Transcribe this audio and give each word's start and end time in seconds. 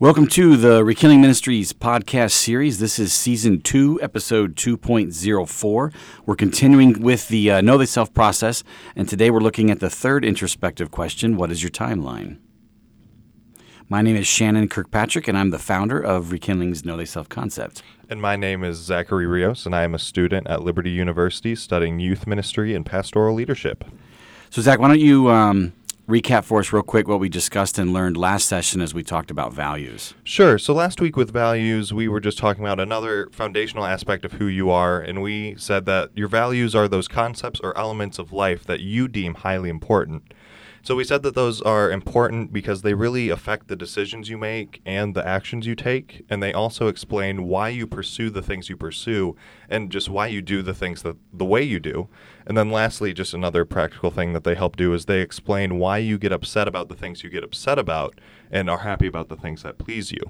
Welcome 0.00 0.28
to 0.28 0.56
the 0.56 0.82
Rekindling 0.82 1.20
Ministries 1.20 1.74
podcast 1.74 2.30
series. 2.30 2.78
This 2.78 2.98
is 2.98 3.12
season 3.12 3.60
two, 3.60 4.00
episode 4.00 4.56
2.04. 4.56 5.92
We're 6.24 6.36
continuing 6.36 7.02
with 7.02 7.28
the 7.28 7.50
uh, 7.50 7.60
Know 7.60 7.76
Thyself 7.76 8.14
process, 8.14 8.64
and 8.96 9.06
today 9.06 9.30
we're 9.30 9.40
looking 9.40 9.70
at 9.70 9.80
the 9.80 9.90
third 9.90 10.24
introspective 10.24 10.90
question 10.90 11.36
What 11.36 11.50
is 11.50 11.62
your 11.62 11.68
timeline? 11.68 12.38
My 13.90 14.00
name 14.00 14.16
is 14.16 14.26
Shannon 14.26 14.68
Kirkpatrick, 14.68 15.28
and 15.28 15.36
I'm 15.36 15.50
the 15.50 15.58
founder 15.58 16.00
of 16.00 16.32
Rekindling's 16.32 16.82
Know 16.82 16.96
Thyself 16.96 17.28
concept. 17.28 17.82
And 18.08 18.22
my 18.22 18.36
name 18.36 18.64
is 18.64 18.78
Zachary 18.78 19.26
Rios, 19.26 19.66
and 19.66 19.76
I 19.76 19.82
am 19.82 19.94
a 19.94 19.98
student 19.98 20.46
at 20.46 20.62
Liberty 20.62 20.92
University 20.92 21.54
studying 21.54 22.00
youth 22.00 22.26
ministry 22.26 22.74
and 22.74 22.86
pastoral 22.86 23.34
leadership. 23.34 23.84
So, 24.48 24.62
Zach, 24.62 24.78
why 24.78 24.88
don't 24.88 24.98
you 24.98 25.28
um, 25.28 25.74
recap 26.10 26.44
for 26.44 26.58
us 26.58 26.72
real 26.72 26.82
quick 26.82 27.06
what 27.06 27.20
we 27.20 27.28
discussed 27.28 27.78
and 27.78 27.92
learned 27.92 28.16
last 28.16 28.48
session 28.48 28.80
as 28.80 28.92
we 28.92 29.02
talked 29.02 29.30
about 29.30 29.52
values. 29.52 30.12
Sure. 30.24 30.58
So 30.58 30.74
last 30.74 31.00
week 31.00 31.16
with 31.16 31.32
values, 31.32 31.94
we 31.94 32.08
were 32.08 32.18
just 32.18 32.36
talking 32.36 32.64
about 32.64 32.80
another 32.80 33.28
foundational 33.30 33.86
aspect 33.86 34.24
of 34.24 34.32
who 34.32 34.46
you 34.46 34.70
are, 34.70 35.00
and 35.00 35.22
we 35.22 35.54
said 35.56 35.86
that 35.86 36.10
your 36.14 36.26
values 36.26 36.74
are 36.74 36.88
those 36.88 37.06
concepts 37.06 37.60
or 37.60 37.76
elements 37.78 38.18
of 38.18 38.32
life 38.32 38.64
that 38.64 38.80
you 38.80 39.06
deem 39.06 39.34
highly 39.34 39.70
important. 39.70 40.34
So 40.82 40.96
we 40.96 41.04
said 41.04 41.22
that 41.24 41.34
those 41.34 41.60
are 41.60 41.90
important 41.90 42.54
because 42.54 42.80
they 42.80 42.94
really 42.94 43.28
affect 43.28 43.68
the 43.68 43.76
decisions 43.76 44.30
you 44.30 44.38
make 44.38 44.80
and 44.86 45.14
the 45.14 45.26
actions 45.26 45.66
you 45.66 45.74
take, 45.74 46.24
and 46.30 46.42
they 46.42 46.54
also 46.54 46.88
explain 46.88 47.44
why 47.44 47.68
you 47.68 47.86
pursue 47.86 48.30
the 48.30 48.40
things 48.40 48.70
you 48.70 48.78
pursue 48.78 49.36
and 49.68 49.90
just 49.90 50.08
why 50.08 50.28
you 50.28 50.40
do 50.40 50.62
the 50.62 50.72
things 50.72 51.02
that 51.02 51.16
the 51.34 51.44
way 51.44 51.62
you 51.62 51.80
do. 51.80 52.08
And 52.46 52.56
then 52.56 52.70
lastly, 52.70 53.12
just 53.12 53.34
another 53.34 53.66
practical 53.66 54.10
thing 54.10 54.32
that 54.32 54.44
they 54.44 54.54
help 54.54 54.76
do 54.76 54.94
is 54.94 55.04
they 55.04 55.20
explain 55.20 55.78
why 55.78 55.98
you 55.98 56.16
get 56.16 56.32
upset 56.32 56.66
about 56.66 56.88
the 56.88 56.96
things 56.96 57.22
you 57.22 57.28
get 57.28 57.44
upset 57.44 57.78
about 57.78 58.18
and 58.50 58.70
are 58.70 58.78
happy 58.78 59.06
about 59.06 59.28
the 59.28 59.36
things 59.36 59.62
that 59.62 59.76
please 59.76 60.10
you. 60.10 60.22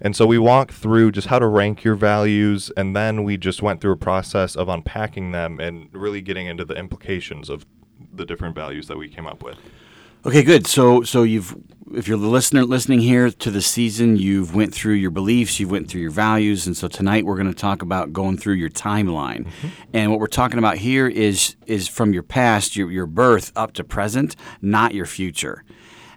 And 0.00 0.14
so 0.14 0.26
we 0.26 0.38
walk 0.38 0.72
through 0.72 1.12
just 1.12 1.28
how 1.28 1.38
to 1.38 1.46
rank 1.46 1.84
your 1.84 1.96
values 1.96 2.70
and 2.76 2.94
then 2.94 3.24
we 3.24 3.38
just 3.38 3.62
went 3.62 3.80
through 3.80 3.92
a 3.92 3.96
process 3.96 4.54
of 4.56 4.68
unpacking 4.68 5.32
them 5.32 5.58
and 5.58 5.88
really 5.92 6.20
getting 6.20 6.46
into 6.46 6.66
the 6.66 6.74
implications 6.74 7.48
of 7.48 7.64
the 8.12 8.26
different 8.26 8.54
values 8.54 8.88
that 8.88 8.98
we 8.98 9.08
came 9.08 9.26
up 9.26 9.42
with. 9.42 9.58
Okay, 10.26 10.42
good. 10.42 10.66
So, 10.66 11.04
so 11.04 11.22
you've, 11.22 11.56
if 11.94 12.08
you're 12.08 12.18
the 12.18 12.26
listener 12.26 12.64
listening 12.64 12.98
here 12.98 13.30
to 13.30 13.48
the 13.48 13.62
season, 13.62 14.16
you've 14.16 14.56
went 14.56 14.74
through 14.74 14.94
your 14.94 15.12
beliefs, 15.12 15.60
you've 15.60 15.70
went 15.70 15.88
through 15.88 16.00
your 16.00 16.10
values, 16.10 16.66
and 16.66 16.76
so 16.76 16.88
tonight 16.88 17.24
we're 17.24 17.36
going 17.36 17.46
to 17.46 17.54
talk 17.54 17.80
about 17.80 18.12
going 18.12 18.36
through 18.36 18.54
your 18.54 18.68
timeline. 18.68 19.44
Mm-hmm. 19.44 19.68
And 19.94 20.10
what 20.10 20.18
we're 20.18 20.26
talking 20.26 20.58
about 20.58 20.78
here 20.78 21.06
is 21.06 21.54
is 21.66 21.86
from 21.86 22.12
your 22.12 22.24
past, 22.24 22.74
your 22.74 22.90
your 22.90 23.06
birth 23.06 23.52
up 23.54 23.72
to 23.74 23.84
present, 23.84 24.34
not 24.60 24.94
your 24.94 25.06
future. 25.06 25.62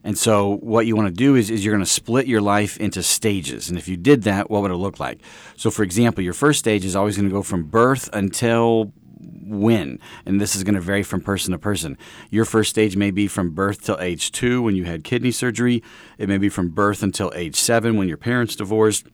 And 0.03 0.17
so, 0.17 0.57
what 0.61 0.87
you 0.87 0.95
want 0.95 1.09
to 1.09 1.13
do 1.13 1.35
is, 1.35 1.51
is 1.51 1.63
you're 1.63 1.75
going 1.75 1.85
to 1.85 1.91
split 1.91 2.25
your 2.25 2.41
life 2.41 2.77
into 2.77 3.03
stages. 3.03 3.69
And 3.69 3.77
if 3.77 3.87
you 3.87 3.95
did 3.95 4.23
that, 4.23 4.49
what 4.49 4.63
would 4.63 4.71
it 4.71 4.75
look 4.75 4.99
like? 4.99 5.21
So, 5.55 5.69
for 5.69 5.83
example, 5.83 6.23
your 6.23 6.33
first 6.33 6.57
stage 6.57 6.83
is 6.83 6.95
always 6.95 7.15
going 7.15 7.29
to 7.29 7.35
go 7.35 7.43
from 7.43 7.63
birth 7.63 8.09
until 8.11 8.91
when. 9.19 9.99
And 10.25 10.39
this 10.39 10.55
is 10.55 10.63
going 10.63 10.75
to 10.75 10.81
vary 10.81 11.03
from 11.03 11.21
person 11.21 11.51
to 11.51 11.57
person. 11.57 11.97
Your 12.29 12.45
first 12.45 12.69
stage 12.69 12.95
may 12.95 13.11
be 13.11 13.27
from 13.27 13.51
birth 13.51 13.83
till 13.83 13.99
age 13.99 14.31
two 14.31 14.61
when 14.61 14.75
you 14.75 14.85
had 14.85 15.03
kidney 15.03 15.31
surgery. 15.31 15.83
It 16.17 16.29
may 16.29 16.37
be 16.37 16.49
from 16.49 16.69
birth 16.69 17.03
until 17.03 17.31
age 17.35 17.55
seven 17.55 17.97
when 17.97 18.07
your 18.07 18.17
parents 18.17 18.55
divorced. 18.55 19.07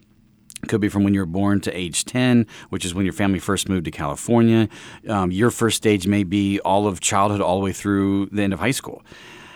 It 0.63 0.69
could 0.69 0.81
be 0.81 0.89
from 0.89 1.03
when 1.03 1.13
you 1.13 1.19
were 1.19 1.27
born 1.27 1.61
to 1.61 1.77
age 1.77 2.05
10, 2.05 2.47
which 2.69 2.85
is 2.85 2.95
when 2.95 3.05
your 3.05 3.13
family 3.13 3.37
first 3.37 3.69
moved 3.69 3.85
to 3.85 3.91
California. 3.91 4.67
Um, 5.07 5.29
your 5.29 5.51
first 5.51 5.77
stage 5.77 6.07
may 6.07 6.23
be 6.23 6.59
all 6.61 6.87
of 6.87 7.01
childhood, 7.01 7.41
all 7.41 7.59
the 7.59 7.65
way 7.65 7.71
through 7.71 8.27
the 8.27 8.41
end 8.41 8.51
of 8.51 8.59
high 8.59 8.71
school. 8.71 9.03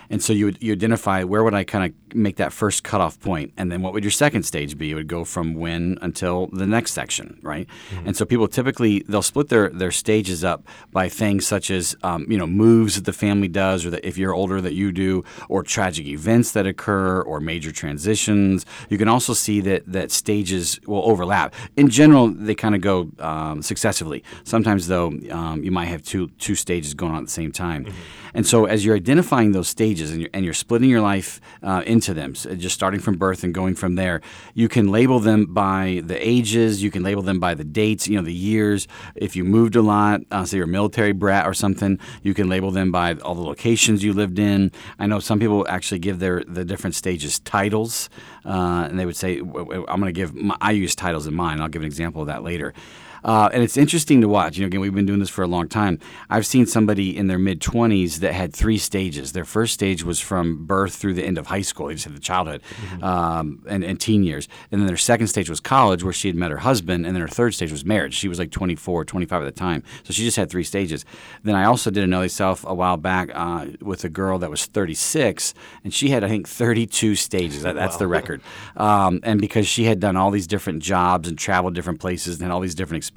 And 0.09 0.23
so 0.23 0.33
you 0.33 0.45
would 0.45 0.61
you 0.61 0.73
identify 0.73 1.23
where 1.23 1.43
would 1.43 1.53
I 1.53 1.63
kind 1.63 1.85
of 1.85 2.15
make 2.15 2.37
that 2.37 2.51
first 2.51 2.83
cutoff 2.83 3.19
point, 3.19 3.53
and 3.57 3.71
then 3.71 3.81
what 3.81 3.93
would 3.93 4.03
your 4.03 4.11
second 4.11 4.43
stage 4.43 4.77
be? 4.77 4.91
It 4.91 4.95
would 4.95 5.07
go 5.07 5.23
from 5.23 5.53
when 5.53 5.97
until 6.01 6.47
the 6.47 6.65
next 6.65 6.93
section, 6.93 7.39
right? 7.43 7.67
Mm-hmm. 7.91 8.07
And 8.07 8.17
so 8.17 8.25
people 8.25 8.47
typically 8.47 9.03
they'll 9.07 9.21
split 9.21 9.49
their 9.49 9.69
their 9.69 9.91
stages 9.91 10.43
up 10.43 10.63
by 10.91 11.09
things 11.09 11.45
such 11.45 11.69
as 11.69 11.95
um, 12.03 12.25
you 12.29 12.37
know 12.37 12.47
moves 12.47 12.95
that 12.95 13.05
the 13.05 13.13
family 13.13 13.47
does, 13.47 13.85
or 13.85 13.91
that 13.91 14.05
if 14.05 14.17
you're 14.17 14.33
older 14.33 14.61
that 14.61 14.73
you 14.73 14.91
do, 14.91 15.23
or 15.47 15.61
tragic 15.63 16.07
events 16.07 16.51
that 16.53 16.65
occur, 16.65 17.21
or 17.21 17.39
major 17.39 17.71
transitions. 17.71 18.65
You 18.89 18.97
can 18.97 19.07
also 19.07 19.33
see 19.33 19.61
that 19.61 19.83
that 19.91 20.11
stages 20.11 20.79
will 20.87 21.03
overlap. 21.07 21.53
In 21.77 21.89
general, 21.89 22.29
they 22.29 22.55
kind 22.55 22.73
of 22.73 22.81
go 22.81 23.11
um, 23.19 23.61
successively. 23.61 24.23
Sometimes 24.43 24.87
though, 24.87 25.13
um, 25.29 25.63
you 25.63 25.71
might 25.71 25.85
have 25.85 26.01
two 26.01 26.29
two 26.39 26.55
stages 26.55 26.93
going 26.93 27.13
on 27.13 27.19
at 27.19 27.25
the 27.25 27.31
same 27.31 27.51
time. 27.51 27.85
Mm-hmm. 27.85 28.18
And 28.33 28.45
so 28.45 28.65
as 28.65 28.85
you're 28.85 28.95
identifying 28.95 29.51
those 29.51 29.67
stages 29.67 30.11
and 30.11 30.21
you're, 30.21 30.29
and 30.33 30.45
you're 30.45 30.53
splitting 30.53 30.89
your 30.89 31.01
life 31.01 31.41
uh, 31.63 31.83
into 31.85 32.13
them, 32.13 32.35
so 32.35 32.55
just 32.55 32.75
starting 32.75 32.99
from 32.99 33.15
birth 33.17 33.43
and 33.43 33.53
going 33.53 33.75
from 33.75 33.95
there. 33.95 34.21
You 34.53 34.69
can 34.69 34.89
label 34.89 35.19
them 35.19 35.45
by 35.47 36.01
the 36.05 36.15
ages, 36.27 36.83
you 36.83 36.91
can 36.91 37.03
label 37.03 37.21
them 37.21 37.39
by 37.39 37.53
the 37.53 37.63
dates, 37.63 38.07
you 38.07 38.17
know, 38.17 38.23
the 38.23 38.33
years. 38.33 38.87
If 39.15 39.35
you 39.35 39.43
moved 39.43 39.75
a 39.75 39.81
lot, 39.81 40.21
uh, 40.31 40.45
say 40.45 40.57
you're 40.57 40.65
a 40.65 40.67
military 40.67 41.11
brat 41.11 41.45
or 41.45 41.53
something, 41.53 41.99
you 42.23 42.33
can 42.33 42.49
label 42.49 42.71
them 42.71 42.91
by 42.91 43.15
all 43.15 43.35
the 43.35 43.41
locations 43.41 44.03
you 44.03 44.13
lived 44.13 44.39
in. 44.39 44.71
I 44.97 45.07
know 45.07 45.19
some 45.19 45.39
people 45.39 45.65
actually 45.69 45.99
give 45.99 46.19
their 46.19 46.43
the 46.43 46.65
different 46.65 46.95
stages 46.95 47.39
titles, 47.39 48.09
uh, 48.45 48.87
and 48.89 48.99
they 48.99 49.05
would 49.05 49.15
say, 49.15 49.39
"I'm 49.39 49.53
going 49.53 50.05
to 50.05 50.11
give." 50.11 50.33
My, 50.33 50.55
I 50.61 50.71
use 50.71 50.95
titles 50.95 51.27
in 51.27 51.33
mine. 51.33 51.61
I'll 51.61 51.67
give 51.67 51.81
an 51.81 51.87
example 51.87 52.21
of 52.21 52.27
that 52.27 52.43
later. 52.43 52.73
Uh, 53.23 53.49
and 53.53 53.63
it's 53.63 53.77
interesting 53.77 54.21
to 54.21 54.27
watch. 54.27 54.57
You 54.57 54.63
know, 54.63 54.67
again, 54.67 54.79
we've 54.79 54.93
been 54.93 55.05
doing 55.05 55.19
this 55.19 55.29
for 55.29 55.43
a 55.43 55.47
long 55.47 55.67
time. 55.67 55.99
I've 56.29 56.45
seen 56.45 56.65
somebody 56.65 57.15
in 57.15 57.27
their 57.27 57.39
mid 57.39 57.59
20s 57.59 58.17
that 58.17 58.33
had 58.33 58.53
three 58.53 58.77
stages. 58.77 59.33
Their 59.33 59.45
first 59.45 59.73
stage 59.73 60.03
was 60.03 60.19
from 60.19 60.65
birth 60.65 60.95
through 60.95 61.15
the 61.15 61.25
end 61.25 61.37
of 61.37 61.47
high 61.47 61.61
school. 61.61 61.87
They 61.87 61.93
just 61.93 62.05
had 62.05 62.15
the 62.15 62.19
childhood 62.19 62.61
mm-hmm. 62.81 63.03
um, 63.03 63.63
and, 63.67 63.83
and 63.83 63.99
teen 63.99 64.23
years. 64.23 64.47
And 64.71 64.81
then 64.81 64.87
their 64.87 64.97
second 64.97 65.27
stage 65.27 65.49
was 65.49 65.59
college, 65.59 66.03
where 66.03 66.13
she 66.13 66.27
had 66.27 66.35
met 66.35 66.51
her 66.51 66.57
husband. 66.57 67.05
And 67.05 67.15
then 67.15 67.21
her 67.21 67.27
third 67.27 67.53
stage 67.53 67.71
was 67.71 67.85
marriage. 67.85 68.13
She 68.13 68.27
was 68.27 68.39
like 68.39 68.51
24, 68.51 69.05
25 69.05 69.41
at 69.41 69.45
the 69.45 69.51
time. 69.51 69.83
So 70.03 70.13
she 70.13 70.23
just 70.23 70.37
had 70.37 70.49
three 70.49 70.63
stages. 70.63 71.05
Then 71.43 71.55
I 71.55 71.65
also 71.65 71.91
did 71.91 72.03
a 72.03 72.07
Know 72.07 72.21
Thyself 72.21 72.65
a 72.65 72.73
while 72.73 72.97
back 72.97 73.29
uh, 73.33 73.67
with 73.81 74.03
a 74.03 74.09
girl 74.09 74.39
that 74.39 74.49
was 74.49 74.65
36, 74.65 75.53
and 75.83 75.93
she 75.93 76.09
had, 76.09 76.23
I 76.23 76.27
think, 76.27 76.47
32 76.47 77.15
stages. 77.15 77.63
That, 77.63 77.75
that's 77.75 77.95
wow. 77.95 77.99
the 77.99 78.07
record. 78.07 78.41
Um, 78.77 79.19
and 79.23 79.41
because 79.41 79.67
she 79.67 79.85
had 79.85 79.99
done 79.99 80.15
all 80.15 80.31
these 80.31 80.47
different 80.47 80.83
jobs 80.83 81.27
and 81.27 81.37
traveled 81.37 81.75
different 81.75 81.99
places 81.99 82.35
and 82.35 82.43
had 82.43 82.51
all 82.53 82.59
these 82.59 82.75
different 82.75 82.97
experiences, 82.97 83.08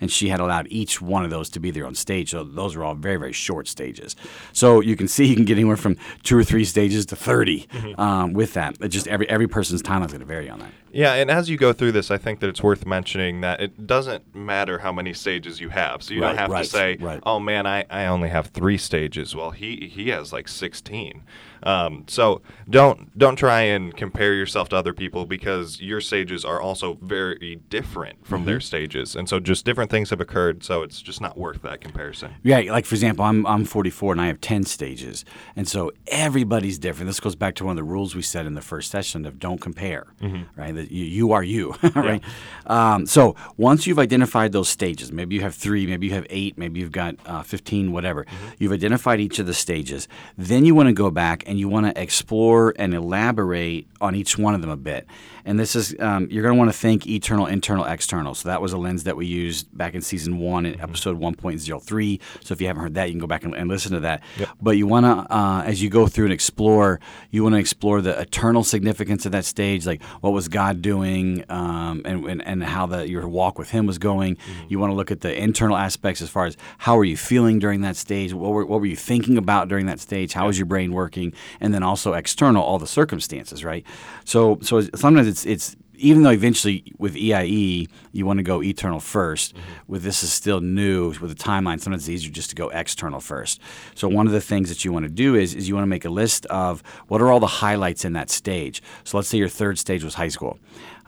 and 0.00 0.10
she 0.10 0.28
had 0.28 0.40
allowed 0.40 0.66
each 0.70 1.00
one 1.00 1.24
of 1.24 1.30
those 1.30 1.48
to 1.50 1.60
be 1.60 1.70
their 1.70 1.86
own 1.86 1.94
stage. 1.94 2.30
So 2.30 2.44
those 2.44 2.76
were 2.76 2.84
all 2.84 2.94
very, 2.94 3.16
very 3.16 3.32
short 3.32 3.68
stages. 3.68 4.16
So 4.52 4.80
you 4.80 4.96
can 4.96 5.08
see 5.08 5.24
you 5.26 5.36
can 5.36 5.44
get 5.44 5.54
anywhere 5.54 5.76
from 5.76 5.96
two 6.22 6.36
or 6.36 6.44
three 6.44 6.64
stages 6.64 7.06
to 7.06 7.16
30 7.16 7.66
mm-hmm. 7.66 8.00
um, 8.00 8.32
with 8.32 8.54
that. 8.54 8.76
It 8.80 8.88
just 8.88 9.08
every 9.08 9.28
every 9.28 9.48
person's 9.48 9.82
timeline 9.82 10.06
is 10.06 10.12
going 10.12 10.20
to 10.20 10.26
vary 10.26 10.48
on 10.48 10.60
that. 10.60 10.70
Yeah, 10.94 11.14
and 11.14 11.28
as 11.28 11.50
you 11.50 11.56
go 11.56 11.72
through 11.72 11.90
this, 11.90 12.12
I 12.12 12.18
think 12.18 12.38
that 12.38 12.48
it's 12.48 12.62
worth 12.62 12.86
mentioning 12.86 13.40
that 13.40 13.60
it 13.60 13.84
doesn't 13.84 14.32
matter 14.32 14.78
how 14.78 14.92
many 14.92 15.12
stages 15.12 15.60
you 15.60 15.68
have. 15.70 16.04
So 16.04 16.14
you 16.14 16.22
right, 16.22 16.28
don't 16.28 16.38
have 16.38 16.50
right, 16.50 16.64
to 16.64 16.70
say, 16.70 16.96
right. 17.00 17.20
"Oh 17.24 17.40
man, 17.40 17.66
I, 17.66 17.84
I 17.90 18.06
only 18.06 18.28
have 18.28 18.46
three 18.48 18.78
stages." 18.78 19.34
Well, 19.34 19.50
he 19.50 19.90
he 19.92 20.10
has 20.10 20.32
like 20.32 20.46
sixteen. 20.46 21.24
Um, 21.64 22.04
so 22.06 22.42
don't 22.68 23.16
don't 23.18 23.36
try 23.36 23.62
and 23.62 23.96
compare 23.96 24.34
yourself 24.34 24.68
to 24.68 24.76
other 24.76 24.92
people 24.92 25.24
because 25.24 25.80
your 25.80 26.00
stages 26.00 26.44
are 26.44 26.60
also 26.60 26.98
very 27.02 27.60
different 27.68 28.24
from 28.26 28.40
mm-hmm. 28.40 28.50
their 28.50 28.60
stages, 28.60 29.16
and 29.16 29.28
so 29.28 29.40
just 29.40 29.64
different 29.64 29.90
things 29.90 30.10
have 30.10 30.20
occurred. 30.20 30.62
So 30.62 30.82
it's 30.82 31.00
just 31.00 31.20
not 31.20 31.38
worth 31.38 31.62
that 31.62 31.80
comparison. 31.80 32.34
Yeah, 32.42 32.60
like 32.70 32.84
for 32.84 32.94
example, 32.94 33.24
I'm 33.24 33.46
I'm 33.46 33.64
44 33.64 34.12
and 34.12 34.20
I 34.20 34.26
have 34.26 34.40
10 34.40 34.64
stages, 34.64 35.24
and 35.56 35.66
so 35.66 35.90
everybody's 36.08 36.78
different. 36.78 37.08
This 37.08 37.20
goes 37.20 37.34
back 37.34 37.54
to 37.56 37.64
one 37.64 37.72
of 37.72 37.76
the 37.76 37.90
rules 37.90 38.14
we 38.14 38.22
said 38.22 38.46
in 38.46 38.54
the 38.54 38.62
first 38.62 38.90
session 38.90 39.24
of 39.24 39.38
don't 39.38 39.60
compare, 39.60 40.06
mm-hmm. 40.20 40.60
right? 40.60 40.74
That 40.74 40.90
you, 40.90 41.04
you 41.04 41.32
are 41.32 41.42
you, 41.42 41.74
right? 41.94 42.22
Yeah. 42.66 42.94
Um, 42.94 43.06
so 43.06 43.36
once 43.56 43.86
you've 43.86 43.98
identified 43.98 44.52
those 44.52 44.68
stages, 44.68 45.12
maybe 45.12 45.34
you 45.34 45.40
have 45.40 45.54
three, 45.54 45.86
maybe 45.86 46.08
you 46.08 46.14
have 46.14 46.26
eight, 46.30 46.58
maybe 46.58 46.80
you've 46.80 46.92
got 46.92 47.16
uh, 47.26 47.42
15, 47.42 47.92
whatever. 47.92 48.24
Mm-hmm. 48.24 48.46
You've 48.58 48.72
identified 48.72 49.20
each 49.20 49.38
of 49.38 49.46
the 49.46 49.54
stages. 49.54 50.08
Then 50.36 50.64
you 50.64 50.74
want 50.74 50.88
to 50.88 50.92
go 50.92 51.10
back 51.10 51.44
and 51.46 51.53
and 51.54 51.60
you 51.60 51.68
want 51.68 51.86
to 51.86 52.02
explore 52.02 52.74
and 52.80 52.92
elaborate 52.92 53.86
on 54.00 54.16
each 54.16 54.36
one 54.36 54.56
of 54.56 54.60
them 54.60 54.70
a 54.70 54.76
bit. 54.76 55.06
And 55.44 55.58
this 55.58 55.76
is, 55.76 55.94
um, 55.98 56.28
you're 56.30 56.42
going 56.42 56.54
to 56.54 56.58
want 56.58 56.72
to 56.72 56.78
think 56.78 57.06
eternal, 57.06 57.46
internal, 57.46 57.84
external. 57.84 58.34
So 58.34 58.48
that 58.48 58.62
was 58.62 58.72
a 58.72 58.78
lens 58.78 59.04
that 59.04 59.16
we 59.16 59.26
used 59.26 59.76
back 59.76 59.94
in 59.94 60.00
season 60.00 60.38
one, 60.38 60.66
in 60.66 60.74
mm-hmm. 60.74 60.82
episode 60.82 61.20
1.03. 61.20 62.20
So 62.42 62.52
if 62.52 62.60
you 62.60 62.66
haven't 62.66 62.82
heard 62.82 62.94
that, 62.94 63.08
you 63.08 63.12
can 63.12 63.20
go 63.20 63.26
back 63.26 63.44
and, 63.44 63.54
and 63.54 63.68
listen 63.68 63.92
to 63.92 64.00
that. 64.00 64.22
Yep. 64.38 64.48
But 64.60 64.70
you 64.72 64.86
want 64.86 65.04
to, 65.04 65.34
uh, 65.34 65.62
as 65.66 65.82
you 65.82 65.90
go 65.90 66.06
through 66.06 66.26
and 66.26 66.32
explore, 66.32 67.00
you 67.30 67.42
want 67.42 67.54
to 67.54 67.58
explore 67.58 68.00
the 68.00 68.18
eternal 68.18 68.64
significance 68.64 69.26
of 69.26 69.32
that 69.32 69.44
stage, 69.44 69.86
like 69.86 70.02
what 70.20 70.30
was 70.30 70.48
God 70.48 70.82
doing 70.82 71.44
um, 71.50 72.02
and, 72.04 72.24
and, 72.26 72.42
and, 72.46 72.64
how 72.64 72.86
the, 72.86 73.06
your 73.08 73.28
walk 73.28 73.58
with 73.58 73.70
Him 73.70 73.84
was 73.84 73.98
going. 73.98 74.36
Mm-hmm. 74.36 74.66
You 74.68 74.78
want 74.78 74.90
to 74.90 74.94
look 74.94 75.10
at 75.10 75.20
the 75.20 75.38
internal 75.38 75.76
aspects 75.76 76.22
as 76.22 76.30
far 76.30 76.46
as 76.46 76.56
how 76.78 76.96
were 76.96 77.04
you 77.04 77.16
feeling 77.16 77.58
during 77.58 77.82
that 77.82 77.96
stage? 77.96 78.32
What 78.32 78.52
were, 78.52 78.64
what 78.64 78.80
were 78.80 78.86
you 78.86 78.96
thinking 78.96 79.36
about 79.36 79.68
during 79.68 79.86
that 79.86 80.00
stage? 80.00 80.32
How 80.32 80.46
was 80.46 80.58
your 80.58 80.66
brain 80.66 80.92
working? 80.92 81.34
and 81.60 81.72
then 81.72 81.82
also 81.82 82.12
external, 82.12 82.62
all 82.62 82.78
the 82.78 82.86
circumstances, 82.86 83.64
right? 83.64 83.84
So, 84.24 84.58
so 84.62 84.82
sometimes 84.94 85.26
it's 85.34 85.44
it's 85.46 85.76
even 85.96 86.22
though 86.24 86.30
eventually 86.30 86.92
with 86.98 87.14
EIE 87.16 87.86
you 88.12 88.26
want 88.26 88.38
to 88.38 88.42
go 88.42 88.62
eternal 88.62 88.98
1st 89.00 89.52
Mm-hmm. 89.52 89.92
with 89.92 90.02
this 90.02 90.22
is 90.22 90.32
still 90.32 90.60
new 90.60 91.08
with 91.20 91.36
the 91.36 91.44
timeline. 91.50 91.80
Sometimes 91.80 92.02
it's 92.04 92.08
easier 92.08 92.32
just 92.32 92.50
to 92.50 92.56
go 92.56 92.68
external 92.70 93.20
first. 93.20 93.60
So 93.94 94.08
one 94.08 94.26
of 94.26 94.32
the 94.32 94.40
things 94.40 94.68
that 94.68 94.84
you 94.84 94.92
want 94.92 95.04
to 95.06 95.12
do 95.24 95.34
is 95.34 95.54
is 95.54 95.68
you 95.68 95.74
want 95.74 95.84
to 95.88 95.94
make 95.96 96.04
a 96.04 96.10
list 96.22 96.46
of 96.46 96.82
what 97.08 97.20
are 97.20 97.30
all 97.32 97.40
the 97.40 97.46
highlights 97.64 98.04
in 98.04 98.12
that 98.14 98.30
stage. 98.30 98.82
So 99.04 99.16
let's 99.16 99.28
say 99.28 99.38
your 99.38 99.48
third 99.48 99.78
stage 99.78 100.04
was 100.04 100.14
high 100.14 100.28
school. 100.36 100.58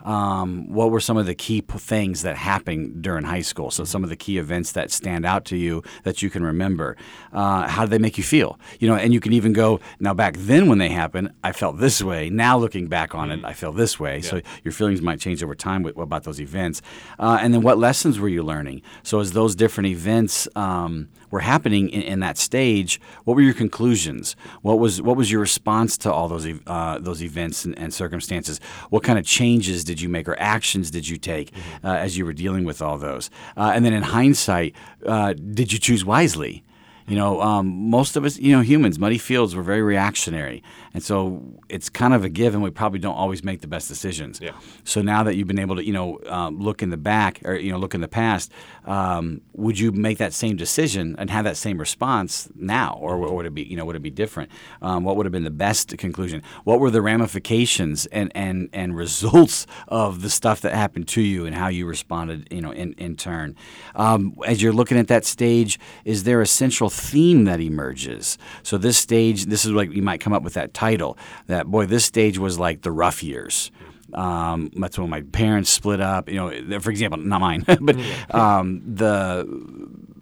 Um, 0.07 0.71
what 0.71 0.89
were 0.89 1.01
some 1.01 1.17
of 1.17 1.25
the 1.25 1.35
key 1.35 1.61
p- 1.61 1.77
things 1.77 2.21
that 2.21 2.37
happened 2.37 3.01
during 3.01 3.25
high 3.25 3.41
school? 3.41 3.71
So 3.71 3.83
some 3.83 4.05
of 4.05 4.09
the 4.09 4.15
key 4.15 4.37
events 4.37 4.71
that 4.71 4.89
stand 4.89 5.25
out 5.25 5.43
to 5.45 5.57
you 5.57 5.83
that 6.03 6.21
you 6.21 6.29
can 6.29 6.43
remember. 6.43 6.95
Uh, 7.33 7.67
how 7.67 7.81
did 7.83 7.91
they 7.91 7.97
make 7.97 8.17
you 8.17 8.23
feel? 8.23 8.57
You 8.79 8.87
know, 8.87 8.95
and 8.95 9.13
you 9.13 9.19
can 9.19 9.33
even 9.33 9.51
go 9.51 9.81
now. 9.99 10.13
Back 10.13 10.35
then, 10.37 10.69
when 10.69 10.77
they 10.77 10.87
happened, 10.87 11.31
I 11.43 11.51
felt 11.51 11.77
this 11.79 12.01
way. 12.01 12.29
Now, 12.29 12.57
looking 12.57 12.87
back 12.87 13.13
on 13.13 13.31
it, 13.31 13.43
I 13.43 13.51
feel 13.51 13.73
this 13.73 13.99
way. 13.99 14.21
So 14.21 14.41
your 14.63 14.71
feelings 14.71 15.01
might 15.01 15.19
change 15.19 15.43
over 15.43 15.55
time 15.55 15.83
with, 15.83 15.97
about 15.97 16.23
those 16.23 16.39
events. 16.39 16.81
Uh, 17.19 17.37
and 17.41 17.53
then, 17.53 17.61
what 17.61 17.77
lessons 17.77 18.17
were 18.17 18.29
you 18.29 18.43
learning? 18.43 18.83
So 19.03 19.19
as 19.19 19.33
those 19.33 19.55
different 19.55 19.87
events 19.87 20.47
um, 20.55 21.09
were 21.31 21.39
happening 21.39 21.89
in, 21.89 22.01
in 22.01 22.19
that 22.21 22.37
stage, 22.37 22.99
what 23.25 23.35
were 23.35 23.41
your 23.41 23.53
conclusions? 23.53 24.35
What 24.61 24.79
was 24.79 25.01
what 25.01 25.17
was 25.17 25.31
your 25.31 25.41
response 25.41 25.97
to 25.99 26.11
all 26.11 26.27
those 26.27 26.47
uh, 26.67 26.99
those 26.99 27.23
events 27.23 27.65
and, 27.65 27.77
and 27.77 27.93
circumstances? 27.93 28.59
What 28.89 29.03
kind 29.03 29.19
of 29.19 29.25
changes 29.25 29.83
did 29.83 30.01
you 30.01 30.09
make 30.09 30.27
or 30.27 30.39
actions 30.39 30.91
did 30.91 31.07
you 31.07 31.17
take 31.17 31.51
uh, 31.83 31.89
as 31.89 32.17
you 32.17 32.25
were 32.25 32.33
dealing 32.33 32.65
with 32.65 32.81
all 32.81 32.97
those? 32.97 33.29
Uh, 33.55 33.71
and 33.73 33.83
then 33.85 33.93
in 33.93 34.03
hindsight, 34.03 34.75
uh, 35.05 35.33
did 35.33 35.73
you 35.73 35.79
choose 35.79 36.05
wisely? 36.05 36.63
You 37.07 37.15
know, 37.15 37.41
um, 37.41 37.89
most 37.89 38.17
of 38.17 38.25
us, 38.25 38.37
you 38.37 38.53
know, 38.53 38.61
humans, 38.61 38.99
muddy 38.99 39.17
fields, 39.17 39.55
we're 39.55 39.63
very 39.63 39.81
reactionary. 39.81 40.61
And 40.93 41.01
so 41.01 41.41
it's 41.69 41.87
kind 41.87 42.13
of 42.13 42.25
a 42.25 42.29
given. 42.29 42.61
We 42.61 42.69
probably 42.69 42.99
don't 42.99 43.15
always 43.15 43.45
make 43.45 43.61
the 43.61 43.67
best 43.67 43.87
decisions. 43.87 44.41
Yeah. 44.41 44.51
So 44.83 45.01
now 45.01 45.23
that 45.23 45.35
you've 45.35 45.47
been 45.47 45.59
able 45.59 45.77
to, 45.77 45.85
you 45.85 45.93
know, 45.93 46.19
um, 46.27 46.59
look 46.59 46.83
in 46.83 46.89
the 46.89 46.97
back 46.97 47.39
or, 47.45 47.55
you 47.55 47.71
know, 47.71 47.77
look 47.77 47.95
in 47.95 48.01
the 48.01 48.09
past, 48.09 48.51
um, 48.85 49.39
would 49.53 49.79
you 49.79 49.93
make 49.93 50.17
that 50.17 50.33
same 50.33 50.57
decision 50.57 51.15
and 51.17 51.29
have 51.29 51.45
that 51.45 51.55
same 51.55 51.77
response 51.77 52.49
now? 52.55 52.97
Or, 52.99 53.15
or 53.15 53.37
would 53.37 53.45
it 53.45 53.53
be, 53.53 53.63
you 53.63 53.77
know, 53.77 53.85
would 53.85 53.95
it 53.95 54.01
be 54.01 54.09
different? 54.09 54.51
Um, 54.81 55.05
what 55.05 55.15
would 55.15 55.25
have 55.25 55.31
been 55.31 55.45
the 55.45 55.49
best 55.49 55.97
conclusion? 55.97 56.43
What 56.65 56.81
were 56.81 56.91
the 56.91 57.01
ramifications 57.01 58.05
and, 58.07 58.33
and, 58.35 58.69
and 58.73 58.97
results 58.97 59.65
of 59.87 60.23
the 60.23 60.29
stuff 60.29 60.59
that 60.59 60.73
happened 60.73 61.07
to 61.09 61.21
you 61.21 61.45
and 61.45 61.55
how 61.55 61.69
you 61.69 61.85
responded, 61.85 62.49
you 62.51 62.59
know, 62.59 62.71
in, 62.71 62.93
in 62.93 63.15
turn? 63.15 63.55
Um, 63.95 64.35
as 64.45 64.61
you're 64.61 64.73
looking 64.73 64.97
at 64.97 65.07
that 65.07 65.23
stage, 65.23 65.79
is 66.03 66.25
there 66.25 66.41
a 66.41 66.47
central 66.47 66.89
theme 66.97 67.45
that 67.45 67.59
emerges? 67.59 68.37
So 68.63 68.77
this 68.77 68.97
stage, 68.97 69.45
this 69.45 69.65
is 69.65 69.71
like 69.71 69.91
you 69.91 70.01
might 70.01 70.19
come 70.19 70.33
up 70.33 70.43
with 70.43 70.55
that 70.55 70.73
title 70.73 71.17
that, 71.47 71.67
boy, 71.67 71.85
this 71.85 72.05
stage 72.05 72.37
was 72.37 72.59
like 72.59 72.81
the 72.81 72.91
rough 72.91 73.23
years. 73.23 73.71
Um, 74.13 74.71
that's 74.75 74.97
when 74.97 75.09
my 75.09 75.21
parents 75.21 75.69
split 75.69 75.99
up. 76.01 76.29
You 76.29 76.35
know, 76.35 76.79
for 76.79 76.91
example, 76.91 77.19
not 77.19 77.41
mine, 77.41 77.65
but 77.81 77.97
um, 78.33 78.81
the 78.85 79.45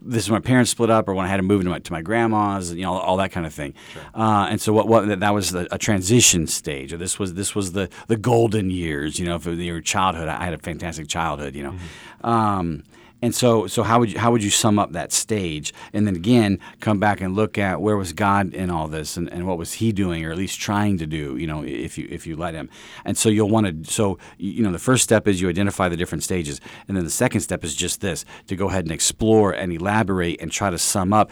this 0.08 0.24
is 0.24 0.32
when 0.32 0.42
my 0.42 0.46
parents 0.46 0.72
split 0.72 0.90
up, 0.90 1.08
or 1.08 1.14
when 1.14 1.26
I 1.26 1.30
had 1.30 1.38
to 1.38 1.44
move 1.44 1.64
to 1.64 1.70
my, 1.70 1.80
to 1.80 1.92
my 1.92 2.02
grandma's, 2.02 2.74
you 2.74 2.84
know, 2.84 2.94
all, 2.94 3.00
all 3.00 3.18
that 3.18 3.32
kind 3.32 3.46
of 3.46 3.54
thing. 3.54 3.74
Uh, 4.14 4.48
and 4.50 4.62
so 4.62 4.72
what, 4.72 4.88
what 4.88 5.20
that 5.20 5.34
was 5.34 5.54
a, 5.54 5.68
a 5.72 5.78
transition 5.78 6.48
stage, 6.48 6.94
or 6.94 6.98
this 6.98 7.18
was 7.20 7.34
this 7.34 7.56
was 7.56 7.72
the 7.74 7.90
the 8.08 8.18
golden 8.18 8.70
years. 8.70 9.20
You 9.20 9.26
know, 9.26 9.40
for 9.40 9.52
your 9.52 9.82
childhood, 9.82 10.28
I 10.28 10.44
had 10.44 10.54
a 10.54 10.60
fantastic 10.60 11.08
childhood. 11.08 11.56
You 11.56 11.64
know. 11.64 11.76
Um, 12.24 12.84
and 13.26 13.34
so, 13.34 13.66
so 13.66 13.82
how 13.82 13.98
would 14.00 14.12
you 14.12 14.20
how 14.20 14.32
would 14.32 14.44
you 14.44 14.52
sum 14.52 14.78
up 14.78 14.92
that 14.92 15.12
stage? 15.12 15.74
And 15.94 16.06
then 16.06 16.16
again, 16.16 16.60
come 16.80 17.00
back 17.00 17.22
and 17.22 17.36
look 17.36 17.58
at 17.58 17.82
where 17.82 17.98
was 17.98 18.14
God 18.14 18.54
in 18.54 18.70
all 18.70 18.88
this, 18.88 19.18
and, 19.18 19.28
and 19.34 19.48
what 19.48 19.58
was 19.58 19.74
He 19.74 19.92
doing, 19.92 20.24
or 20.24 20.30
at 20.30 20.38
least 20.38 20.60
trying 20.60 21.00
to 21.00 21.08
do? 21.08 21.36
You 21.36 21.48
know, 21.48 21.64
if 21.64 21.98
you 21.98 22.08
if 22.12 22.28
you 22.28 22.36
let 22.36 22.54
Him. 22.54 22.70
And 23.04 23.18
so 23.18 23.30
you'll 23.30 23.50
want 23.50 23.84
to. 23.84 23.92
So 23.92 24.20
you 24.38 24.62
know, 24.62 24.72
the 24.72 24.78
first 24.78 25.04
step 25.04 25.28
is 25.28 25.42
you 25.42 25.50
identify 25.50 25.90
the 25.90 25.98
different 25.98 26.24
stages, 26.24 26.62
and 26.88 26.96
then 26.96 27.04
the 27.04 27.10
second 27.10 27.42
step 27.42 27.64
is 27.64 27.76
just 27.76 28.00
this: 28.00 28.26
to 28.46 28.56
go 28.56 28.70
ahead 28.70 28.86
and 28.86 28.92
explore 28.92 29.52
and 29.54 29.74
elaborate 29.74 30.40
and 30.40 30.52
try 30.52 30.70
to 30.70 30.78
sum 30.78 31.12
up 31.12 31.32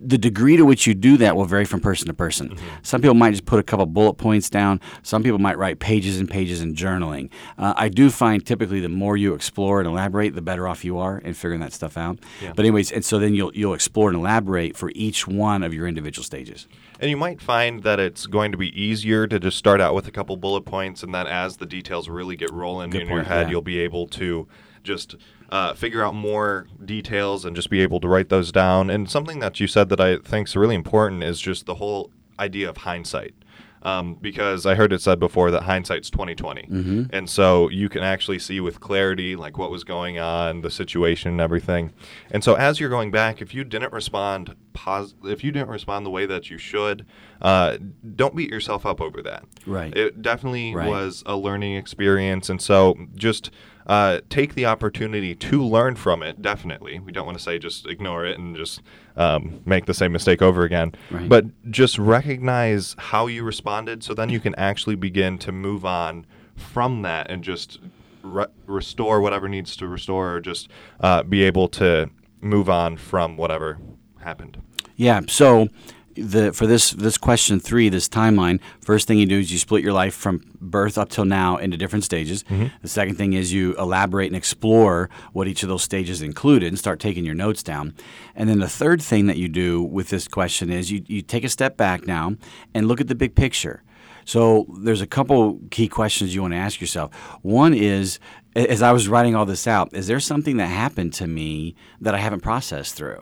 the 0.00 0.18
degree 0.18 0.56
to 0.56 0.64
which 0.64 0.86
you 0.86 0.94
do 0.94 1.16
that 1.16 1.36
will 1.36 1.44
vary 1.44 1.64
from 1.64 1.80
person 1.80 2.06
to 2.06 2.14
person. 2.14 2.56
Some 2.82 3.00
people 3.00 3.14
might 3.14 3.32
just 3.32 3.44
put 3.44 3.58
a 3.58 3.62
couple 3.62 3.86
bullet 3.86 4.14
points 4.14 4.48
down. 4.48 4.80
Some 5.02 5.22
people 5.22 5.38
might 5.38 5.58
write 5.58 5.78
pages 5.78 6.18
and 6.18 6.28
pages 6.28 6.60
in 6.62 6.74
journaling. 6.74 7.30
Uh, 7.56 7.74
I 7.76 7.88
do 7.88 8.10
find 8.10 8.44
typically 8.44 8.80
the 8.80 8.88
more 8.88 9.16
you 9.16 9.34
explore 9.34 9.80
and 9.80 9.88
elaborate, 9.88 10.34
the 10.34 10.42
better 10.42 10.68
off 10.68 10.84
you 10.84 10.98
are 10.98 11.18
in 11.18 11.34
figuring 11.34 11.60
that 11.60 11.72
stuff 11.72 11.96
out. 11.96 12.18
But 12.54 12.60
anyways, 12.60 12.92
and 12.92 13.04
so 13.04 13.18
then 13.18 13.34
you'll 13.34 13.52
you'll 13.54 13.74
explore 13.74 14.08
and 14.08 14.18
elaborate 14.18 14.76
for 14.76 14.92
each 14.94 15.26
one 15.26 15.62
of 15.62 15.74
your 15.74 15.86
individual 15.86 16.24
stages. 16.24 16.66
And 17.00 17.10
you 17.10 17.16
might 17.16 17.40
find 17.40 17.82
that 17.82 18.00
it's 18.00 18.26
going 18.26 18.52
to 18.52 18.58
be 18.58 18.68
easier 18.80 19.26
to 19.26 19.38
just 19.38 19.56
start 19.56 19.80
out 19.80 19.94
with 19.94 20.06
a 20.06 20.10
couple 20.10 20.36
bullet 20.36 20.62
points, 20.62 21.02
and 21.02 21.14
then 21.14 21.26
as 21.26 21.56
the 21.56 21.66
details 21.66 22.08
really 22.08 22.36
get 22.36 22.50
rolling 22.50 22.90
Good 22.90 23.02
in 23.02 23.08
your 23.08 23.22
head, 23.22 23.46
yeah. 23.46 23.50
you'll 23.50 23.62
be 23.62 23.78
able 23.78 24.06
to 24.08 24.48
just 24.82 25.16
uh, 25.50 25.74
figure 25.74 26.02
out 26.04 26.14
more 26.14 26.66
details 26.84 27.44
and 27.44 27.54
just 27.56 27.70
be 27.70 27.80
able 27.80 28.00
to 28.00 28.08
write 28.08 28.28
those 28.28 28.52
down. 28.52 28.90
And 28.90 29.10
something 29.10 29.38
that 29.40 29.60
you 29.60 29.66
said 29.66 29.88
that 29.88 30.00
I 30.00 30.16
think 30.18 30.48
is 30.48 30.56
really 30.56 30.74
important 30.74 31.22
is 31.24 31.40
just 31.40 31.66
the 31.66 31.76
whole 31.76 32.10
idea 32.38 32.68
of 32.68 32.78
hindsight. 32.78 33.34
Um, 33.80 34.16
because 34.20 34.66
I 34.66 34.74
heard 34.74 34.92
it 34.92 35.00
said 35.00 35.20
before 35.20 35.52
that 35.52 35.62
hindsight's 35.62 36.10
2020, 36.10 36.62
Mm-hmm. 36.62 37.02
and 37.12 37.30
so 37.30 37.68
you 37.68 37.88
can 37.88 38.02
actually 38.02 38.40
see 38.40 38.58
with 38.58 38.80
clarity 38.80 39.36
like 39.36 39.56
what 39.56 39.70
was 39.70 39.84
going 39.84 40.18
on, 40.18 40.62
the 40.62 40.70
situation, 40.70 41.30
and 41.30 41.40
everything. 41.40 41.92
And 42.32 42.42
so 42.42 42.54
as 42.54 42.80
you're 42.80 42.90
going 42.90 43.12
back, 43.12 43.40
if 43.40 43.54
you 43.54 43.62
didn't 43.62 43.92
respond 43.92 44.56
pos- 44.84 45.14
if 45.24 45.42
you 45.42 45.50
didn't 45.50 45.68
respond 45.70 46.06
the 46.06 46.10
way 46.10 46.24
that 46.26 46.50
you 46.50 46.58
should, 46.58 47.04
uh, 47.42 47.76
don't 48.14 48.34
beat 48.36 48.50
yourself 48.50 48.86
up 48.86 49.00
over 49.00 49.20
that. 49.22 49.44
Right. 49.66 49.94
It 49.96 50.22
definitely 50.22 50.74
Right. 50.74 50.88
was 50.88 51.22
a 51.26 51.36
learning 51.36 51.74
experience, 51.76 52.48
and 52.48 52.60
so 52.62 52.96
just 53.16 53.50
uh, 53.86 54.20
take 54.28 54.54
the 54.54 54.66
opportunity 54.66 55.34
to 55.34 55.64
learn 55.64 55.96
from 55.96 56.22
it. 56.22 56.42
Definitely, 56.42 56.98
we 57.00 57.10
don't 57.10 57.24
want 57.26 57.38
to 57.38 57.42
say 57.42 57.58
just 57.58 57.86
ignore 57.86 58.24
it 58.26 58.38
and 58.38 58.54
just 58.54 58.82
um, 59.16 59.60
make 59.64 59.86
the 59.86 59.94
same 59.94 60.12
mistake 60.12 60.42
over 60.42 60.62
again. 60.62 60.92
Right. 61.10 61.26
But 61.28 61.46
just 61.70 61.98
recognize 61.98 62.94
how 62.98 63.26
you 63.28 63.42
responded, 63.44 64.04
so 64.04 64.12
then 64.14 64.28
you 64.28 64.40
can 64.40 64.54
actually 64.56 64.94
begin 64.96 65.38
to 65.38 65.52
move 65.52 65.84
on 65.86 66.26
from 66.54 67.02
that 67.02 67.30
and 67.30 67.42
just 67.42 67.78
re- 68.22 68.46
restore 68.66 69.20
whatever 69.22 69.48
needs 69.48 69.74
to 69.76 69.88
restore, 69.88 70.34
or 70.34 70.40
just 70.40 70.68
uh, 71.00 71.22
be 71.22 71.42
able 71.42 71.66
to 71.68 72.10
move 72.42 72.68
on 72.68 72.96
from 72.96 73.36
whatever 73.38 73.78
happened. 74.20 74.58
Yeah. 74.98 75.20
So 75.28 75.68
the 76.14 76.52
for 76.52 76.66
this 76.66 76.90
this 76.90 77.16
question 77.16 77.60
three, 77.60 77.88
this 77.88 78.08
timeline, 78.08 78.60
first 78.80 79.06
thing 79.06 79.18
you 79.18 79.26
do 79.26 79.38
is 79.38 79.52
you 79.52 79.58
split 79.58 79.82
your 79.82 79.92
life 79.92 80.14
from 80.14 80.42
birth 80.60 80.98
up 80.98 81.08
till 81.08 81.24
now 81.24 81.56
into 81.56 81.76
different 81.76 82.04
stages. 82.04 82.42
Mm-hmm. 82.44 82.66
The 82.82 82.88
second 82.88 83.14
thing 83.14 83.32
is 83.32 83.52
you 83.52 83.74
elaborate 83.76 84.26
and 84.26 84.36
explore 84.36 85.08
what 85.32 85.46
each 85.46 85.62
of 85.62 85.68
those 85.68 85.84
stages 85.84 86.20
included 86.20 86.66
and 86.66 86.78
start 86.78 86.98
taking 86.98 87.24
your 87.24 87.36
notes 87.36 87.62
down. 87.62 87.94
And 88.34 88.48
then 88.48 88.58
the 88.58 88.68
third 88.68 89.00
thing 89.00 89.26
that 89.26 89.36
you 89.36 89.48
do 89.48 89.80
with 89.82 90.08
this 90.08 90.26
question 90.26 90.70
is 90.70 90.90
you, 90.90 91.04
you 91.06 91.22
take 91.22 91.44
a 91.44 91.48
step 91.48 91.76
back 91.76 92.06
now 92.06 92.34
and 92.74 92.88
look 92.88 93.00
at 93.00 93.06
the 93.06 93.14
big 93.14 93.36
picture. 93.36 93.84
So 94.24 94.66
there's 94.80 95.00
a 95.00 95.06
couple 95.06 95.60
key 95.70 95.88
questions 95.88 96.34
you 96.34 96.42
want 96.42 96.52
to 96.52 96.58
ask 96.58 96.80
yourself. 96.80 97.14
One 97.42 97.72
is, 97.72 98.18
as 98.66 98.82
I 98.82 98.92
was 98.92 99.08
writing 99.08 99.34
all 99.34 99.46
this 99.46 99.66
out, 99.66 99.94
is 99.94 100.06
there 100.06 100.20
something 100.20 100.56
that 100.56 100.66
happened 100.66 101.12
to 101.14 101.26
me 101.26 101.74
that 102.00 102.14
I 102.14 102.18
haven't 102.18 102.40
processed 102.40 102.94
through? 102.94 103.20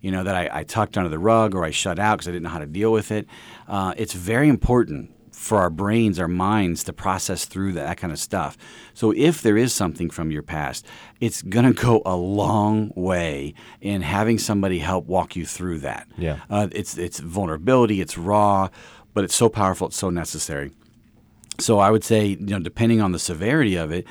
You 0.00 0.10
know, 0.10 0.24
that 0.24 0.34
I, 0.34 0.60
I 0.60 0.64
tucked 0.64 0.96
under 0.96 1.10
the 1.10 1.18
rug 1.18 1.54
or 1.54 1.64
I 1.64 1.70
shut 1.70 1.98
out 1.98 2.18
because 2.18 2.28
I 2.28 2.32
didn't 2.32 2.44
know 2.44 2.50
how 2.50 2.58
to 2.58 2.66
deal 2.66 2.92
with 2.92 3.10
it. 3.10 3.26
Uh, 3.66 3.92
it's 3.96 4.14
very 4.14 4.48
important 4.48 5.12
for 5.32 5.58
our 5.58 5.70
brains, 5.70 6.18
our 6.18 6.26
minds 6.26 6.82
to 6.84 6.92
process 6.92 7.44
through 7.44 7.72
that, 7.72 7.84
that 7.84 7.96
kind 7.96 8.12
of 8.12 8.18
stuff. 8.18 8.58
So 8.92 9.12
if 9.12 9.40
there 9.40 9.56
is 9.56 9.72
something 9.72 10.10
from 10.10 10.32
your 10.32 10.42
past, 10.42 10.84
it's 11.20 11.42
going 11.42 11.64
to 11.64 11.80
go 11.80 12.02
a 12.04 12.16
long 12.16 12.92
way 12.96 13.54
in 13.80 14.02
having 14.02 14.38
somebody 14.38 14.80
help 14.80 15.06
walk 15.06 15.36
you 15.36 15.46
through 15.46 15.78
that. 15.80 16.08
Yeah. 16.16 16.38
Uh, 16.50 16.68
it's 16.72 16.98
it's 16.98 17.20
vulnerability, 17.20 18.00
it's 18.00 18.18
raw, 18.18 18.68
but 19.14 19.22
it's 19.22 19.34
so 19.34 19.48
powerful, 19.48 19.88
it's 19.88 19.96
so 19.96 20.10
necessary. 20.10 20.72
So 21.60 21.78
I 21.78 21.90
would 21.90 22.04
say, 22.04 22.26
you 22.26 22.36
know, 22.38 22.60
depending 22.60 23.00
on 23.00 23.12
the 23.12 23.18
severity 23.18 23.76
of 23.76 23.92
it, 23.92 24.06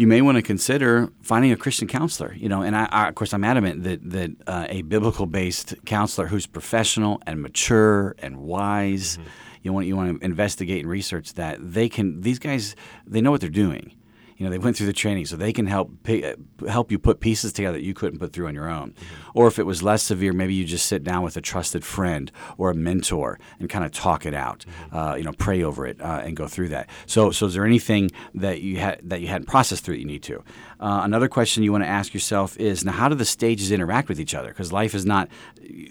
you 0.00 0.06
may 0.06 0.22
want 0.22 0.36
to 0.36 0.42
consider 0.42 1.12
finding 1.20 1.52
a 1.52 1.56
Christian 1.56 1.86
counselor. 1.86 2.32
You 2.34 2.48
know, 2.48 2.62
and 2.62 2.74
I, 2.74 2.88
I 2.90 3.08
of 3.08 3.14
course, 3.14 3.34
I'm 3.34 3.44
adamant 3.44 3.82
that 3.82 4.10
that 4.10 4.30
uh, 4.46 4.66
a 4.70 4.80
biblical-based 4.80 5.74
counselor 5.84 6.26
who's 6.26 6.46
professional 6.46 7.20
and 7.26 7.42
mature 7.42 8.16
and 8.18 8.38
wise. 8.38 9.18
You 9.62 9.74
want 9.74 9.86
you 9.86 9.96
want 9.96 10.18
to 10.18 10.24
investigate 10.24 10.80
and 10.80 10.90
research 10.90 11.34
that 11.34 11.58
they 11.60 11.90
can. 11.90 12.22
These 12.22 12.38
guys, 12.38 12.74
they 13.06 13.20
know 13.20 13.30
what 13.30 13.42
they're 13.42 13.50
doing. 13.50 13.92
You 14.40 14.46
know, 14.46 14.52
they 14.52 14.58
went 14.58 14.78
through 14.78 14.86
the 14.86 14.94
training, 14.94 15.26
so 15.26 15.36
they 15.36 15.52
can 15.52 15.66
help 15.66 16.02
pi- 16.02 16.34
help 16.66 16.90
you 16.90 16.98
put 16.98 17.20
pieces 17.20 17.52
together 17.52 17.76
that 17.76 17.84
you 17.84 17.92
couldn't 17.92 18.18
put 18.18 18.32
through 18.32 18.46
on 18.46 18.54
your 18.54 18.70
own. 18.70 18.94
Or 19.34 19.46
if 19.46 19.58
it 19.58 19.64
was 19.64 19.82
less 19.82 20.02
severe, 20.02 20.32
maybe 20.32 20.54
you 20.54 20.64
just 20.64 20.86
sit 20.86 21.04
down 21.04 21.22
with 21.22 21.36
a 21.36 21.42
trusted 21.42 21.84
friend 21.84 22.32
or 22.56 22.70
a 22.70 22.74
mentor 22.74 23.38
and 23.58 23.68
kind 23.68 23.84
of 23.84 23.92
talk 23.92 24.24
it 24.24 24.32
out. 24.32 24.64
Uh, 24.90 25.14
you 25.18 25.24
know, 25.24 25.32
pray 25.32 25.62
over 25.62 25.86
it 25.86 26.00
uh, 26.00 26.22
and 26.24 26.38
go 26.38 26.48
through 26.48 26.70
that. 26.70 26.88
So, 27.04 27.30
so 27.32 27.44
is 27.44 27.52
there 27.52 27.66
anything 27.66 28.12
that 28.34 28.62
you 28.62 28.78
had 28.78 29.00
that 29.02 29.20
you 29.20 29.26
hadn't 29.26 29.46
processed 29.46 29.84
through 29.84 29.96
that 29.96 30.00
you 30.00 30.06
need 30.06 30.22
to? 30.22 30.42
Uh, 30.80 31.02
another 31.04 31.28
question 31.28 31.62
you 31.62 31.70
want 31.70 31.84
to 31.84 31.88
ask 31.88 32.14
yourself 32.14 32.56
is 32.58 32.84
now, 32.84 32.92
how 32.92 33.08
do 33.08 33.14
the 33.14 33.24
stages 33.24 33.70
interact 33.70 34.08
with 34.08 34.18
each 34.18 34.34
other? 34.34 34.48
Because 34.48 34.72
life 34.72 34.94
is 34.94 35.04
not; 35.04 35.28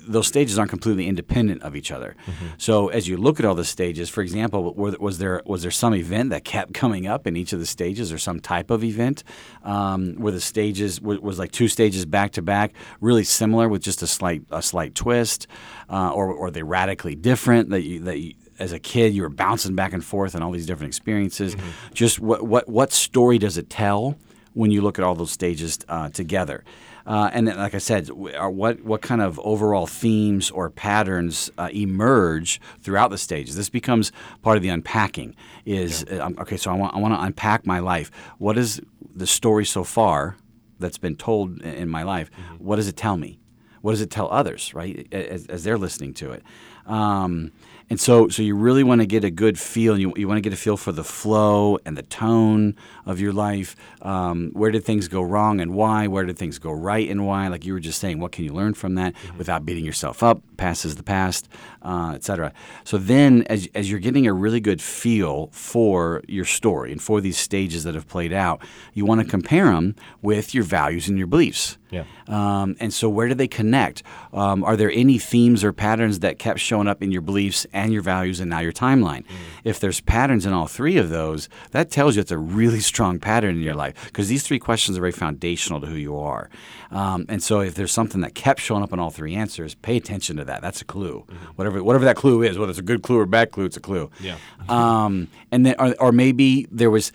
those 0.08 0.28
stages 0.28 0.58
aren't 0.58 0.72
completely 0.72 1.08
independent 1.08 1.62
of 1.62 1.76
each 1.76 1.92
other. 1.92 2.16
So, 2.58 2.88
as 2.90 3.08
you 3.08 3.16
look 3.16 3.40
at 3.40 3.46
all 3.46 3.54
the 3.54 3.64
stages, 3.64 4.10
for 4.10 4.22
example, 4.22 4.74
were, 4.74 4.96
was 5.00 5.20
there 5.20 5.44
was 5.46 5.62
there 5.62 5.72
some 5.72 5.94
event 5.94 6.32
that 6.32 6.44
kept 6.44 6.74
coming 6.74 7.06
up 7.06 7.28
in 7.28 7.38
each 7.38 7.54
of 7.54 7.60
the 7.60 7.68
stages, 7.68 8.12
or 8.12 8.18
some 8.18 8.40
type 8.40 8.72
of 8.72 8.84
event 8.84 9.24
um, 9.64 10.16
where 10.16 10.32
the 10.32 10.42
stages 10.42 11.00
was, 11.00 11.20
was 11.20 11.38
like 11.38 11.52
two 11.52 11.68
stages 11.68 12.06
back 12.06 12.32
to 12.32 12.42
back, 12.42 12.74
really 13.00 13.24
similar 13.24 13.70
with 13.70 13.84
just 13.84 14.02
a 14.02 14.08
slight 14.08 14.42
a 14.50 14.62
slight 14.64 14.96
twist, 14.96 15.46
uh, 15.90 16.12
or 16.12 16.34
or 16.34 16.50
they 16.50 16.64
radically 16.64 17.14
different 17.14 17.70
that 17.70 17.84
you 17.84 18.00
that 18.00 18.18
you, 18.18 18.34
as 18.58 18.74
a 18.74 18.80
kid 18.80 19.14
you 19.14 19.22
were 19.22 19.30
bouncing 19.30 19.76
back 19.76 19.94
and 19.94 20.04
forth 20.04 20.34
and 20.34 20.44
all 20.44 20.52
these 20.52 20.66
different 20.66 20.90
experiences. 20.90 21.56
Just 21.94 22.20
what 22.20 22.46
what 22.48 22.68
what 22.68 22.92
story 22.92 23.38
does 23.38 23.56
it 23.58 23.70
tell 23.70 24.18
when 24.60 24.72
you 24.72 24.82
look 24.82 25.00
at 25.00 25.06
all 25.06 25.16
those 25.16 25.32
stages 25.32 25.80
uh, 25.88 26.10
together? 26.10 26.64
Uh, 27.06 27.30
and 27.34 27.48
then, 27.48 27.58
like 27.58 27.74
I 27.74 27.80
said, 27.80 28.10
what 28.10 28.82
what 28.84 29.02
kind 29.02 29.22
of 29.22 29.40
overall 29.40 29.88
themes 29.88 30.52
or 30.52 30.70
patterns 30.70 31.50
uh, 31.58 31.70
emerge 31.74 32.60
throughout 32.82 33.10
the 33.10 33.18
stages? 33.18 33.56
This 33.56 33.70
becomes 33.70 34.12
part 34.42 34.58
of 34.58 34.64
the 34.64 34.70
unpacking. 34.70 35.36
Is 35.66 36.04
uh, 36.12 36.26
um, 36.26 36.36
okay. 36.40 36.58
So 36.58 36.70
I 36.72 36.76
want 36.76 36.94
I 36.96 37.00
want 37.00 37.14
to 37.14 37.22
unpack 37.22 37.66
my 37.66 37.80
life. 37.80 38.12
What 38.38 38.58
is 38.58 38.82
the 39.16 39.26
story 39.26 39.66
so 39.66 39.84
far 39.84 40.36
that's 40.78 40.98
been 41.00 41.16
told 41.16 41.62
in- 41.62 41.76
in 41.84 41.90
my 41.90 42.04
life? 42.04 42.30
What 42.60 42.76
does 42.76 42.88
it 42.88 42.98
tell 42.98 43.18
me? 43.18 43.40
What 43.82 43.92
does 43.94 44.02
it 44.02 44.12
tell 44.12 44.30
others? 44.30 44.74
Right 44.74 45.08
as, 45.14 45.48
as 45.48 45.64
they're 45.64 45.78
listening 45.78 46.14
to 46.16 46.32
it. 46.32 46.44
Um, 46.86 47.52
and 47.90 48.00
so, 48.00 48.28
so 48.28 48.44
you 48.44 48.56
really 48.56 48.84
want 48.84 49.02
to 49.02 49.08
get 49.08 49.24
a 49.24 49.32
good 49.32 49.60
feel. 49.60 49.98
You, 49.98 50.14
you 50.16 50.28
want 50.28 50.38
to 50.38 50.42
get 50.42 50.54
a 50.54 50.58
feel 50.58 50.78
for 50.78 50.92
the 50.92 51.04
flow 51.04 51.80
and 51.86 51.98
the 51.98 52.04
tone 52.04 52.76
of 53.06 53.20
your 53.20 53.34
life. 53.34 53.76
Um, 54.02 54.52
where 54.54 54.70
did 54.70 54.84
things 54.84 55.08
go 55.08 55.22
wrong 55.22 55.60
and 55.60 55.74
why? 55.74 56.08
Where 56.08 56.26
did 56.26 56.38
things 56.38 56.60
go 56.60 56.72
right 56.72 57.10
and 57.10 57.26
why? 57.26 57.48
Like 57.48 57.66
you 57.66 57.74
were 57.74 57.80
just 57.80 58.00
saying, 58.00 58.20
what 58.20 58.32
can 58.32 58.46
you 58.46 58.54
learn 58.54 58.76
from 58.76 58.96
that 58.96 59.16
without 59.38 59.66
beating 59.66 59.86
yourself 59.86 60.22
up? 60.22 60.42
Past 60.58 60.86
is 60.86 60.98
the 60.98 61.04
past, 61.04 61.50
uh, 61.82 62.14
etc. 62.16 62.54
So 62.84 62.98
then, 62.98 63.44
as, 63.44 63.68
as 63.74 63.90
you're 63.90 64.00
getting 64.00 64.28
a 64.28 64.34
really 64.34 64.60
good 64.60 64.82
feel 64.82 65.50
for 65.52 66.24
your 66.28 66.46
story 66.46 66.92
and 66.92 67.02
for 67.02 67.22
these 67.22 67.38
stages 67.38 67.84
that 67.84 67.96
have 67.96 68.08
played 68.08 68.34
out, 68.34 68.62
you 68.94 69.06
want 69.06 69.22
to 69.22 69.28
compare 69.28 69.66
them 69.66 69.96
with 70.22 70.54
your 70.54 70.64
values 70.64 71.08
and 71.08 71.18
your 71.18 71.28
beliefs. 71.28 71.78
Yeah. 71.92 72.04
Um, 72.28 72.76
and 72.80 72.94
so, 72.94 73.10
where 73.10 73.28
do 73.28 73.34
they 73.34 73.48
connect? 73.48 74.04
Um, 74.32 74.64
are 74.64 74.76
there 74.76 74.92
any 74.92 75.18
themes 75.18 75.64
or 75.64 75.74
patterns 75.74 76.20
that 76.20 76.38
kept 76.38 76.60
showing 76.60 76.88
up 76.88 77.02
in 77.02 77.12
your 77.12 77.22
beliefs 77.22 77.66
and 77.74 77.92
your 77.92 78.04
values 78.04 78.40
and 78.40 78.50
now 78.50 78.60
your 78.60 78.72
timeline? 78.72 79.24
If 79.64 79.80
there's 79.80 80.00
patterns 80.00 80.46
in 80.46 80.54
all 80.54 80.68
three 80.68 80.98
of 80.98 81.10
those, 81.10 81.50
that 81.72 81.90
tells 81.90 82.16
you 82.16 82.22
it's 82.22 82.32
a 82.32 82.38
really 82.38 82.80
strong 82.80 83.20
pattern 83.20 83.56
in 83.56 83.64
your 83.64 83.76
life 83.76 84.06
because 84.06 84.28
these 84.28 84.44
three 84.44 84.60
questions 84.60 84.98
are 84.98 85.02
very 85.02 85.12
foundational 85.12 85.82
to 85.82 85.88
who 85.88 85.96
you 85.96 86.18
are. 86.18 86.50
Um, 86.92 87.26
and 87.28 87.42
so, 87.42 87.62
if 87.62 87.74
there's 87.74 87.92
something 87.92 88.22
that 88.22 88.36
kept 88.36 88.60
showing 88.60 88.84
up 88.84 88.94
in 88.94 89.00
all 89.00 89.10
three 89.10 89.36
answers, 89.36 89.74
pay 89.76 89.98
attention 89.98 90.38
to 90.38 90.46
that. 90.46 90.62
That's 90.62 90.82
a 90.82 90.86
clue. 90.86 91.26
Whatever, 91.56 91.69
whatever 91.72 92.06
that 92.06 92.16
clue 92.16 92.42
is, 92.44 92.58
whether 92.58 92.70
it's 92.70 92.80
a 92.80 92.84
good 92.84 93.02
clue 93.02 93.20
or 93.20 93.26
bad 93.26 93.52
clue, 93.52 93.66
it's 93.66 93.78
a 93.78 93.82
clue. 93.82 94.10
Yeah. 94.20 94.38
Um, 94.68 95.28
and 95.52 95.66
then, 95.66 95.76
or, 95.80 95.96
or 96.00 96.12
maybe 96.12 96.68
there 96.72 96.92
was 96.92 97.12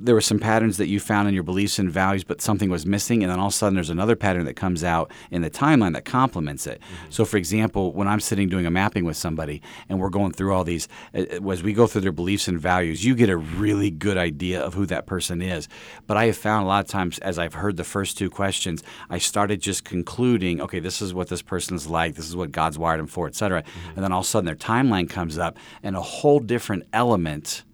there 0.00 0.14
were 0.14 0.20
some 0.20 0.38
patterns 0.38 0.76
that 0.76 0.88
you 0.88 1.00
found 1.00 1.28
in 1.28 1.34
your 1.34 1.42
beliefs 1.42 1.78
and 1.78 1.90
values, 1.90 2.24
but 2.24 2.40
something 2.40 2.70
was 2.70 2.86
missing, 2.86 3.22
and 3.22 3.30
then 3.30 3.38
all 3.38 3.48
of 3.48 3.52
a 3.52 3.56
sudden 3.56 3.74
there's 3.74 3.90
another 3.90 4.16
pattern 4.16 4.44
that 4.46 4.54
comes 4.54 4.84
out 4.84 5.10
in 5.30 5.42
the 5.42 5.50
timeline 5.50 5.92
that 5.94 6.04
complements 6.04 6.66
it. 6.66 6.80
So, 7.10 7.24
for 7.24 7.36
example, 7.36 7.92
when 7.92 8.08
I'm 8.08 8.20
sitting 8.20 8.48
doing 8.48 8.66
a 8.66 8.70
mapping 8.70 9.04
with 9.04 9.16
somebody 9.16 9.62
and 9.88 9.98
we're 9.98 10.10
going 10.10 10.32
through 10.32 10.54
all 10.54 10.64
these, 10.64 10.88
uh, 11.14 11.24
uh, 11.32 11.50
as 11.50 11.62
we 11.62 11.72
go 11.72 11.86
through 11.86 12.02
their 12.02 12.12
beliefs 12.12 12.48
and 12.48 12.60
values, 12.60 13.04
you 13.04 13.14
get 13.14 13.28
a 13.28 13.36
really 13.36 13.90
good 13.90 14.16
idea 14.16 14.60
of 14.60 14.74
who 14.74 14.86
that 14.86 15.06
person 15.06 15.42
is. 15.42 15.68
But 16.06 16.16
I 16.16 16.26
have 16.26 16.36
found 16.36 16.64
a 16.64 16.68
lot 16.68 16.84
of 16.84 16.90
times, 16.90 17.18
as 17.18 17.38
I've 17.38 17.54
heard 17.54 17.76
the 17.76 17.84
first 17.84 18.18
two 18.18 18.30
questions, 18.30 18.82
I 19.10 19.18
started 19.18 19.60
just 19.60 19.84
concluding, 19.84 20.60
okay, 20.60 20.80
this 20.80 21.02
is 21.02 21.12
what 21.14 21.28
this 21.28 21.42
person's 21.42 21.86
like, 21.86 22.14
this 22.14 22.28
is 22.28 22.36
what 22.36 22.52
God's 22.52 22.78
wired 22.78 23.00
them 23.00 23.06
for, 23.06 23.26
etc. 23.26 23.64
And 23.94 24.04
then 24.04 24.12
all 24.12 24.20
of 24.20 24.26
a 24.26 24.28
sudden 24.28 24.46
their 24.46 24.54
timeline 24.54 25.08
comes 25.08 25.38
up, 25.38 25.58
and 25.82 25.96
a 25.96 26.02
whole 26.02 26.40
different 26.40 26.84
element 26.92 27.64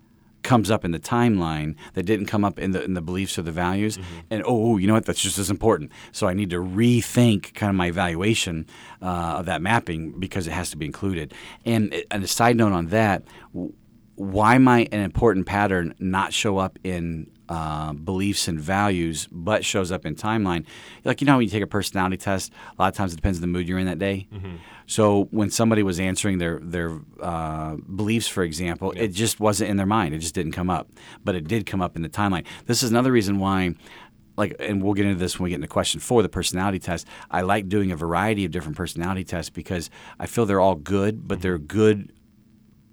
comes 0.44 0.70
up 0.70 0.84
in 0.84 0.92
the 0.92 1.00
timeline 1.00 1.74
that 1.94 2.04
didn't 2.04 2.26
come 2.26 2.44
up 2.44 2.58
in 2.58 2.70
the 2.70 2.84
in 2.84 2.94
the 2.94 3.02
beliefs 3.02 3.38
or 3.38 3.42
the 3.42 3.52
values. 3.52 3.98
And 4.30 4.42
oh 4.46 4.76
you 4.76 4.86
know 4.86 4.94
what? 4.94 5.06
That's 5.06 5.22
just 5.22 5.38
as 5.38 5.50
important. 5.50 5.90
So 6.12 6.28
i 6.28 6.34
need 6.34 6.50
to 6.50 6.58
rethink 6.58 7.54
kind 7.54 7.70
of 7.70 7.76
my 7.76 7.88
evaluation 7.88 8.66
uh, 9.02 9.38
of 9.38 9.46
that 9.46 9.60
mapping 9.60 10.18
because 10.20 10.46
it 10.46 10.52
has 10.52 10.70
to 10.70 10.76
be 10.76 10.86
included. 10.86 11.34
And, 11.64 11.94
and 12.10 12.22
a 12.22 12.28
side 12.28 12.56
note 12.56 12.72
on 12.72 12.86
that 12.88 13.24
why 14.16 14.58
might 14.58 14.92
an 14.92 15.00
important 15.00 15.46
pattern 15.46 15.94
not 15.98 16.32
show 16.32 16.58
up 16.58 16.78
in 16.84 17.30
uh, 17.48 17.92
beliefs 17.92 18.48
and 18.48 18.58
values, 18.60 19.28
but 19.30 19.64
shows 19.64 19.92
up 19.92 20.06
in 20.06 20.14
timeline? 20.14 20.64
Like 21.04 21.20
you 21.20 21.26
know, 21.26 21.36
when 21.36 21.44
you 21.44 21.50
take 21.50 21.62
a 21.62 21.66
personality 21.66 22.16
test, 22.16 22.52
a 22.78 22.82
lot 22.82 22.88
of 22.88 22.94
times 22.96 23.12
it 23.12 23.16
depends 23.16 23.38
on 23.38 23.42
the 23.42 23.46
mood 23.48 23.68
you're 23.68 23.78
in 23.78 23.86
that 23.86 23.98
day. 23.98 24.28
So 24.86 25.24
when 25.30 25.50
somebody 25.50 25.82
was 25.82 25.98
answering 26.00 26.38
their 26.38 26.58
their 26.60 27.00
uh, 27.20 27.76
beliefs, 27.76 28.28
for 28.28 28.42
example, 28.42 28.92
it 28.96 29.08
just 29.08 29.40
wasn't 29.40 29.70
in 29.70 29.76
their 29.76 29.86
mind. 29.86 30.14
It 30.14 30.18
just 30.18 30.34
didn't 30.34 30.52
come 30.52 30.70
up, 30.70 30.88
but 31.24 31.34
it 31.34 31.46
did 31.48 31.66
come 31.66 31.80
up 31.82 31.96
in 31.96 32.02
the 32.02 32.08
timeline. 32.08 32.44
This 32.66 32.82
is 32.82 32.90
another 32.90 33.12
reason 33.12 33.38
why. 33.38 33.74
Like, 34.36 34.56
and 34.58 34.82
we'll 34.82 34.94
get 34.94 35.06
into 35.06 35.18
this 35.18 35.38
when 35.38 35.44
we 35.44 35.50
get 35.50 35.56
into 35.56 35.68
question 35.68 36.00
four, 36.00 36.20
the 36.20 36.28
personality 36.28 36.80
test. 36.80 37.06
I 37.30 37.42
like 37.42 37.68
doing 37.68 37.92
a 37.92 37.96
variety 37.96 38.44
of 38.44 38.50
different 38.50 38.76
personality 38.76 39.22
tests 39.22 39.48
because 39.48 39.90
I 40.18 40.26
feel 40.26 40.44
they're 40.44 40.60
all 40.60 40.74
good, 40.74 41.28
but 41.28 41.40
they're 41.40 41.56
good 41.56 42.10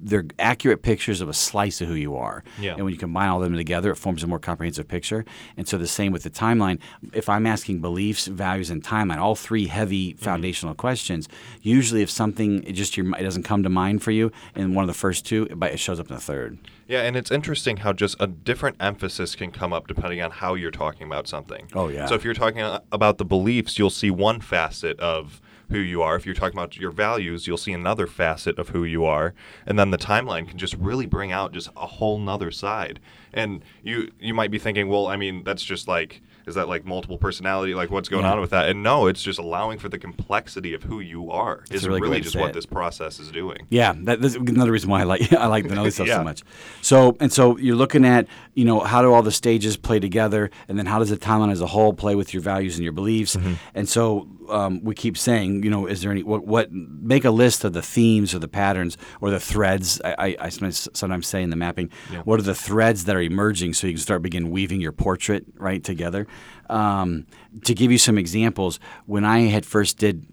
they're 0.02 0.26
accurate 0.40 0.82
pictures 0.82 1.22
of 1.22 1.30
a 1.30 1.34
slice 1.34 1.82
of 1.82 1.88
who 1.88 1.94
you 1.94 2.16
are. 2.16 2.44
Yeah. 2.60 2.74
And 2.74 2.84
when 2.84 2.94
you 2.94 3.00
combine 3.00 3.30
all 3.30 3.38
of 3.38 3.44
them 3.44 3.56
together, 3.56 3.92
it 3.92 3.96
forms 3.96 4.24
a 4.24 4.28
more 4.28 4.40
comprehensive 4.40 4.88
picture. 4.88 5.26
And 5.58 5.68
so 5.68 5.78
the 5.78 5.88
same 5.88 6.12
with 6.12 6.24
the 6.24 6.30
timeline. 6.30 6.80
If 7.14 7.30
I'm 7.30 7.46
asking 7.46 7.82
beliefs, 7.82 8.28
values, 8.28 8.70
and 8.70 8.84
timeline, 8.84 9.18
all 9.18 9.36
three 9.36 9.68
heavy 9.68 10.14
mm-hmm. 10.14 10.24
foundational 10.24 10.76
questions, 10.76 11.30
usually 11.62 12.02
if 12.02 12.10
something 12.10 12.64
it 12.64 12.74
just 12.74 12.98
your, 12.98 13.16
it 13.18 13.24
doesn't 13.24 13.44
come 13.44 13.64
to 13.64 13.70
mind 13.70 14.04
for 14.04 14.12
you 14.12 14.32
in 14.56 14.74
one 14.74 14.84
of 14.84 14.88
the 14.88 14.94
first 14.94 15.26
two, 15.26 15.48
it 15.50 15.80
shows 15.80 16.00
up 16.00 16.10
in 16.10 16.16
the 16.16 16.22
third. 16.22 16.58
Yeah, 16.88 17.04
and 17.04 17.16
it's 17.16 17.32
interesting 17.32 17.78
how 17.78 17.94
just 17.94 18.18
a 18.20 18.28
different 18.28 18.76
emphasis 18.80 19.36
can 19.36 19.52
come 19.52 19.72
up 19.72 19.88
depending 19.88 20.22
on 20.22 20.32
how 20.32 20.56
you're 20.56 20.72
talking 20.72 21.08
about 21.08 21.28
something. 21.28 21.70
Oh, 21.74 21.88
yeah. 21.88 22.06
So 22.08 22.16
if 22.16 22.26
you're 22.26 22.34
talking 22.34 22.62
about 22.92 23.18
the 23.18 23.24
beliefs, 23.24 23.80
you'll 23.80 23.90
see 23.90 24.12
one 24.12 24.42
facet 24.42 25.00
of 25.00 25.42
who 25.72 25.80
you 25.80 26.02
are. 26.04 26.16
If 26.16 26.26
you're 26.26 26.36
talking 26.36 26.58
about 26.58 26.78
your 26.78 26.92
values, 26.92 27.48
you'll 27.48 27.58
see 27.58 27.74
another 27.74 28.06
facet 28.08 28.60
of 28.60 28.70
who 28.70 28.84
you 28.84 29.06
are. 29.06 29.34
And 29.66 29.80
then 29.80 29.90
the 29.92 29.98
timeline 29.98 30.48
can 30.48 30.58
just 30.58 30.76
really 30.76 31.06
bring 31.06 31.32
out 31.32 31.52
just 31.54 31.70
a 31.76 31.88
whole 31.88 32.20
nother 32.20 32.52
side. 32.52 33.00
And 33.34 33.64
you 33.84 34.12
you 34.20 34.34
might 34.34 34.52
be 34.52 34.60
thinking, 34.60 34.88
well, 34.90 35.08
I 35.08 35.16
mean, 35.16 35.44
that's 35.44 35.64
just 35.64 35.88
like 35.88 36.22
is 36.48 36.56
that 36.56 36.68
like 36.68 36.84
multiple 36.84 37.20
personality? 37.20 37.76
Like 37.76 37.92
what's 37.92 38.10
going 38.10 38.24
Yeah. 38.26 38.32
on 38.34 38.42
with 38.42 38.50
that? 38.50 38.68
And 38.68 38.82
no, 38.82 39.06
it's 39.08 39.22
just 39.22 39.38
allowing 39.40 39.78
for 39.78 39.90
the 39.90 40.00
complexity 40.00 40.74
of 40.74 40.82
who 40.84 41.00
you 41.00 41.30
are. 41.32 41.64
Is 41.72 41.88
really 41.88 42.02
really 42.02 42.20
just 42.20 42.36
what 42.36 42.50
it. 42.50 42.54
this 42.54 42.66
process 42.66 43.20
is 43.20 43.32
doing. 43.32 43.68
Yeah, 43.70 43.94
that, 44.06 44.22
that's 44.22 44.36
another 44.36 44.72
reason 44.72 44.90
why 44.90 45.02
I 45.02 45.04
like 45.04 45.32
I 45.46 45.46
like 45.48 45.68
the 45.68 45.76
Nelly 45.76 45.92
stuff 45.92 46.08
Yeah. 46.08 46.18
so 46.18 46.24
much. 46.24 46.42
So 46.82 47.16
and 47.20 47.32
so 47.32 47.58
you're 47.58 47.76
looking 47.76 48.04
at 48.06 48.28
you 48.56 48.66
know 48.66 48.80
how 48.82 49.02
do 49.02 49.14
all 49.14 49.22
the 49.24 49.32
stages 49.32 49.78
play 49.78 50.00
together, 50.00 50.50
and 50.68 50.78
then 50.78 50.86
how 50.88 51.00
does 51.00 51.10
the 51.12 51.18
timeline 51.18 51.52
as 51.52 51.62
a 51.62 51.68
whole 51.68 51.94
play 51.94 52.16
with 52.16 52.34
your 52.34 52.42
values 52.42 52.76
and 52.76 52.84
your 52.84 52.92
beliefs? 52.94 53.36
Mm-hmm. 53.38 53.54
And 53.76 53.88
so 53.88 54.28
um, 54.52 54.84
we 54.84 54.96
keep 54.96 55.18
saying, 55.18 55.64
you 55.64 55.70
know, 55.70 55.86
is 55.86 56.02
there 56.02 56.12
any 56.12 56.24
what, 56.24 56.46
what 56.46 56.72
make 56.72 57.26
a 57.26 57.32
list 57.32 57.64
of 57.64 57.74
the 57.74 57.82
themes 57.82 58.36
or 58.36 58.40
the 58.40 58.48
patterns 58.48 58.98
or 59.20 59.30
the 59.30 59.40
threads? 59.40 60.02
I, 60.04 60.16
I, 60.18 60.36
I 60.40 60.50
sometimes 60.50 60.88
sometimes 60.94 61.28
say 61.28 61.42
in 61.42 61.50
the 61.50 61.56
mapping, 61.56 61.90
what 62.24 62.40
are 62.40 62.44
the 62.44 62.56
threads 62.56 63.06
that 63.06 63.16
are 63.16 63.22
emerging 63.22 63.74
so 63.74 63.88
you 63.88 63.94
can 63.94 64.02
start 64.02 64.22
begin 64.22 64.52
weaving 64.52 64.82
your 64.82 64.92
portrait 64.92 65.46
right 65.56 65.84
together. 65.84 66.28
Um, 66.70 67.26
to 67.66 67.74
give 67.74 67.92
you 67.92 67.98
some 67.98 68.18
examples, 68.18 68.80
when 69.06 69.26
I 69.26 69.42
had 69.42 69.66
first 69.66 69.98
did 69.98 70.26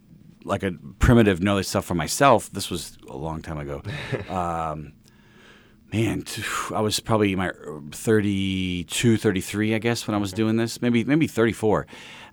like 0.48 0.62
a 0.62 0.72
primitive 0.98 1.40
Know 1.40 1.56
Thyself 1.56 1.84
for 1.84 1.94
myself. 1.94 2.50
This 2.50 2.70
was 2.70 2.98
a 3.08 3.16
long 3.16 3.42
time 3.42 3.58
ago. 3.58 3.82
um, 4.28 4.92
man, 5.92 6.24
I 6.74 6.80
was 6.80 7.00
probably 7.00 7.36
my 7.36 7.52
32, 7.92 9.16
33, 9.16 9.74
I 9.74 9.78
guess, 9.78 10.06
when 10.06 10.14
I 10.14 10.18
was 10.18 10.32
doing 10.32 10.56
this. 10.56 10.82
Maybe 10.82 11.04
maybe 11.04 11.26
34. 11.26 11.86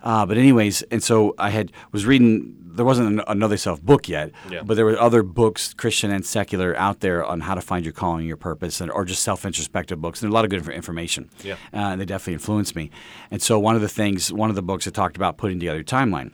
Uh, 0.06 0.24
but 0.24 0.36
anyways, 0.38 0.82
and 0.92 1.02
so 1.02 1.34
I 1.36 1.50
had 1.50 1.72
was 1.92 2.06
reading. 2.06 2.54
There 2.76 2.84
wasn't 2.84 3.08
an, 3.08 3.22
a 3.26 3.34
Know 3.34 3.48
Thyself 3.48 3.80
book 3.82 4.06
yet, 4.06 4.30
Yeah. 4.50 4.62
but 4.62 4.74
there 4.76 4.84
were 4.84 5.00
other 5.00 5.22
books, 5.22 5.72
Christian 5.74 6.10
and 6.10 6.24
secular, 6.26 6.76
out 6.76 7.00
there 7.00 7.24
on 7.24 7.40
how 7.40 7.54
to 7.54 7.62
find 7.62 7.84
your 7.86 7.92
calling, 7.94 8.20
and 8.20 8.28
your 8.28 8.36
purpose, 8.36 8.80
and, 8.82 8.90
or 8.90 9.04
just 9.06 9.22
self 9.24 9.44
introspective 9.46 9.98
books. 10.00 10.22
And 10.22 10.30
a 10.30 10.34
lot 10.34 10.44
of 10.44 10.50
good 10.50 10.68
information. 10.68 11.28
Yeah. 11.42 11.54
Uh, 11.74 11.90
and 11.92 12.00
they 12.00 12.04
definitely 12.04 12.34
influenced 12.34 12.76
me. 12.76 12.90
And 13.30 13.40
so 13.42 13.58
one 13.58 13.74
of 13.76 13.80
the 13.82 13.88
things, 13.88 14.30
one 14.32 14.50
of 14.50 14.56
the 14.56 14.62
books, 14.62 14.84
that 14.84 14.94
talked 14.94 15.16
about 15.16 15.38
putting 15.38 15.58
together 15.58 15.78
your 15.78 15.84
timeline. 15.84 16.30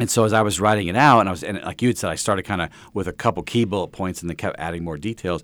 And 0.00 0.10
so 0.10 0.24
as 0.24 0.32
I 0.32 0.42
was 0.42 0.58
writing 0.60 0.88
it 0.88 0.96
out, 0.96 1.20
and 1.20 1.28
I 1.28 1.32
was, 1.32 1.44
and 1.44 1.62
like 1.62 1.80
you 1.80 1.88
had 1.88 1.98
said, 1.98 2.10
I 2.10 2.16
started 2.16 2.42
kind 2.42 2.60
of 2.60 2.68
with 2.92 3.06
a 3.08 3.12
couple 3.12 3.42
key 3.42 3.64
bullet 3.64 3.88
points, 3.92 4.20
and 4.20 4.28
then 4.28 4.36
kept 4.36 4.56
adding 4.58 4.84
more 4.84 4.98
details. 4.98 5.42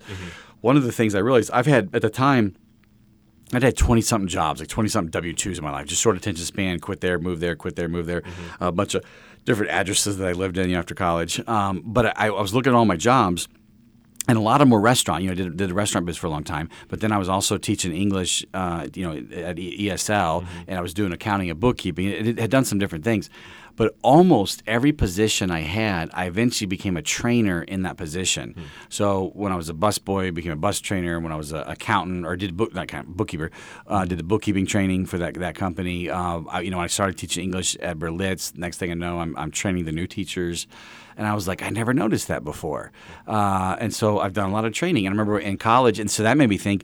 One 0.61 0.75
of 0.77 0.83
the 0.83 0.91
things 0.91 1.15
I 1.15 1.19
realized 1.19 1.49
I've 1.53 1.65
had 1.65 1.89
at 1.95 2.01
the 2.01 2.09
time, 2.09 2.55
I'd 3.53 3.63
had 3.63 3.75
20 3.77 4.01
something 4.01 4.27
jobs, 4.27 4.59
like 4.59 4.69
20 4.69 4.89
something 4.89 5.09
W 5.11 5.33
2s 5.33 5.57
in 5.57 5.63
my 5.63 5.71
life, 5.71 5.87
just 5.87 6.01
short 6.01 6.15
attention 6.17 6.45
span, 6.45 6.79
quit 6.79 7.01
there, 7.01 7.17
move 7.17 7.39
there, 7.39 7.55
quit 7.55 7.75
there, 7.75 7.87
move 7.87 8.05
there, 8.05 8.21
Mm-hmm. 8.21 8.63
a 8.63 8.71
bunch 8.71 8.93
of 8.95 9.03
different 9.45 9.71
addresses 9.71 10.17
that 10.17 10.27
I 10.27 10.33
lived 10.33 10.57
in 10.57 10.69
you 10.69 10.75
know, 10.75 10.79
after 10.79 10.93
college. 10.93 11.39
Um, 11.47 11.81
but 11.85 12.17
I, 12.19 12.27
I 12.27 12.29
was 12.29 12.53
looking 12.53 12.73
at 12.73 12.75
all 12.75 12.85
my 12.85 12.97
jobs. 12.97 13.47
And 14.27 14.37
a 14.37 14.41
lot 14.41 14.61
of 14.61 14.67
them 14.67 14.69
were 14.69 14.79
restaurant. 14.79 15.23
You 15.23 15.29
know, 15.29 15.31
I 15.31 15.35
did, 15.35 15.57
did 15.57 15.71
a 15.71 15.73
restaurant 15.73 16.05
business 16.05 16.19
for 16.19 16.27
a 16.27 16.29
long 16.29 16.43
time. 16.43 16.69
But 16.87 16.99
then 16.99 17.11
I 17.11 17.17
was 17.17 17.27
also 17.27 17.57
teaching 17.57 17.95
English, 17.95 18.45
uh, 18.53 18.85
you 18.93 19.03
know, 19.03 19.13
at 19.35 19.55
ESL, 19.55 20.45
and 20.67 20.77
I 20.77 20.81
was 20.81 20.93
doing 20.93 21.11
accounting 21.13 21.49
and 21.49 21.59
bookkeeping. 21.59 22.05
It, 22.07 22.27
it 22.27 22.39
had 22.39 22.51
done 22.51 22.63
some 22.63 22.77
different 22.77 23.03
things. 23.03 23.27
But 23.79 23.95
almost 24.01 24.61
every 24.67 24.91
position 24.91 25.49
I 25.49 25.61
had, 25.61 26.09
I 26.13 26.25
eventually 26.25 26.67
became 26.67 26.97
a 26.97 27.01
trainer 27.01 27.63
in 27.63 27.83
that 27.83 27.95
position. 27.95 28.53
So 28.89 29.31
when 29.35 29.53
I 29.53 29.55
was 29.55 29.69
a 29.69 29.73
busboy, 29.73 30.27
I 30.27 30.31
became 30.31 30.51
a 30.51 30.57
bus 30.57 30.81
trainer. 30.81 31.17
When 31.17 31.31
I 31.31 31.37
was 31.37 31.53
an 31.53 31.63
accountant 31.65 32.25
or 32.25 32.35
did 32.35 32.57
book, 32.57 32.73
not 32.75 32.83
accountant, 32.83 33.15
bookkeeper, 33.15 33.51
uh, 33.87 34.03
did 34.03 34.19
the 34.19 34.23
bookkeeping 34.23 34.65
training 34.65 35.05
for 35.05 35.17
that 35.19 35.35
that 35.35 35.55
company. 35.55 36.09
Uh, 36.09 36.41
I, 36.49 36.59
you 36.59 36.71
know, 36.71 36.81
I 36.81 36.87
started 36.87 37.17
teaching 37.17 37.45
English 37.45 37.77
at 37.77 37.97
Berlitz. 37.97 38.57
Next 38.57 38.79
thing 38.79 38.91
I 38.91 38.95
know, 38.95 39.21
I'm, 39.21 39.33
I'm 39.37 39.49
training 39.49 39.85
the 39.85 39.93
new 39.93 40.07
teachers. 40.07 40.67
And 41.15 41.25
I 41.25 41.33
was 41.33 41.47
like, 41.47 41.63
I 41.63 41.69
never 41.69 41.93
noticed 41.93 42.27
that 42.27 42.43
before. 42.43 42.91
Uh, 43.27 43.77
and 43.79 43.93
so 43.93 44.19
I've 44.19 44.33
done 44.33 44.49
a 44.49 44.53
lot 44.53 44.65
of 44.65 44.73
training. 44.73 45.05
And 45.05 45.13
I 45.13 45.15
remember 45.15 45.39
in 45.39 45.57
college, 45.57 45.99
and 45.99 46.11
so 46.11 46.23
that 46.23 46.35
made 46.35 46.49
me 46.49 46.57
think, 46.57 46.83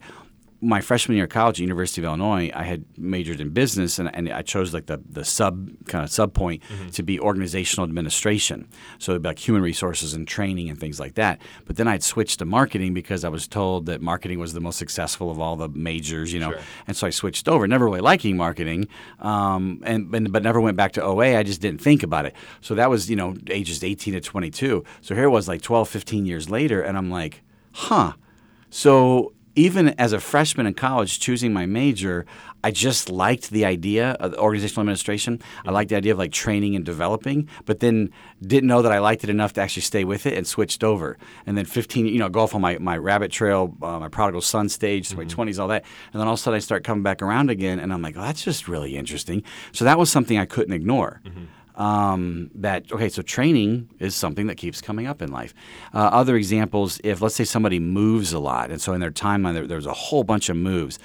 my 0.61 0.81
freshman 0.81 1.15
year 1.15 1.25
of 1.25 1.29
college 1.29 1.59
at 1.59 1.61
University 1.61 2.01
of 2.01 2.05
Illinois, 2.05 2.49
I 2.53 2.63
had 2.63 2.85
majored 2.97 3.39
in 3.39 3.49
business, 3.49 3.99
and, 3.99 4.13
and 4.15 4.31
I 4.31 4.41
chose 4.41 4.73
like 4.73 4.85
the, 4.85 5.01
the 5.09 5.25
sub 5.25 5.69
kind 5.85 6.03
of 6.03 6.09
sub 6.09 6.33
point 6.33 6.63
to 6.93 7.03
be 7.03 7.19
organizational 7.19 7.87
administration. 7.87 8.67
So 8.97 9.11
it'd 9.11 9.21
be 9.21 9.29
like 9.29 9.39
human 9.39 9.61
resources 9.61 10.13
and 10.13 10.27
training 10.27 10.69
and 10.69 10.79
things 10.79 10.99
like 10.99 11.15
that. 11.15 11.41
But 11.65 11.75
then 11.75 11.87
I'd 11.87 12.03
switched 12.03 12.39
to 12.39 12.45
marketing 12.45 12.93
because 12.93 13.23
I 13.23 13.29
was 13.29 13.47
told 13.47 13.85
that 13.87 14.01
marketing 14.01 14.39
was 14.39 14.53
the 14.53 14.61
most 14.61 14.77
successful 14.79 15.29
of 15.29 15.39
all 15.39 15.55
the 15.55 15.69
majors, 15.69 16.33
you 16.33 16.39
know. 16.39 16.51
Sure. 16.51 16.61
And 16.87 16.97
so 16.97 17.07
I 17.07 17.09
switched 17.09 17.47
over, 17.47 17.67
never 17.67 17.85
really 17.85 18.01
liking 18.01 18.37
marketing, 18.37 18.87
um, 19.19 19.81
and, 19.83 20.13
and 20.15 20.31
but 20.31 20.41
never 20.41 20.61
went 20.61 20.77
back 20.77 20.93
to 20.93 21.03
OA. 21.03 21.37
I 21.37 21.43
just 21.43 21.61
didn't 21.61 21.81
think 21.81 22.01
about 22.01 22.25
it. 22.25 22.33
So 22.61 22.75
that 22.75 22.89
was 22.89 23.09
you 23.09 23.15
know 23.15 23.35
ages 23.47 23.83
18 23.83 24.13
to 24.13 24.21
22. 24.21 24.83
So 25.01 25.15
here 25.15 25.25
it 25.25 25.29
was 25.29 25.47
like 25.47 25.61
12, 25.61 25.89
15 25.89 26.25
years 26.25 26.49
later, 26.49 26.81
and 26.81 26.97
I'm 26.97 27.11
like, 27.11 27.43
huh. 27.73 28.13
So 28.69 29.34
even 29.55 29.89
as 29.99 30.13
a 30.13 30.19
freshman 30.19 30.67
in 30.67 30.73
college 30.73 31.19
choosing 31.19 31.53
my 31.53 31.65
major, 31.65 32.25
I 32.63 32.71
just 32.71 33.09
liked 33.09 33.51
the 33.51 33.63
idea 33.63 34.11
of 34.19 34.33
organizational 34.33 34.81
administration. 34.81 35.39
I 35.65 35.71
liked 35.71 35.89
the 35.89 35.95
idea 35.95 36.11
of 36.13 36.17
like 36.17 36.31
training 36.31 36.75
and 36.75 36.83
developing, 36.83 37.47
but 37.65 37.79
then 37.79 38.11
didn't 38.41 38.67
know 38.67 38.81
that 38.81 38.91
I 38.91 38.99
liked 38.99 39.23
it 39.23 39.29
enough 39.29 39.53
to 39.53 39.61
actually 39.61 39.83
stay 39.83 40.03
with 40.03 40.25
it 40.25 40.33
and 40.37 40.45
switched 40.45 40.83
over. 40.83 41.17
And 41.45 41.57
then 41.57 41.65
15, 41.65 42.07
you 42.07 42.19
know, 42.19 42.27
golf 42.27 42.55
on 42.55 42.61
my, 42.61 42.77
my 42.79 42.97
rabbit 42.97 43.31
trail, 43.31 43.75
uh, 43.81 43.99
my 43.99 44.09
prodigal 44.09 44.41
son 44.41 44.67
stage, 44.67 45.09
through 45.09 45.25
my 45.25 45.29
20s, 45.29 45.59
all 45.59 45.67
that. 45.69 45.85
And 46.11 46.19
then 46.19 46.27
all 46.27 46.33
of 46.33 46.39
a 46.39 46.41
sudden 46.41 46.57
I 46.57 46.59
start 46.59 46.83
coming 46.83 47.03
back 47.03 47.21
around 47.21 47.49
again 47.49 47.79
and 47.79 47.93
I'm 47.93 48.01
like, 48.01 48.17
oh, 48.17 48.21
that's 48.21 48.43
just 48.43 48.67
really 48.67 48.97
interesting. 48.97 49.43
So 49.71 49.85
that 49.85 49.97
was 49.97 50.09
something 50.09 50.37
I 50.37 50.45
couldn't 50.45 50.73
ignore 50.73 51.21
um, 51.75 52.49
that 52.55 52.91
okay 52.91 53.09
so 53.09 53.21
training 53.21 53.89
is 53.99 54.15
something 54.15 54.47
that 54.47 54.55
keeps 54.55 54.81
coming 54.81 55.07
up 55.07 55.21
in 55.21 55.31
life. 55.31 55.53
Uh, 55.93 55.99
other 55.99 56.35
examples 56.35 56.99
if 57.03 57.21
let's 57.21 57.35
say 57.35 57.43
somebody 57.43 57.79
moves 57.79 58.33
a 58.33 58.39
lot 58.39 58.71
and 58.71 58.81
so 58.81 58.93
in 58.93 59.01
their 59.01 59.11
timeline 59.11 59.53
there, 59.53 59.67
there's 59.67 59.85
a 59.85 59.93
whole 59.93 60.23
bunch 60.23 60.49
of 60.49 60.55
moves 60.55 60.99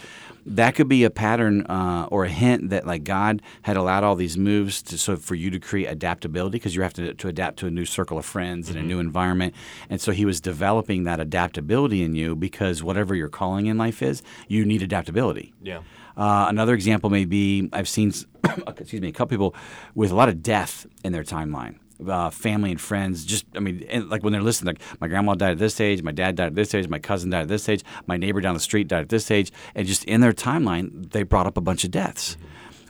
that 0.46 0.74
could 0.74 0.88
be 0.88 1.04
a 1.04 1.10
pattern 1.10 1.66
uh, 1.66 2.08
or 2.10 2.24
a 2.24 2.28
hint 2.28 2.70
that 2.70 2.86
like 2.86 3.04
god 3.04 3.42
had 3.62 3.76
allowed 3.76 4.04
all 4.04 4.14
these 4.14 4.38
moves 4.38 4.82
to, 4.82 4.98
so 4.98 5.16
for 5.16 5.34
you 5.34 5.50
to 5.50 5.58
create 5.58 5.86
adaptability 5.86 6.58
because 6.58 6.74
you 6.74 6.82
have 6.82 6.94
to, 6.94 7.14
to 7.14 7.28
adapt 7.28 7.58
to 7.58 7.66
a 7.66 7.70
new 7.70 7.84
circle 7.84 8.18
of 8.18 8.24
friends 8.24 8.68
and 8.68 8.78
a 8.78 8.82
new 8.82 8.98
environment. 8.98 9.54
And 9.88 10.00
so 10.00 10.12
he 10.12 10.24
was 10.24 10.40
developing 10.40 11.04
that 11.04 11.20
adaptability 11.20 12.02
in 12.02 12.14
you 12.14 12.34
because 12.34 12.82
whatever 12.82 13.14
your 13.14 13.28
calling 13.28 13.66
in 13.66 13.78
life 13.78 14.02
is 14.02 14.22
you 14.48 14.64
need 14.64 14.82
adaptability. 14.82 15.52
Yeah. 15.62 15.82
Uh, 16.20 16.48
another 16.50 16.74
example 16.74 17.08
may 17.08 17.24
be 17.24 17.70
I've 17.72 17.88
seen, 17.88 18.12
excuse 18.66 19.00
me, 19.00 19.08
a 19.08 19.12
couple 19.12 19.28
people 19.28 19.54
with 19.94 20.10
a 20.10 20.14
lot 20.14 20.28
of 20.28 20.42
death 20.42 20.86
in 21.02 21.12
their 21.12 21.24
timeline. 21.24 21.76
Uh, 22.06 22.28
family 22.28 22.70
and 22.70 22.80
friends, 22.80 23.24
just 23.24 23.46
I 23.54 23.60
mean, 23.60 23.86
like 24.08 24.22
when 24.22 24.32
they're 24.32 24.42
listening, 24.42 24.74
like 24.74 25.00
my 25.00 25.08
grandma 25.08 25.34
died 25.34 25.52
at 25.52 25.58
this 25.58 25.80
age, 25.80 26.02
my 26.02 26.12
dad 26.12 26.36
died 26.36 26.48
at 26.48 26.54
this 26.54 26.74
age, 26.74 26.88
my 26.88 26.98
cousin 26.98 27.30
died 27.30 27.42
at 27.42 27.48
this 27.48 27.68
age, 27.68 27.82
my 28.06 28.18
neighbor 28.18 28.40
down 28.40 28.54
the 28.54 28.60
street 28.60 28.88
died 28.88 29.02
at 29.02 29.08
this 29.08 29.30
age, 29.30 29.50
and 29.74 29.86
just 29.86 30.04
in 30.04 30.20
their 30.20 30.32
timeline, 30.32 31.10
they 31.10 31.22
brought 31.22 31.46
up 31.46 31.56
a 31.56 31.60
bunch 31.62 31.84
of 31.84 31.90
deaths. 31.90 32.36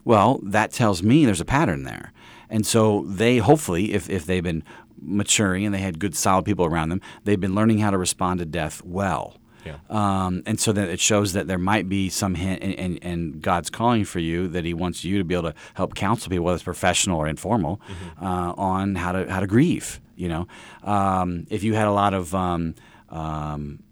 Well, 0.05 0.41
that 0.45 0.73
tells 0.73 1.03
me 1.03 1.25
there's 1.25 1.41
a 1.41 1.45
pattern 1.45 1.85
there, 1.85 2.13
and 2.49 2.67
so 2.67 3.05
they 3.07 3.39
hopefully, 3.39 3.95
if 3.95 4.11
if 4.11 4.27
they've 4.27 4.45
been 4.45 4.65
maturing 5.01 5.65
and 5.65 5.75
they 5.75 5.81
had 5.81 5.99
good, 5.99 6.17
solid 6.17 6.45
people 6.45 6.65
around 6.65 6.89
them, 6.89 7.01
they've 7.25 7.41
been 7.41 7.55
learning 7.55 7.79
how 7.79 7.91
to 7.91 7.99
respond 7.99 8.39
to 8.41 8.45
death 8.45 8.83
well. 8.85 9.37
Yeah. 9.71 10.27
Um, 10.27 10.43
and 10.47 10.59
so 10.59 10.73
that 10.73 10.89
it 10.89 11.01
shows 11.01 11.33
that 11.33 11.47
there 11.47 11.59
might 11.59 11.89
be 11.89 12.09
some 12.09 12.35
hint 12.35 12.63
in, 12.63 12.73
in, 12.73 12.97
in 12.99 13.41
God's 13.41 13.71
calling 13.71 14.05
for 14.05 14.19
you 14.19 14.49
that 14.49 14.65
He 14.65 14.75
wants 14.75 15.05
you 15.05 15.19
to 15.19 15.25
be 15.25 15.35
able 15.35 15.53
to 15.53 15.55
help 15.75 15.95
counsel 15.95 16.31
people, 16.31 16.45
whether 16.45 16.57
it's 16.57 16.65
professional 16.65 17.19
or 17.19 17.27
informal, 17.27 17.81
uh, 18.21 18.53
on 18.57 18.95
how 18.95 19.13
to 19.13 19.31
how 19.31 19.41
to 19.41 19.47
grieve. 19.47 20.01
You 20.17 20.29
know, 20.29 20.49
um, 20.83 21.47
if 21.51 21.63
you 21.63 21.75
had 21.75 21.87
a 21.87 21.93
lot 21.93 22.13
of 22.15 22.35
um, 22.35 22.75
um, 23.09 23.83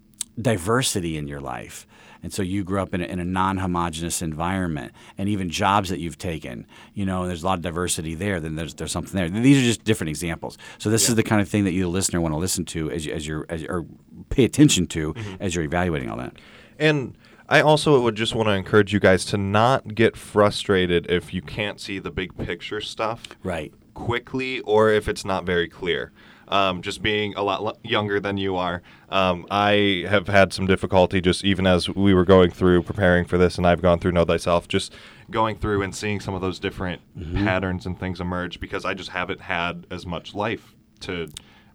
diversity 0.40 1.16
in 1.16 1.26
your 1.26 1.40
life, 1.40 1.86
and 2.22 2.32
so 2.32 2.42
you 2.42 2.64
grew 2.64 2.80
up 2.80 2.94
in 2.94 3.00
a, 3.00 3.04
in 3.04 3.20
a 3.20 3.24
non-homogenous 3.24 4.22
environment, 4.22 4.92
and 5.16 5.28
even 5.28 5.50
jobs 5.50 5.88
that 5.88 5.98
you've 5.98 6.18
taken, 6.18 6.66
you 6.94 7.06
know, 7.06 7.26
there's 7.26 7.42
a 7.42 7.46
lot 7.46 7.58
of 7.58 7.62
diversity 7.62 8.14
there. 8.14 8.40
Then 8.40 8.56
there's 8.56 8.74
there's 8.74 8.92
something 8.92 9.16
there. 9.16 9.28
These 9.28 9.58
are 9.58 9.66
just 9.66 9.84
different 9.84 10.08
examples. 10.08 10.58
So 10.78 10.90
this 10.90 11.08
is 11.08 11.14
the 11.14 11.22
kind 11.22 11.40
of 11.40 11.48
thing 11.48 11.64
that 11.64 11.72
you, 11.72 11.82
the 11.82 11.88
listener, 11.88 12.20
want 12.20 12.34
to 12.34 12.38
listen 12.38 12.64
to 12.66 12.90
as 12.90 13.06
you, 13.06 13.12
as 13.12 13.26
you're 13.26 13.46
as, 13.48 13.64
or 13.64 13.86
pay 14.30 14.44
attention 14.44 14.86
to 14.88 15.14
mm-hmm. 15.14 15.34
as 15.40 15.54
you're 15.54 15.64
evaluating 15.64 16.10
all 16.10 16.16
that. 16.18 16.34
And 16.78 17.16
I 17.48 17.60
also 17.62 18.00
would 18.02 18.14
just 18.14 18.34
want 18.34 18.48
to 18.48 18.52
encourage 18.52 18.92
you 18.92 19.00
guys 19.00 19.24
to 19.26 19.38
not 19.38 19.94
get 19.94 20.16
frustrated 20.16 21.10
if 21.10 21.32
you 21.32 21.40
can't 21.40 21.80
see 21.80 21.98
the 21.98 22.10
big 22.10 22.36
picture 22.36 22.80
stuff 22.80 23.22
Right. 23.42 23.72
quickly 23.94 24.60
or 24.60 24.90
if 24.90 25.08
it's 25.08 25.24
not 25.24 25.46
very 25.46 25.68
clear. 25.68 26.12
Um, 26.48 26.80
just 26.82 27.02
being 27.02 27.34
a 27.34 27.42
lot 27.42 27.60
l- 27.60 27.78
younger 27.82 28.20
than 28.20 28.36
you 28.38 28.56
are, 28.56 28.82
um, 29.10 29.46
I 29.50 30.04
have 30.08 30.28
had 30.28 30.52
some 30.52 30.66
difficulty 30.66 31.20
just 31.20 31.44
even 31.44 31.66
as 31.66 31.88
we 31.90 32.14
were 32.14 32.24
going 32.24 32.50
through 32.50 32.82
preparing 32.84 33.24
for 33.26 33.36
this, 33.38 33.58
and 33.58 33.66
I've 33.66 33.82
gone 33.82 33.98
through 33.98 34.12
Know 34.12 34.24
Thyself, 34.24 34.66
just 34.68 34.94
going 35.30 35.56
through 35.56 35.82
and 35.82 35.94
seeing 35.94 36.20
some 36.20 36.34
of 36.34 36.40
those 36.40 36.58
different 36.58 37.02
patterns 37.34 37.84
and 37.84 37.98
things 38.00 38.18
emerge 38.20 38.60
because 38.60 38.84
I 38.86 38.94
just 38.94 39.10
haven't 39.10 39.42
had 39.42 39.86
as 39.90 40.06
much 40.06 40.34
life 40.34 40.74
to 41.00 41.28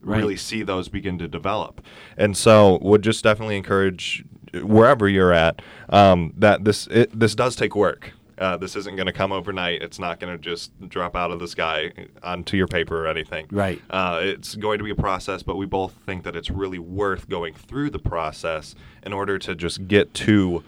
Right. 0.06 0.18
really 0.18 0.36
see 0.36 0.64
those 0.64 0.90
begin 0.90 1.18
to 1.20 1.30
develop. 1.30 1.80
And 2.18 2.36
so, 2.36 2.78
would 2.82 3.04
just 3.04 3.24
definitely 3.24 3.56
encourage 3.56 4.26
wherever 4.62 5.08
you're 5.08 5.32
at 5.32 5.62
um, 5.88 6.34
that 6.38 6.66
this 6.66 6.88
it, 6.88 7.18
this 7.18 7.36
does 7.36 7.56
take 7.56 7.74
work. 7.74 8.12
Uh, 8.38 8.58
this 8.58 8.76
isn't 8.76 8.96
going 8.96 9.06
to 9.06 9.14
come 9.14 9.32
overnight. 9.32 9.82
It's 9.82 10.00
not 10.00 10.20
going 10.20 10.36
to 10.36 10.42
just 10.42 10.72
drop 10.90 11.16
out 11.16 11.32
of 11.32 11.40
the 11.40 11.48
sky 11.48 11.92
onto 12.22 12.58
your 12.58 12.68
paper 12.68 13.06
or 13.06 13.08
anything. 13.08 13.48
Right. 13.52 13.82
Uh, 13.90 14.20
it's 14.24 14.56
going 14.56 14.80
to 14.80 14.84
be 14.84 14.92
a 14.92 14.96
process, 14.96 15.44
but 15.44 15.56
we 15.56 15.66
both 15.66 15.94
think 16.06 16.24
that 16.24 16.36
it's 16.36 16.50
really 16.50 16.80
worth 16.80 17.30
going 17.30 17.54
through 17.54 17.92
the 17.92 18.00
process 18.00 18.76
in 19.06 19.14
order 19.14 19.38
to 19.40 19.56
just 19.56 19.88
get 19.88 20.14
to 20.16 20.64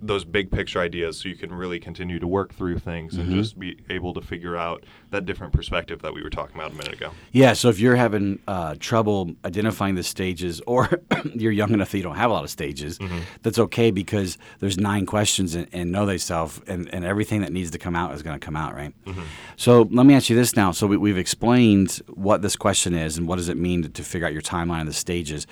those 0.00 0.24
big 0.24 0.50
picture 0.50 0.80
ideas 0.80 1.18
so 1.18 1.28
you 1.28 1.34
can 1.34 1.52
really 1.52 1.78
continue 1.78 2.18
to 2.18 2.26
work 2.26 2.54
through 2.54 2.78
things 2.78 3.16
and 3.16 3.28
mm-hmm. 3.28 3.38
just 3.38 3.58
be 3.58 3.78
able 3.90 4.14
to 4.14 4.20
figure 4.20 4.56
out 4.56 4.84
that 5.10 5.26
different 5.26 5.52
perspective 5.52 6.02
that 6.02 6.14
we 6.14 6.22
were 6.22 6.30
talking 6.30 6.56
about 6.56 6.72
a 6.72 6.74
minute 6.74 6.94
ago. 6.94 7.10
Yeah, 7.32 7.52
so 7.52 7.68
if 7.68 7.78
you're 7.78 7.96
having 7.96 8.38
uh, 8.48 8.76
trouble 8.78 9.34
identifying 9.44 9.94
the 9.94 10.02
stages, 10.02 10.60
or 10.66 10.88
you're 11.34 11.52
young 11.52 11.72
enough 11.72 11.90
that 11.90 11.98
you 11.98 12.02
don't 12.02 12.16
have 12.16 12.30
a 12.30 12.34
lot 12.34 12.44
of 12.44 12.50
stages, 12.50 12.98
mm-hmm. 12.98 13.18
that's 13.42 13.58
okay 13.58 13.90
because 13.90 14.38
there's 14.60 14.78
nine 14.78 15.06
questions 15.06 15.54
and, 15.54 15.68
in 15.68 15.90
Know 15.90 16.06
Thyself, 16.06 16.60
and, 16.66 16.92
and 16.94 17.04
everything 17.04 17.42
that 17.42 17.52
needs 17.52 17.70
to 17.72 17.78
come 17.78 17.94
out 17.94 18.14
is 18.14 18.22
going 18.22 18.38
to 18.38 18.44
come 18.44 18.56
out, 18.56 18.74
right? 18.74 18.94
Mm-hmm. 19.04 19.22
So 19.56 19.88
let 19.90 20.06
me 20.06 20.14
ask 20.14 20.30
you 20.30 20.36
this 20.36 20.56
now. 20.56 20.72
So 20.72 20.86
we, 20.86 20.96
we've 20.96 21.18
explained 21.18 22.00
what 22.08 22.42
this 22.42 22.56
question 22.56 22.94
is 22.94 23.18
and 23.18 23.28
what 23.28 23.36
does 23.36 23.48
it 23.48 23.56
mean 23.56 23.82
to, 23.82 23.88
to 23.88 24.02
figure 24.02 24.26
out 24.26 24.32
your 24.32 24.42
timeline 24.42 24.80
of 24.80 24.86
the 24.86 24.92
stages. 24.92 25.46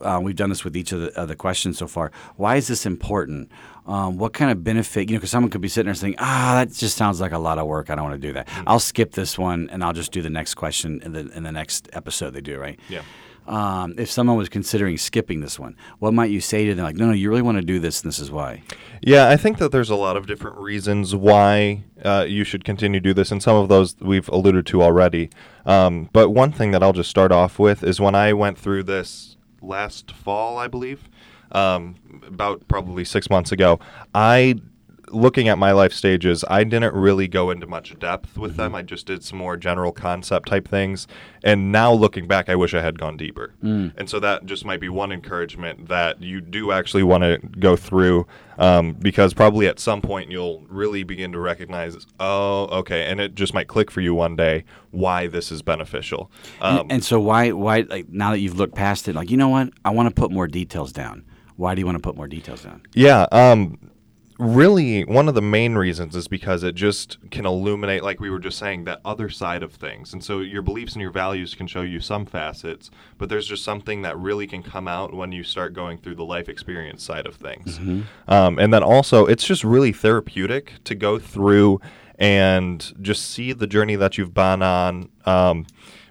Uh, 0.00 0.20
we've 0.22 0.36
done 0.36 0.48
this 0.48 0.64
with 0.64 0.76
each 0.76 0.92
of 0.92 1.00
the, 1.00 1.20
of 1.20 1.28
the 1.28 1.36
questions 1.36 1.78
so 1.78 1.86
far. 1.86 2.10
Why 2.36 2.56
is 2.56 2.68
this 2.68 2.86
important? 2.86 3.50
Um, 3.86 4.18
what 4.18 4.32
kind 4.32 4.50
of 4.50 4.64
benefit? 4.64 5.08
You 5.08 5.14
know, 5.14 5.18
because 5.18 5.30
someone 5.30 5.50
could 5.50 5.60
be 5.60 5.68
sitting 5.68 5.86
there 5.86 5.94
saying, 5.94 6.16
"Ah, 6.18 6.54
that 6.56 6.72
just 6.72 6.96
sounds 6.96 7.20
like 7.20 7.32
a 7.32 7.38
lot 7.38 7.58
of 7.58 7.66
work. 7.66 7.90
I 7.90 7.94
don't 7.94 8.04
want 8.04 8.20
to 8.20 8.26
do 8.26 8.32
that. 8.34 8.48
I'll 8.66 8.80
skip 8.80 9.12
this 9.12 9.38
one 9.38 9.68
and 9.70 9.84
I'll 9.84 9.92
just 9.92 10.12
do 10.12 10.22
the 10.22 10.30
next 10.30 10.54
question 10.54 11.00
in 11.04 11.12
the 11.12 11.28
in 11.34 11.42
the 11.42 11.52
next 11.52 11.88
episode 11.92 12.30
they 12.30 12.40
do." 12.40 12.58
Right? 12.58 12.78
Yeah. 12.88 13.02
Um, 13.46 13.94
if 13.98 14.10
someone 14.10 14.36
was 14.36 14.48
considering 14.48 14.96
skipping 14.96 15.40
this 15.40 15.58
one, 15.58 15.76
what 15.98 16.14
might 16.14 16.30
you 16.30 16.40
say 16.40 16.64
to 16.64 16.74
them? 16.74 16.84
Like, 16.84 16.96
no, 16.96 17.08
no, 17.08 17.12
you 17.12 17.28
really 17.28 17.42
want 17.42 17.58
to 17.58 17.62
do 17.62 17.78
this, 17.78 18.02
and 18.02 18.10
this 18.10 18.18
is 18.18 18.30
why. 18.30 18.62
Yeah, 19.02 19.28
I 19.28 19.36
think 19.36 19.58
that 19.58 19.70
there's 19.70 19.90
a 19.90 19.96
lot 19.96 20.16
of 20.16 20.26
different 20.26 20.56
reasons 20.56 21.14
why 21.14 21.84
uh, 22.02 22.24
you 22.26 22.44
should 22.44 22.64
continue 22.64 23.00
to 23.00 23.04
do 23.04 23.12
this, 23.12 23.30
and 23.30 23.42
some 23.42 23.56
of 23.56 23.68
those 23.68 23.96
we've 24.00 24.28
alluded 24.28 24.66
to 24.66 24.82
already. 24.82 25.28
Um, 25.66 26.08
but 26.12 26.30
one 26.30 26.52
thing 26.52 26.70
that 26.70 26.82
I'll 26.82 26.94
just 26.94 27.10
start 27.10 27.32
off 27.32 27.58
with 27.58 27.84
is 27.84 28.00
when 28.00 28.14
I 28.14 28.32
went 28.32 28.56
through 28.56 28.84
this 28.84 29.33
last 29.64 30.12
fall, 30.12 30.58
I 30.58 30.68
believe, 30.68 31.08
um, 31.52 31.96
about 32.26 32.66
probably 32.68 33.04
six 33.04 33.30
months 33.30 33.52
ago, 33.52 33.80
I 34.14 34.56
looking 35.10 35.48
at 35.48 35.58
my 35.58 35.72
life 35.72 35.92
stages, 35.92 36.44
I 36.48 36.64
didn't 36.64 36.94
really 36.94 37.28
go 37.28 37.50
into 37.50 37.66
much 37.66 37.98
depth 37.98 38.36
with 38.36 38.56
them. 38.56 38.74
I 38.74 38.82
just 38.82 39.06
did 39.06 39.22
some 39.24 39.38
more 39.38 39.56
general 39.56 39.92
concept 39.92 40.48
type 40.48 40.68
things. 40.68 41.06
And 41.42 41.70
now 41.70 41.92
looking 41.92 42.26
back, 42.26 42.48
I 42.48 42.54
wish 42.54 42.74
I 42.74 42.80
had 42.80 42.98
gone 42.98 43.16
deeper. 43.16 43.54
And 43.96 44.08
so 44.08 44.20
that 44.20 44.46
just 44.46 44.64
might 44.64 44.80
be 44.80 44.88
one 44.88 45.12
encouragement 45.12 45.88
that 45.88 46.22
you 46.22 46.40
do 46.40 46.72
actually 46.72 47.02
want 47.02 47.22
to 47.22 47.38
go 47.58 47.76
through 47.76 48.26
um, 48.58 48.94
because 48.94 49.34
probably 49.34 49.66
at 49.66 49.78
some 49.78 50.00
point 50.00 50.30
you'll 50.30 50.64
really 50.68 51.02
begin 51.02 51.32
to 51.32 51.38
recognize, 51.38 52.06
oh, 52.20 52.66
okay, 52.78 53.04
and 53.04 53.20
it 53.20 53.34
just 53.34 53.54
might 53.54 53.68
click 53.68 53.90
for 53.90 54.00
you 54.00 54.14
one 54.14 54.36
day 54.36 54.64
why 54.90 55.26
this 55.26 55.50
is 55.50 55.62
beneficial. 55.62 56.30
Um, 56.60 56.78
and, 56.78 56.92
and 56.92 57.04
so 57.04 57.20
why 57.20 57.50
why 57.52 57.80
like 57.80 58.08
now 58.08 58.30
that 58.30 58.38
you've 58.38 58.56
looked 58.56 58.74
past 58.74 59.08
it, 59.08 59.14
like 59.14 59.30
you 59.30 59.36
know 59.36 59.48
what, 59.48 59.70
I 59.84 59.90
want 59.90 60.08
to 60.08 60.14
put 60.14 60.30
more 60.30 60.46
details 60.46 60.92
down. 60.92 61.24
Why 61.56 61.74
do 61.74 61.80
you 61.80 61.86
want 61.86 61.96
to 61.96 62.02
put 62.02 62.16
more 62.16 62.26
details 62.26 62.62
down? 62.62 62.82
Yeah, 62.94 63.26
um, 63.30 63.78
really, 64.38 65.04
one 65.04 65.28
of 65.28 65.34
the 65.34 65.42
main 65.42 65.74
reasons 65.76 66.16
is 66.16 66.28
because 66.28 66.62
it 66.62 66.74
just 66.74 67.18
can 67.30 67.46
illuminate, 67.46 68.02
like 68.02 68.20
we 68.20 68.30
were 68.30 68.38
just 68.38 68.58
saying, 68.58 68.84
that 68.84 69.00
other 69.04 69.28
side 69.28 69.62
of 69.62 69.72
things. 69.72 70.12
And 70.12 70.24
so 70.24 70.40
your 70.40 70.62
beliefs 70.62 70.94
and 70.94 71.02
your 71.02 71.10
values 71.10 71.54
can 71.54 71.66
show 71.66 71.82
you 71.82 72.00
some 72.00 72.26
facets, 72.26 72.90
but 73.18 73.28
there's 73.28 73.46
just 73.46 73.64
something 73.64 74.02
that 74.02 74.18
really 74.18 74.46
can 74.46 74.62
come 74.62 74.88
out 74.88 75.14
when 75.14 75.32
you 75.32 75.44
start 75.44 75.72
going 75.72 75.98
through 75.98 76.16
the 76.16 76.24
life 76.24 76.48
experience 76.48 77.02
side 77.02 77.26
of 77.26 77.36
things. 77.36 77.78
Um, 78.28 78.58
and 78.58 78.72
then 78.74 78.82
also, 78.82 79.26
it's 79.26 79.46
just 79.46 79.62
really 79.64 79.92
therapeutic 79.92 80.72
to 80.84 80.94
go 80.94 81.18
through 81.18 81.80
and 82.18 82.92
just 83.02 83.30
see 83.30 83.52
the 83.52 83.66
journey 83.66 83.96
that 83.96 84.18
you've 84.18 84.34
been 84.34 84.62
on. 84.62 85.10
Um, 85.26 85.66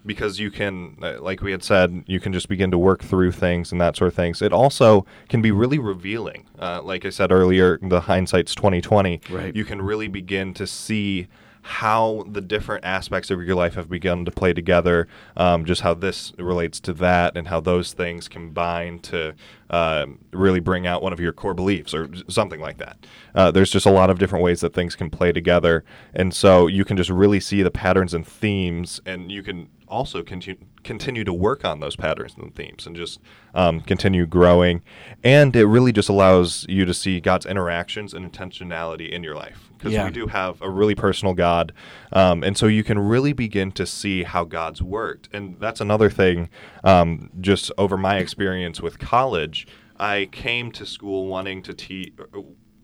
because 0.06 0.40
you 0.40 0.52
can, 0.52 0.98
uh, 1.02 1.22
like 1.22 1.42
we 1.42 1.52
had 1.52 1.64
said, 1.64 2.04
you 2.08 2.20
can 2.20 2.34
just 2.34 2.50
begin 2.50 2.72
to 2.72 2.78
work 2.78 3.04
through 3.04 3.32
things 3.32 3.72
and 3.72 3.80
that 3.80 3.96
sort 3.96 4.08
of 4.08 4.16
things. 4.16 4.42
It 4.42 4.54
also 4.54 5.06
can 5.30 5.42
be 5.42 5.52
really 5.52 5.80
revealing. 5.80 6.46
Uh, 6.60 6.82
like 6.82 7.06
I 7.06 7.10
said 7.10 7.32
earlier, 7.32 7.80
the 7.82 8.02
hindsight's 8.02 8.54
twenty 8.54 8.82
twenty. 8.82 9.22
Right. 9.30 9.56
You 9.56 9.66
can 9.66 9.82
really 9.82 10.08
begin 10.08 10.54
to 10.56 10.68
see 10.68 11.28
how 11.64 12.26
the 12.30 12.42
different 12.42 12.84
aspects 12.84 13.32
of 13.32 13.42
your 13.42 13.56
life 13.56 13.76
have 13.76 13.90
begun 13.90 14.26
to 14.26 14.32
play 14.32 14.54
together, 14.54 15.08
um, 15.38 15.64
just 15.64 15.82
how 15.82 15.94
this 15.94 16.34
relates 16.38 16.80
to 16.82 16.94
that, 16.94 17.38
and 17.38 17.48
how 17.48 17.60
those 17.60 17.94
things 17.94 18.28
combine 18.28 19.00
to 19.00 19.34
um 19.70 20.20
really 20.32 20.60
bring 20.60 20.86
out 20.86 21.02
one 21.02 21.14
of 21.14 21.20
your 21.20 21.32
core 21.32 21.54
beliefs 21.54 21.94
or 21.94 22.10
something 22.28 22.60
like 22.60 22.78
that. 22.78 22.98
Uh, 23.34 23.50
there's 23.50 23.72
just 23.72 23.86
a 23.86 23.92
lot 23.92 24.10
of 24.10 24.20
different 24.20 24.44
ways 24.44 24.60
that 24.62 24.74
things 24.74 24.96
can 24.96 25.10
play 25.10 25.32
together, 25.32 25.84
and 26.14 26.34
so 26.34 26.68
you 26.68 26.84
can 26.84 26.98
just 26.98 27.10
really 27.10 27.40
see 27.40 27.64
the 27.64 27.72
patterns 27.72 28.14
and 28.14 28.28
themes, 28.28 29.00
and 29.06 29.32
you 29.32 29.42
can 29.42 29.70
also 29.88 30.24
continue 30.24 30.60
continue 30.84 31.24
to 31.24 31.32
work 31.32 31.64
on 31.64 31.80
those 31.80 31.96
patterns 31.96 32.36
and 32.38 32.54
themes 32.56 32.86
and 32.86 32.96
just 32.96 33.20
um, 33.54 33.80
continue 33.80 34.26
growing. 34.26 34.82
And 35.24 35.56
it 35.56 35.66
really 35.66 35.94
just 35.94 36.10
allows 36.10 36.66
you 36.68 36.84
to 36.84 36.94
see 36.94 37.22
god's 37.22 37.46
interactions 37.46 38.14
and 38.14 38.30
intentionality 38.30 39.10
in 39.10 39.24
your 39.24 39.36
life 39.36 39.70
because 39.84 39.94
Yeah. 39.94 40.06
we 40.06 40.12
do 40.12 40.28
have 40.28 40.62
a 40.62 40.70
really 40.70 40.96
personal 40.96 41.34
god 41.34 41.74
um, 42.14 42.42
and 42.44 42.58
so 42.58 42.68
you 42.68 42.84
can 42.84 42.98
really 42.98 43.34
begin 43.34 43.72
to 43.74 43.86
see 43.86 44.24
how 44.24 44.46
god's 44.46 44.82
worked 44.82 45.28
and 45.34 45.60
that's 45.60 45.82
another 45.82 46.10
thing 46.10 46.50
um, 46.86 47.30
just 47.42 47.72
over 47.78 47.98
my 47.98 48.18
experience 48.18 48.82
with 48.82 48.98
college 48.98 49.68
i 50.00 50.30
came 50.32 50.72
to 50.72 50.86
school 50.86 51.28
wanting 51.28 51.62
to 51.62 51.74
teach 51.74 52.14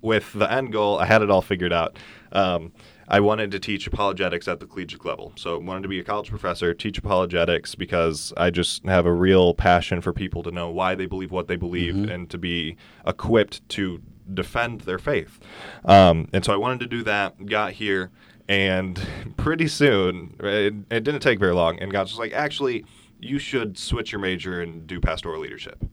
with 0.02 0.34
the 0.34 0.52
end 0.52 0.72
goal 0.74 1.00
i 1.00 1.06
had 1.06 1.22
it 1.22 1.30
all 1.32 1.42
figured 1.42 1.74
out 1.74 1.98
um, 2.32 2.72
I 3.12 3.22
wanted 3.22 3.50
to 3.54 3.60
teach 3.60 3.88
apologetics 3.88 4.48
at 4.48 4.60
the 4.60 4.68
collegiate 4.68 5.04
level. 5.04 5.34
So 5.36 5.56
I 5.56 5.58
wanted 5.58 5.82
to 5.82 5.88
be 5.90 6.00
a 6.00 6.04
college 6.04 6.30
professor, 6.30 6.76
teach 6.76 7.00
apologetics 7.00 7.74
because 7.74 8.32
I 8.38 8.52
just 8.52 8.86
have 8.86 9.08
a 9.08 9.12
real 9.12 9.56
passion 9.56 10.00
for 10.02 10.14
people 10.14 10.44
to 10.44 10.52
know 10.52 10.70
why 10.70 10.94
they 10.94 11.08
believe 11.08 11.32
what 11.32 11.48
they 11.48 11.56
believe 11.56 12.08
and 12.08 12.30
to 12.30 12.38
be 12.38 12.78
equipped 13.08 13.68
to 13.70 14.00
defend 14.34 14.82
their 14.82 15.00
faith. 15.00 15.40
Um, 15.86 16.28
and 16.34 16.44
so 16.44 16.54
I 16.54 16.58
wanted 16.58 16.80
to 16.82 16.88
do 16.88 17.04
that, 17.04 17.46
got 17.46 17.74
here, 17.74 18.12
and 18.48 19.00
pretty 19.38 19.68
soon, 19.68 20.36
it, 20.40 20.74
it 20.92 21.04
didn't 21.04 21.22
take 21.22 21.40
very 21.40 21.54
long, 21.54 21.80
and 21.80 21.92
God's 21.92 22.12
just 22.12 22.20
like, 22.20 22.34
actually, 22.34 22.86
you 23.20 23.40
should 23.40 23.78
switch 23.78 24.12
your 24.12 24.20
major 24.20 24.62
and 24.62 24.88
do 24.88 25.00
pastoral 25.00 25.42
leadership. 25.42 25.84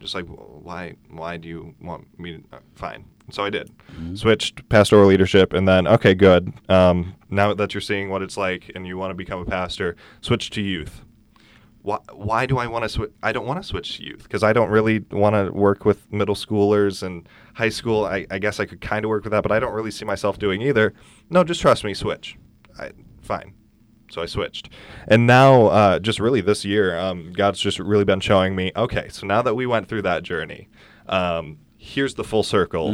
Just 0.00 0.14
like, 0.14 0.28
"Well, 0.28 0.60
why? 0.62 0.96
Why 1.10 1.36
do 1.36 1.48
you 1.48 1.74
want 1.80 2.18
me? 2.18 2.38
To, 2.38 2.56
uh, 2.56 2.60
fine. 2.74 3.04
So 3.30 3.44
I 3.44 3.48
did. 3.50 3.70
Switched 4.14 4.68
pastoral 4.68 5.06
leadership, 5.06 5.52
and 5.52 5.66
then 5.66 5.86
okay, 5.86 6.14
good. 6.14 6.52
Um, 6.68 7.14
now 7.30 7.54
that 7.54 7.72
you're 7.72 7.80
seeing 7.80 8.10
what 8.10 8.20
it's 8.20 8.36
like, 8.36 8.70
and 8.74 8.86
you 8.86 8.98
want 8.98 9.12
to 9.12 9.14
become 9.14 9.40
a 9.40 9.44
pastor, 9.44 9.96
switch 10.20 10.50
to 10.50 10.60
youth. 10.60 11.02
Why? 11.84 11.98
Why 12.14 12.46
do 12.46 12.56
I 12.56 12.66
want 12.66 12.84
to 12.84 12.88
switch? 12.88 13.10
I 13.22 13.30
don't 13.32 13.46
want 13.46 13.60
to 13.60 13.62
switch 13.62 13.98
to 13.98 14.02
youth 14.02 14.22
because 14.22 14.42
I 14.42 14.54
don't 14.54 14.70
really 14.70 15.00
want 15.10 15.34
to 15.34 15.52
work 15.52 15.84
with 15.84 16.10
middle 16.10 16.34
schoolers 16.34 17.02
and 17.02 17.28
high 17.52 17.68
school. 17.68 18.06
I, 18.06 18.26
I 18.30 18.38
guess 18.38 18.58
I 18.58 18.64
could 18.64 18.80
kind 18.80 19.04
of 19.04 19.10
work 19.10 19.24
with 19.24 19.32
that, 19.32 19.42
but 19.42 19.52
I 19.52 19.60
don't 19.60 19.74
really 19.74 19.90
see 19.90 20.06
myself 20.06 20.38
doing 20.38 20.62
either. 20.62 20.94
No, 21.28 21.44
just 21.44 21.60
trust 21.60 21.84
me. 21.84 21.92
Switch. 21.92 22.38
I, 22.78 22.92
fine. 23.20 23.52
So 24.10 24.22
I 24.22 24.26
switched. 24.26 24.70
And 25.08 25.26
now, 25.26 25.66
uh, 25.66 25.98
just 25.98 26.20
really 26.20 26.40
this 26.40 26.64
year, 26.64 26.98
um, 26.98 27.32
God's 27.32 27.60
just 27.60 27.78
really 27.78 28.04
been 28.04 28.20
showing 28.20 28.56
me 28.56 28.72
okay, 28.76 29.08
so 29.10 29.26
now 29.26 29.42
that 29.42 29.54
we 29.54 29.66
went 29.66 29.86
through 29.86 30.02
that 30.02 30.22
journey, 30.22 30.68
um, 31.06 31.58
here's 31.76 32.14
the 32.14 32.24
full 32.24 32.42
circle. 32.42 32.92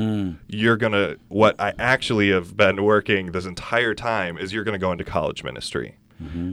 You're 0.48 0.76
going 0.76 0.94
to, 0.94 1.16
what 1.28 1.60
I 1.60 1.74
actually 1.78 2.30
have 2.30 2.56
been 2.56 2.82
working 2.82 3.30
this 3.30 3.46
entire 3.46 3.94
time 3.94 4.36
is 4.36 4.52
you're 4.52 4.64
going 4.64 4.78
to 4.80 4.84
go 4.84 4.90
into 4.90 5.04
college 5.04 5.44
ministry. 5.44 5.96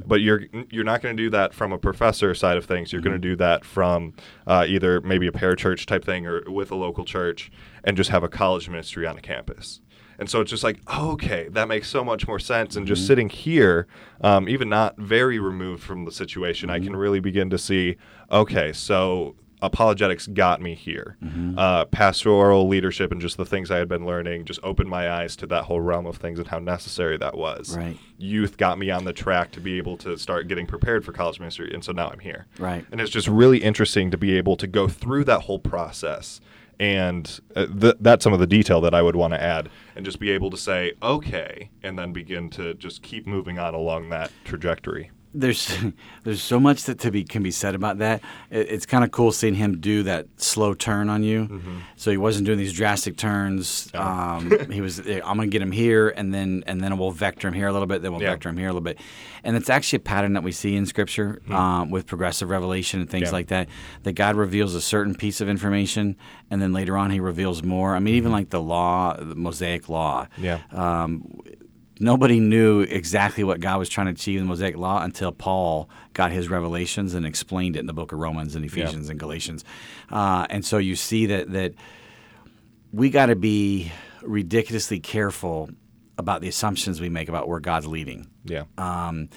But 0.07 0.21
you're 0.21 0.43
you're 0.69 0.83
not 0.83 1.01
going 1.01 1.15
to 1.15 1.23
do 1.23 1.29
that 1.31 1.53
from 1.53 1.71
a 1.73 1.77
professor 1.77 2.33
side 2.33 2.57
of 2.57 2.65
things. 2.65 2.91
You're 2.91 3.01
going 3.01 3.21
to 3.21 3.27
do 3.29 3.35
that 3.35 3.65
from 3.65 4.13
uh, 4.45 4.65
either 4.67 5.01
maybe 5.01 5.27
a 5.27 5.31
parachurch 5.31 5.85
type 5.85 6.05
thing 6.05 6.25
or 6.25 6.43
with 6.49 6.71
a 6.71 6.75
local 6.75 7.05
church, 7.05 7.51
and 7.83 7.97
just 7.97 8.09
have 8.09 8.23
a 8.23 8.29
college 8.29 8.69
ministry 8.69 9.05
on 9.05 9.17
a 9.17 9.21
campus. 9.21 9.81
And 10.19 10.29
so 10.29 10.41
it's 10.41 10.49
just 10.49 10.63
like, 10.63 10.79
okay, 10.91 11.47
that 11.49 11.67
makes 11.67 11.87
so 11.89 12.03
much 12.03 12.27
more 12.27 12.39
sense. 12.39 12.75
And 12.75 12.87
just 12.87 13.05
sitting 13.05 13.29
here, 13.29 13.87
um, 14.21 14.49
even 14.49 14.67
not 14.67 14.97
very 14.97 15.37
removed 15.37 15.83
from 15.83 16.05
the 16.05 16.11
situation, 16.11 16.71
I 16.71 16.79
can 16.79 16.95
really 16.95 17.19
begin 17.19 17.51
to 17.51 17.57
see, 17.57 17.97
okay, 18.31 18.73
so 18.73 19.35
apologetics 19.61 20.27
got 20.27 20.61
me 20.61 20.75
here. 20.75 21.17
Uh, 21.57 21.85
pastoral 21.85 22.67
leadership 22.67 23.11
and 23.11 23.19
just 23.19 23.37
the 23.37 23.45
things 23.45 23.71
I 23.71 23.77
had 23.77 23.89
been 23.89 24.05
learning 24.05 24.45
just 24.45 24.59
opened 24.63 24.89
my 24.89 25.09
eyes 25.09 25.35
to 25.37 25.47
that 25.47 25.63
whole 25.63 25.81
realm 25.81 26.05
of 26.05 26.17
things 26.17 26.39
and 26.39 26.47
how 26.47 26.59
necessary 26.59 27.17
that 27.17 27.35
was. 27.35 27.75
Right. 27.75 27.97
Youth 28.17 28.57
got 28.57 28.77
me 28.77 28.91
on 28.91 29.05
the 29.05 29.13
track 29.13 29.51
to 29.53 29.59
be 29.59 29.77
able 29.77 29.97
to 29.97 30.17
start 30.17 30.47
getting 30.47 30.67
prepared 30.67 31.03
for 31.03 31.11
college 31.11 31.39
ministry. 31.39 31.71
And 31.73 31.83
so 31.83 31.91
now 31.91 32.09
I'm 32.09 32.19
here. 32.19 32.45
Right. 32.59 32.85
And 32.91 33.01
it's 33.01 33.11
just 33.11 33.27
really 33.27 33.57
interesting 33.57 34.11
to 34.11 34.17
be 34.17 34.37
able 34.37 34.55
to 34.57 34.67
go 34.67 34.87
through 34.87 35.23
that 35.25 35.41
whole 35.41 35.59
process. 35.59 36.39
And 36.79 37.39
uh, 37.55 37.65
th- 37.65 37.95
that's 37.99 38.23
some 38.23 38.33
of 38.33 38.39
the 38.39 38.45
detail 38.45 38.79
that 38.81 38.93
I 38.93 39.01
would 39.01 39.15
want 39.15 39.33
to 39.33 39.41
add, 39.41 39.69
and 39.95 40.05
just 40.05 40.19
be 40.19 40.29
able 40.29 40.51
to 40.51 40.57
say, 40.57 40.93
okay, 41.01 41.71
and 41.81 41.97
then 41.97 42.13
begin 42.13 42.51
to 42.51 42.75
just 42.75 43.01
keep 43.01 43.25
moving 43.25 43.57
on 43.57 43.73
along 43.73 44.09
that 44.09 44.31
trajectory. 44.43 45.09
There's 45.39 45.75
there's 46.23 46.41
so 46.41 46.59
much 46.59 46.83
that 46.83 46.99
to 46.99 47.11
be 47.11 47.23
can 47.23 47.43
be 47.43 47.51
said 47.51 47.75
about 47.75 47.99
that. 47.99 48.21
It, 48.49 48.69
it's 48.69 48.85
kind 48.85 49.03
of 49.03 49.11
cool 49.11 49.31
seeing 49.31 49.55
him 49.55 49.79
do 49.79 50.03
that 50.03 50.27
slow 50.37 50.73
turn 50.73 51.09
on 51.09 51.23
you. 51.23 51.47
Mm-hmm. 51.47 51.77
So 51.95 52.11
he 52.11 52.17
wasn't 52.17 52.45
doing 52.45 52.57
these 52.57 52.73
drastic 52.73 53.17
turns. 53.17 53.89
Oh. 53.93 54.01
Um, 54.01 54.69
he 54.71 54.81
was 54.81 54.99
eh, 55.07 55.21
I'm 55.23 55.37
gonna 55.37 55.47
get 55.47 55.61
him 55.61 55.71
here, 55.71 56.09
and 56.09 56.33
then 56.33 56.63
and 56.67 56.81
then 56.81 56.97
we'll 56.97 57.11
vector 57.11 57.47
him 57.47 57.53
here 57.53 57.67
a 57.67 57.71
little 57.73 57.87
bit. 57.87 58.01
Then 58.01 58.11
we'll 58.11 58.21
Yeah. 58.21 58.31
vector 58.31 58.49
him 58.49 58.57
here 58.57 58.67
a 58.67 58.71
little 58.71 58.81
bit. 58.81 58.99
And 59.43 59.55
it's 59.55 59.69
actually 59.69 59.97
a 59.97 60.01
pattern 60.01 60.33
that 60.33 60.43
we 60.43 60.51
see 60.51 60.75
in 60.75 60.85
Scripture 60.85 61.41
um, 61.49 61.89
with 61.89 62.05
progressive 62.05 62.49
revelation 62.49 62.99
and 62.99 63.09
things. 63.09 63.27
Yeah. 63.27 63.31
like 63.31 63.47
that. 63.47 63.69
That 64.03 64.13
God 64.13 64.35
reveals 64.35 64.75
a 64.75 64.81
certain 64.81 65.15
piece 65.15 65.39
of 65.39 65.47
information, 65.47 66.17
and 66.51 66.61
then 66.61 66.73
later 66.73 66.97
on 66.97 67.11
He 67.11 67.19
reveals 67.19 67.63
more. 67.63 67.95
I 67.95 67.99
mean, 67.99 68.15
even 68.15 68.31
like 68.31 68.49
the 68.49 68.61
law, 68.61 69.15
the 69.15 69.35
Mosaic 69.35 69.87
law. 69.89 70.25
Mm-hmm. 70.37 70.43
Yeah. 70.43 70.59
Um, 70.71 71.39
nobody 71.99 72.39
knew 72.39 72.81
exactly 72.81 73.43
what 73.43 73.59
God 73.59 73.79
was 73.79 73.89
trying 73.89 74.07
to 74.07 74.13
achieve 74.13 74.39
in 74.39 74.45
the 74.45 74.49
Mosaic 74.49 74.77
Law 74.77 75.01
until 75.03 75.31
Paul 75.31 75.89
got 76.13 76.31
his 76.31 76.49
revelations 76.49 77.13
and 77.13 77.25
explained 77.25 77.75
it 77.75 77.79
in 77.79 77.85
the 77.87 77.93
book 77.93 78.11
of 78.11 78.19
Romans 78.19 78.55
and 78.55 78.63
Ephesians 78.65 79.09
and 79.09 79.19
Galatians. 79.19 79.63
Uh, 80.11 80.47
and 80.49 80.65
so 80.65 80.77
you 80.77 80.95
see 80.95 81.25
that 81.27 81.51
that 81.51 81.73
we 82.91 83.09
got 83.09 83.27
to 83.27 83.35
be 83.35 83.91
ridiculously 84.21 84.99
careful 84.99 85.69
about 86.17 86.41
the 86.41 86.47
assumptions 86.47 86.99
we 86.99 87.09
make 87.09 87.29
about 87.29 87.47
where 87.47 87.59
God's 87.59 87.87
leading. 87.87 88.27
Yeah. 88.43 88.63
Um, 88.77 89.29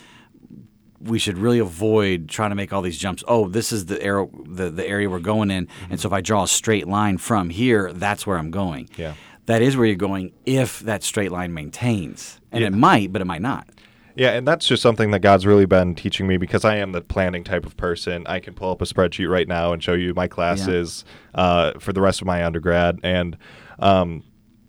we 1.01 1.19
should 1.19 1.39
really 1.39 1.59
avoid 1.59 2.29
trying 2.29 2.51
to 2.51 2.57
make 2.57 2.73
all 2.73 2.83
these 2.83 2.99
jumps. 2.99 3.25
Oh, 3.27 3.49
this 3.49 3.73
is 3.73 3.87
the 3.87 4.01
area 4.03 4.27
the, 4.45 4.71
the 4.71 4.87
area 4.87 5.09
we're 5.09 5.19
going 5.19 5.51
in, 5.51 5.69
and 5.89 5.99
so 5.99 6.09
if 6.09 6.13
I 6.13 6.21
draw 6.21 6.43
a 6.43 6.49
straight 6.49 6.87
line 6.87 7.17
from 7.17 7.49
here, 7.49 7.93
that's 7.93 8.27
where 8.27 8.37
I'm 8.37 8.51
going. 8.51 8.89
Yeah. 8.97 9.15
That 9.51 9.63
is 9.63 9.77
where 9.77 9.85
you're 9.85 9.97
going 9.97 10.33
if 10.47 10.79
that 10.81 11.03
straight 11.03 11.33
line 11.33 11.53
maintains. 11.53 12.41
And 12.53 12.63
it 12.63 12.73
might, 12.73 13.13
but 13.13 13.21
it 13.21 13.25
might 13.25 13.43
not. 13.43 13.69
Yeah, 14.15 14.31
and 14.31 14.47
that's 14.47 14.65
just 14.65 14.81
something 14.81 15.11
that 15.11 15.23
God's 15.23 15.45
really 15.45 15.67
been 15.67 15.97
teaching 15.97 16.29
me 16.29 16.37
because 16.37 16.65
I 16.65 16.77
am 16.77 16.93
the 16.93 17.01
planning 17.01 17.43
type 17.43 17.67
of 17.67 17.77
person. 17.77 18.25
I 18.29 18.39
can 18.39 18.55
pull 18.55 18.71
up 18.71 18.81
a 18.81 18.85
spreadsheet 18.85 19.29
right 19.29 19.49
now 19.49 19.73
and 19.73 19.83
show 19.83 19.95
you 19.95 20.15
my 20.15 20.29
classes 20.29 21.05
uh, 21.35 21.73
for 21.81 21.93
the 21.93 22.01
rest 22.01 22.21
of 22.21 22.29
my 22.29 22.45
undergrad, 22.45 23.01
and 23.03 23.37
um, 23.81 24.23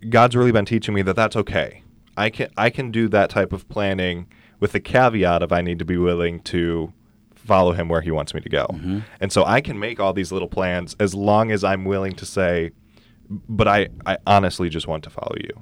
God's 0.10 0.36
really 0.36 0.52
been 0.52 0.65
teaching 0.65 0.96
me 0.96 1.04
that 1.04 1.15
that's 1.15 1.36
okay. 1.36 1.84
I 2.17 2.32
can 2.32 2.50
I 2.58 2.72
can 2.72 2.89
do 2.89 3.08
that 3.10 3.30
type 3.30 3.54
of 3.54 3.70
planning 3.70 4.26
with 4.60 4.72
the 4.72 4.80
caveat 4.80 5.44
of 5.44 5.52
I 5.52 5.62
need 5.62 5.78
to 5.78 5.86
be 5.86 5.98
willing 5.98 6.39
to 6.44 6.91
follow 7.36 7.74
Him 7.74 7.88
where 7.88 8.02
He 8.02 8.10
wants 8.10 8.34
me 8.34 8.41
to 8.41 8.50
go, 8.50 8.65
and 9.20 9.32
so 9.32 9.46
I 9.46 9.62
can 9.62 9.78
make 9.78 10.00
all 10.00 10.13
these 10.13 10.32
little 10.32 10.50
plans 10.50 10.96
as 11.00 11.13
long 11.13 11.52
as 11.52 11.63
I'm 11.63 11.86
willing 11.86 12.13
to 12.13 12.26
say, 12.26 12.72
but 13.48 13.67
I 13.67 13.88
I 14.06 14.17
honestly 14.28 14.70
just 14.70 14.88
want 14.88 15.04
to 15.06 15.10
follow 15.10 15.36
you. 15.39 15.62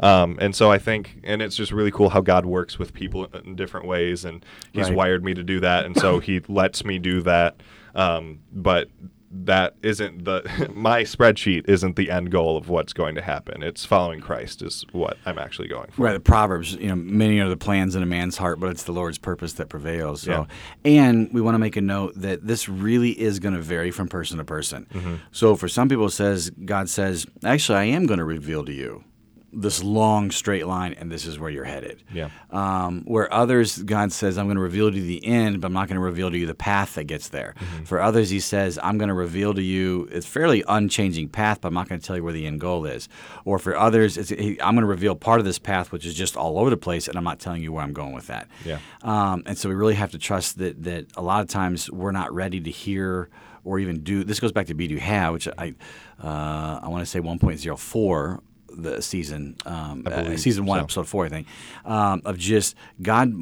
Um, 0.00 0.38
and 0.40 0.54
so 0.54 0.70
I 0.70 0.78
think, 0.78 1.18
and 1.24 1.42
it's 1.42 1.56
just 1.56 1.72
really 1.72 1.90
cool 1.90 2.10
how 2.10 2.20
God 2.20 2.46
works 2.46 2.78
with 2.78 2.92
people 2.94 3.24
in 3.44 3.56
different 3.56 3.86
ways, 3.86 4.24
and 4.24 4.44
He's 4.72 4.88
Right. 4.90 4.96
wired 4.96 5.24
me 5.24 5.34
to 5.34 5.42
do 5.42 5.58
that, 5.60 5.86
and 5.86 5.96
so 5.96 6.18
He 6.28 6.40
lets 6.48 6.84
me 6.84 6.98
do 7.00 7.20
that. 7.22 7.60
Um, 7.96 8.40
but 8.52 8.88
that 9.30 9.74
isn't 9.82 10.24
the 10.24 10.70
my 10.74 11.02
spreadsheet 11.02 11.68
isn't 11.68 11.96
the 11.96 12.10
end 12.10 12.30
goal 12.30 12.56
of 12.56 12.68
what's 12.68 12.92
going 12.92 13.14
to 13.14 13.22
happen. 13.22 13.62
It's 13.62 13.84
following 13.84 14.20
Christ 14.20 14.62
is 14.62 14.84
what 14.92 15.18
I'm 15.26 15.38
actually 15.38 15.68
going 15.68 15.90
for. 15.90 16.02
Right, 16.02 16.12
the 16.12 16.20
Proverbs, 16.20 16.74
you 16.74 16.88
know, 16.88 16.96
many 16.96 17.40
are 17.40 17.48
the 17.48 17.56
plans 17.56 17.94
in 17.94 18.02
a 18.02 18.06
man's 18.06 18.36
heart, 18.36 18.60
but 18.60 18.70
it's 18.70 18.84
the 18.84 18.92
Lord's 18.92 19.18
purpose 19.18 19.54
that 19.54 19.68
prevails. 19.68 20.22
So, 20.22 20.46
and 20.84 21.32
we 21.32 21.40
want 21.40 21.54
to 21.54 21.58
make 21.58 21.76
a 21.76 21.80
note 21.80 22.14
that 22.16 22.46
this 22.46 22.68
really 22.68 23.10
is 23.10 23.38
going 23.38 23.54
to 23.54 23.60
vary 23.60 23.90
from 23.90 24.08
person 24.08 24.38
to 24.38 24.44
person. 24.44 24.86
Mm-hmm. 24.92 25.14
So, 25.32 25.56
for 25.56 25.68
some 25.68 25.88
people, 25.88 26.06
it 26.06 26.12
says 26.12 26.50
God 26.64 26.88
says, 26.88 27.26
"Actually, 27.44 27.78
I 27.78 27.84
am 27.84 28.06
going 28.06 28.18
to 28.18 28.24
reveal 28.24 28.64
to 28.64 28.72
you 28.72 29.04
this 29.52 29.82
long 29.82 30.30
straight 30.30 30.66
line, 30.66 30.92
and 30.94 31.10
this 31.10 31.26
is 31.26 31.38
where 31.38 31.50
you're 31.50 31.64
headed." 31.64 32.02
Yeah. 32.12 32.30
Um, 32.50 33.02
where 33.04 33.32
others, 33.32 33.78
God 33.78 34.12
says, 34.12 34.38
I'm 34.38 34.46
going 34.46 34.56
to 34.56 34.62
reveal 34.62 34.90
to 34.90 34.96
you 34.96 35.02
the 35.02 35.24
end, 35.24 35.60
but 35.60 35.66
I'm 35.66 35.72
not 35.72 35.88
going 35.88 35.96
to 35.96 36.02
reveal 36.02 36.30
to 36.30 36.38
you 36.38 36.46
the 36.46 36.54
path 36.54 36.94
that 36.94 37.04
gets 37.04 37.28
there. 37.28 37.54
Mm-hmm. 37.58 37.84
For 37.84 38.00
others, 38.00 38.30
He 38.30 38.40
says, 38.40 38.78
I'm 38.82 38.98
going 38.98 39.08
to 39.08 39.14
reveal 39.14 39.54
to 39.54 39.62
you 39.62 40.08
it's 40.10 40.26
fairly 40.26 40.64
unchanging 40.68 41.28
path, 41.28 41.60
but 41.60 41.68
I'm 41.68 41.74
not 41.74 41.88
going 41.88 42.00
to 42.00 42.06
tell 42.06 42.16
you 42.16 42.24
where 42.24 42.32
the 42.32 42.46
end 42.46 42.60
goal 42.60 42.86
is. 42.86 43.08
Or 43.44 43.58
for 43.58 43.76
others, 43.76 44.28
he, 44.28 44.60
I'm 44.60 44.74
going 44.74 44.82
to 44.82 44.86
reveal 44.86 45.14
part 45.14 45.40
of 45.40 45.46
this 45.46 45.58
path, 45.58 45.92
which 45.92 46.06
is 46.06 46.14
just 46.14 46.36
all 46.36 46.58
over 46.58 46.70
the 46.70 46.76
place, 46.76 47.08
and 47.08 47.16
I'm 47.16 47.24
not 47.24 47.38
telling 47.38 47.62
you 47.62 47.72
where 47.72 47.82
I'm 47.82 47.92
going 47.92 48.12
with 48.12 48.26
that. 48.28 48.48
Yeah. 48.64 48.78
Um, 49.02 49.42
and 49.46 49.56
so 49.56 49.68
we 49.68 49.74
really 49.74 49.94
have 49.94 50.12
to 50.12 50.18
trust 50.18 50.58
that 50.58 50.82
that 50.84 51.06
a 51.16 51.22
lot 51.22 51.40
of 51.40 51.48
times 51.48 51.90
we're 51.90 52.12
not 52.12 52.32
ready 52.32 52.60
to 52.60 52.70
hear 52.70 53.28
or 53.64 53.78
even 53.78 54.02
do. 54.02 54.24
This 54.24 54.40
goes 54.40 54.52
back 54.52 54.66
to 54.66 54.74
be 54.74 54.86
do 54.86 54.96
have, 54.96 55.32
which 55.32 55.48
I 55.58 55.74
uh, 56.22 56.80
I 56.82 56.88
want 56.88 57.02
to 57.02 57.06
say 57.06 57.20
1.04 57.20 58.40
the 58.76 59.00
season 59.02 59.56
um, 59.66 60.04
uh, 60.06 60.36
season 60.36 60.66
one 60.66 60.78
so. 60.78 60.84
episode 60.84 61.08
four 61.08 61.26
I 61.26 61.28
think 61.28 61.46
um, 61.84 62.22
of 62.24 62.38
just 62.38 62.74
God. 63.02 63.32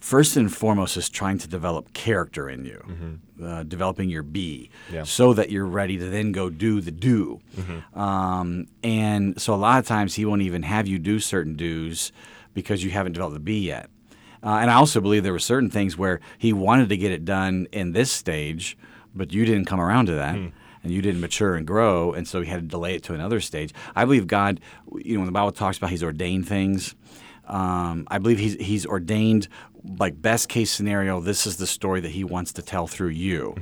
First 0.00 0.36
and 0.36 0.54
foremost 0.54 0.96
is 0.96 1.08
trying 1.08 1.38
to 1.38 1.48
develop 1.48 1.92
character 1.92 2.48
in 2.48 2.64
you, 2.64 3.18
uh, 3.44 3.64
developing 3.64 4.08
your 4.08 4.22
be, 4.22 4.70
Mm-hmm. 4.86 4.94
Yeah. 4.94 5.02
so 5.02 5.32
that 5.32 5.50
you're 5.50 5.66
ready 5.66 5.98
to 5.98 6.08
then 6.08 6.30
go 6.30 6.50
do 6.50 6.80
the 6.80 6.92
do. 6.92 7.40
Mm-hmm. 7.56 7.98
Um, 7.98 8.68
and 8.84 9.40
so 9.42 9.54
a 9.54 9.56
lot 9.56 9.80
of 9.80 9.88
times 9.88 10.14
he 10.14 10.24
won't 10.24 10.42
even 10.42 10.62
have 10.62 10.86
you 10.86 11.00
do 11.00 11.18
certain 11.18 11.56
do's 11.56 12.12
because 12.54 12.84
you 12.84 12.90
haven't 12.92 13.14
developed 13.14 13.34
the 13.34 13.40
be 13.40 13.58
yet. 13.58 13.90
Uh, 14.40 14.58
and 14.62 14.70
I 14.70 14.74
also 14.74 15.00
believe 15.00 15.24
there 15.24 15.32
were 15.32 15.40
certain 15.40 15.68
things 15.68 15.98
where 15.98 16.20
he 16.38 16.52
wanted 16.52 16.90
to 16.90 16.96
get 16.96 17.10
it 17.10 17.24
done 17.24 17.66
in 17.72 17.90
this 17.90 18.08
stage, 18.12 18.78
but 19.16 19.32
you 19.32 19.44
didn't 19.44 19.64
come 19.64 19.80
around 19.80 20.06
to 20.06 20.14
that. 20.14 20.38
And 20.82 20.92
you 20.92 21.02
didn't 21.02 21.20
mature 21.20 21.54
and 21.54 21.66
grow, 21.66 22.12
and 22.12 22.26
so 22.26 22.40
he 22.40 22.48
had 22.48 22.60
to 22.60 22.66
delay 22.66 22.94
it 22.94 23.02
to 23.04 23.14
another 23.14 23.40
stage. 23.40 23.74
I 23.96 24.04
believe 24.04 24.26
God, 24.26 24.60
you 24.94 25.14
know, 25.14 25.20
when 25.20 25.26
the 25.26 25.32
Bible 25.32 25.52
talks 25.52 25.76
about 25.76 25.90
He's 25.90 26.04
ordained 26.04 26.46
things, 26.48 26.94
um, 27.46 28.06
I 28.10 28.18
believe 28.18 28.38
He's 28.38 28.54
He's 28.54 28.86
ordained 28.86 29.48
like 29.98 30.20
best 30.20 30.48
case 30.48 30.70
scenario. 30.70 31.20
This 31.20 31.46
is 31.46 31.56
the 31.56 31.66
story 31.66 32.00
that 32.00 32.10
He 32.10 32.24
wants 32.24 32.52
to 32.54 32.62
tell 32.62 32.86
through 32.86 33.10
you, 33.10 33.54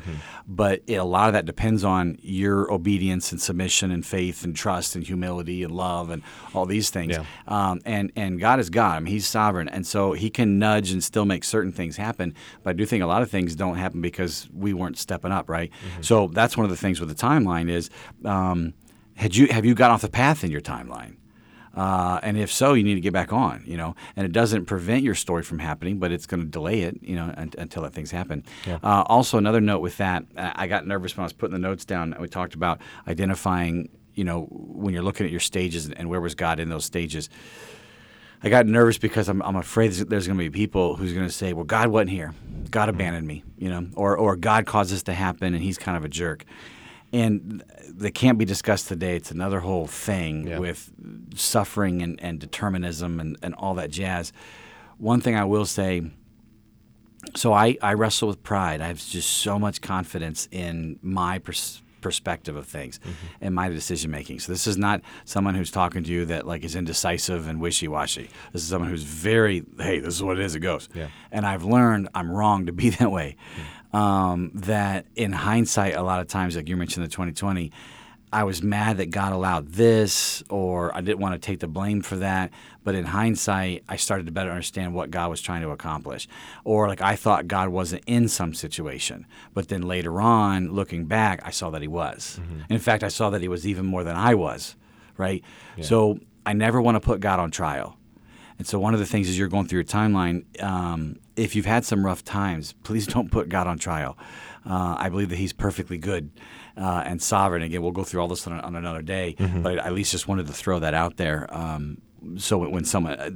but 0.47 0.83
it, 0.87 0.95
a 0.95 1.05
lot 1.05 1.29
of 1.29 1.33
that 1.35 1.45
depends 1.47 1.85
on 1.85 2.19
your 2.23 2.73
obedience 2.73 3.33
and 3.33 3.41
submission 3.41 3.91
and 3.91 4.05
faith 4.05 4.45
and 4.45 4.55
trust 4.55 4.97
and 4.97 5.05
humility 5.07 5.63
and 5.63 5.73
love 5.73 6.11
and 6.11 6.23
all 6.55 6.67
these 6.67 6.91
things. 6.91 7.17
Yeah. 7.17 7.25
Um, 7.47 7.81
and 7.85 8.13
and 8.17 8.41
God 8.41 8.61
is 8.61 8.71
God. 8.71 8.97
I 8.97 9.01
mean, 9.01 9.13
He's 9.13 9.27
sovereign, 9.27 9.69
and 9.69 9.87
so 9.87 10.13
He 10.13 10.31
can 10.31 10.59
nudge 10.59 10.91
and 10.91 11.03
still 11.03 11.25
make 11.25 11.45
certain 11.45 11.73
things 11.73 11.97
happen. 11.97 12.35
But 12.63 12.71
I 12.71 12.73
do 12.75 12.87
think 12.87 13.03
a 13.03 13.07
lot 13.07 13.23
of 13.23 13.31
things 13.31 13.55
don't 13.55 13.77
happen 13.77 14.01
because 14.01 14.49
we 14.55 14.73
weren't 14.73 14.99
stepping 14.99 15.33
up, 15.33 15.49
right? 15.49 15.71
So 16.01 16.29
that's 16.29 16.57
one 16.57 16.65
of 16.65 16.71
the 16.71 16.77
things 16.77 17.01
with 17.01 17.09
the 17.09 17.15
timeline 17.15 17.71
is, 17.71 17.91
um, 18.25 18.75
had 19.15 19.35
you 19.35 19.47
have 19.49 19.65
you 19.65 19.75
got 19.75 19.91
off 19.91 20.03
the 20.03 20.09
path 20.09 20.45
in 20.45 20.51
your 20.51 20.61
timeline? 20.61 21.17
Uh, 21.77 22.19
and 22.23 22.39
if 22.39 22.51
so, 22.51 22.73
you 22.73 22.83
need 22.83 22.95
to 22.95 23.01
get 23.03 23.13
back 23.13 23.33
on, 23.33 23.63
you 23.67 23.77
know. 23.77 23.95
And 24.17 24.25
it 24.25 24.33
doesn't 24.33 24.65
prevent 24.65 25.03
your 25.03 25.15
story 25.15 25.43
from 25.43 25.59
happening, 25.59 25.99
but 25.99 26.11
it's 26.11 26.25
going 26.27 26.41
to 26.43 26.49
delay 26.49 26.81
it, 26.83 26.99
you 27.03 27.15
know, 27.15 27.33
un- 27.37 27.53
until 27.59 27.83
that 27.83 27.93
things 27.93 28.11
happen. 28.11 28.45
Uh, 28.83 29.03
also, 29.07 29.37
another 29.37 29.61
note 29.61 29.81
with 29.81 29.99
that, 29.99 30.25
I 30.37 30.67
got 30.67 30.87
nervous 30.87 31.17
when 31.17 31.23
I 31.23 31.27
was 31.27 31.35
putting 31.35 31.53
the 31.53 31.59
notes 31.59 31.85
down. 31.85 32.13
And 32.15 32.23
we 32.23 32.29
talked 32.29 32.55
about 32.55 32.81
identifying, 33.07 33.91
you 34.15 34.25
know, 34.25 34.47
when 34.51 34.95
you're 34.95 35.03
looking 35.03 35.27
at 35.27 35.31
your 35.33 35.41
stages 35.41 35.91
and 35.91 36.09
where 36.09 36.21
was 36.21 36.35
God 36.35 36.61
in 36.61 36.71
those 36.71 36.87
stages. 36.87 37.29
I 38.43 38.49
got 38.49 38.67
nervous 38.67 38.99
because 38.99 39.29
I'm, 39.29 39.43
I'm 39.43 39.57
afraid 39.57 39.89
there's, 39.89 40.05
there's 40.07 40.27
going 40.27 40.39
to 40.39 40.45
be 40.45 40.51
people 40.51 40.97
who's 40.97 41.13
going 41.13 41.27
to 41.27 41.33
say, 41.33 41.53
"Well, 41.53 41.65
God 41.65 41.89
wasn't 41.89 42.11
here. 42.11 42.33
God 42.71 42.89
abandoned 42.89 43.27
me," 43.27 43.45
you 43.59 43.69
know, 43.71 43.89
or 43.95 44.17
or 44.17 44.37
God 44.37 44.67
caused 44.67 44.93
this 44.93 45.03
to 45.05 45.15
happen, 45.15 45.55
and 45.55 45.63
He's 45.63 45.79
kind 45.79 45.97
of 45.97 46.05
a 46.05 46.09
jerk. 46.09 46.45
And 47.13 47.63
that 47.89 48.15
can't 48.15 48.37
be 48.37 48.45
discussed 48.45 48.89
today. 48.89 49.17
It's 49.17 49.31
another 49.31 49.61
whole 49.61 49.87
thing 49.87 50.49
Yeah. 50.49 50.59
with 50.59 50.93
suffering 51.35 52.03
and, 52.03 52.21
and 52.23 52.39
determinism 52.39 53.21
and, 53.21 53.39
and 53.43 53.55
all 53.55 53.75
that 53.75 53.91
jazz. 53.91 54.33
One 54.99 55.21
thing 55.21 55.37
I 55.37 55.45
will 55.45 55.67
say 55.67 56.03
so 57.35 57.53
I, 57.53 57.77
I 57.83 57.95
wrestle 57.95 58.29
with 58.29 58.43
pride. 58.43 58.81
I 58.81 58.87
have 58.87 59.05
just 59.05 59.29
so 59.39 59.59
much 59.59 59.81
confidence 59.81 60.49
in 60.53 60.99
my 61.03 61.39
pers- 61.39 61.83
perspective 62.01 62.55
of 62.55 62.67
things 62.69 63.01
mm-hmm. 63.01 63.11
and 63.41 63.55
my 63.55 63.69
decision 63.69 64.11
making. 64.13 64.39
So 64.39 64.53
this 64.53 64.67
is 64.67 64.77
not 64.77 65.01
someone 65.25 65.57
who's 65.57 65.73
talking 65.73 66.05
to 66.05 66.11
you 66.13 66.25
that 66.27 66.47
like 66.47 66.63
is 66.63 66.77
indecisive 66.77 67.49
and 67.49 67.61
wishy 67.61 67.89
washy. 67.89 68.31
This 68.53 68.63
is 68.63 68.69
someone 68.69 68.91
who's 68.91 69.03
very 69.03 69.65
hey, 69.79 69.99
this 69.99 70.15
is 70.15 70.23
what 70.23 70.39
it 70.39 70.45
is. 70.45 70.55
It 70.55 70.61
goes. 70.61 70.89
Yeah. 70.95 71.09
And 71.33 71.45
I've 71.45 71.65
learned 71.65 72.09
I'm 72.15 72.31
wrong 72.31 72.67
to 72.67 72.73
be 72.73 72.91
that 73.01 73.11
way. 73.11 73.37
Um, 73.97 74.51
that 74.55 75.07
in 75.15 75.33
hindsight, 75.33 75.95
a 75.95 76.03
lot 76.03 76.21
of 76.21 76.27
times, 76.29 76.55
like 76.57 76.69
you 76.69 76.77
mentioned 76.77 77.05
the 77.05 77.09
2020. 77.09 77.73
I 78.33 78.43
was 78.45 78.63
mad 78.63 78.97
that 78.99 79.11
God 79.11 79.33
allowed 79.33 79.69
this, 79.73 80.43
or 80.51 80.95
I 80.95 81.01
didn't 81.01 81.21
want 81.21 81.35
to 81.35 81.39
take 81.39 81.61
the 81.61 81.69
blame 81.69 82.03
for 82.03 82.17
that. 82.17 82.51
But 82.85 82.95
in 82.95 83.05
hindsight, 83.07 83.85
I 83.89 83.97
started 83.97 84.27
to 84.27 84.33
better 84.33 84.51
understand 84.51 84.93
what 84.95 85.11
God 85.11 85.31
was 85.31 85.41
trying 85.41 85.63
to 85.63 85.71
accomplish. 85.71 86.29
Or, 86.65 86.89
like, 86.89 87.01
I 87.01 87.15
thought 87.17 87.47
God 87.47 87.69
wasn't 87.71 88.03
in 88.07 88.29
some 88.29 88.53
situation. 88.53 89.27
But 89.55 89.69
then 89.69 89.83
later 89.83 90.21
on, 90.21 90.73
looking 90.73 91.07
back, 91.07 91.41
I 91.45 91.51
saw 91.51 91.71
that 91.71 91.81
He 91.83 91.89
was. 91.89 92.39
In 92.69 92.81
fact, 92.81 93.03
I 93.05 93.09
saw 93.09 93.31
that 93.31 93.41
He 93.41 93.49
was 93.49 93.67
even 93.67 93.87
more 93.87 94.05
than 94.05 94.17
I 94.17 94.35
was, 94.35 94.77
right? 95.17 95.43
So 95.85 96.19
I 96.45 96.53
never 96.53 96.83
want 96.83 96.97
to 96.97 97.01
put 97.01 97.21
God 97.21 97.39
on 97.39 97.51
trial. 97.51 97.97
And 98.59 98.67
so, 98.67 98.79
one 98.79 98.95
of 98.95 99.01
the 99.01 99.07
things 99.07 99.29
as 99.29 99.39
you're 99.39 99.49
going 99.49 99.67
through 99.67 99.79
your 99.79 99.85
timeline, 99.85 100.45
um, 100.63 101.17
if 101.37 101.55
you've 101.55 101.67
had 101.67 101.85
some 101.85 102.05
rough 102.05 102.25
times, 102.25 102.75
please 102.83 103.07
don't 103.15 103.31
put 103.31 103.49
God 103.49 103.67
on 103.67 103.79
trial. 103.79 104.17
Uh, 104.65 104.97
I 104.99 105.09
believe 105.09 105.29
that 105.29 105.39
He's 105.39 105.53
perfectly 105.53 105.99
good 105.99 106.31
uh, 106.77 107.03
and 107.07 107.23
sovereign. 107.23 107.63
Again, 107.63 107.83
we'll 107.83 107.93
go 107.93 108.05
through 108.05 108.21
all 108.21 108.29
this 108.29 108.47
on, 108.47 108.61
on 108.61 108.75
another 108.77 109.03
day, 109.03 109.37
but 109.39 109.79
I 109.79 109.87
at 109.87 109.93
least 109.93 110.13
just 110.13 110.27
wanted 110.29 110.47
to 110.49 110.53
throw 110.53 110.81
that 110.81 110.95
out 110.95 111.17
there. 111.17 111.47
Um, 111.55 111.99
so 112.39 112.59
when, 112.59 112.85
someone 112.85 113.13
uh, 113.13 113.31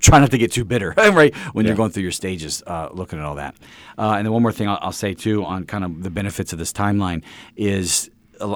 try 0.00 0.18
not 0.20 0.30
to 0.32 0.38
get 0.38 0.52
too 0.52 0.64
bitter, 0.64 0.92
right? 0.96 1.34
When 1.54 1.64
you're 1.64 1.76
going 1.76 1.92
through 1.92 2.02
your 2.02 2.12
stages, 2.12 2.62
uh, 2.66 2.88
looking 2.92 3.18
at 3.18 3.24
all 3.24 3.36
that. 3.36 3.54
Uh, 3.96 4.14
and 4.18 4.26
then 4.26 4.32
one 4.32 4.42
more 4.42 4.52
thing 4.52 4.68
I'll, 4.68 4.78
I'll 4.82 4.92
say 4.92 5.14
too 5.14 5.44
on 5.44 5.64
kind 5.64 5.84
of 5.84 6.02
the 6.02 6.10
benefits 6.10 6.52
of 6.52 6.58
this 6.58 6.72
timeline 6.72 7.22
is 7.56 8.10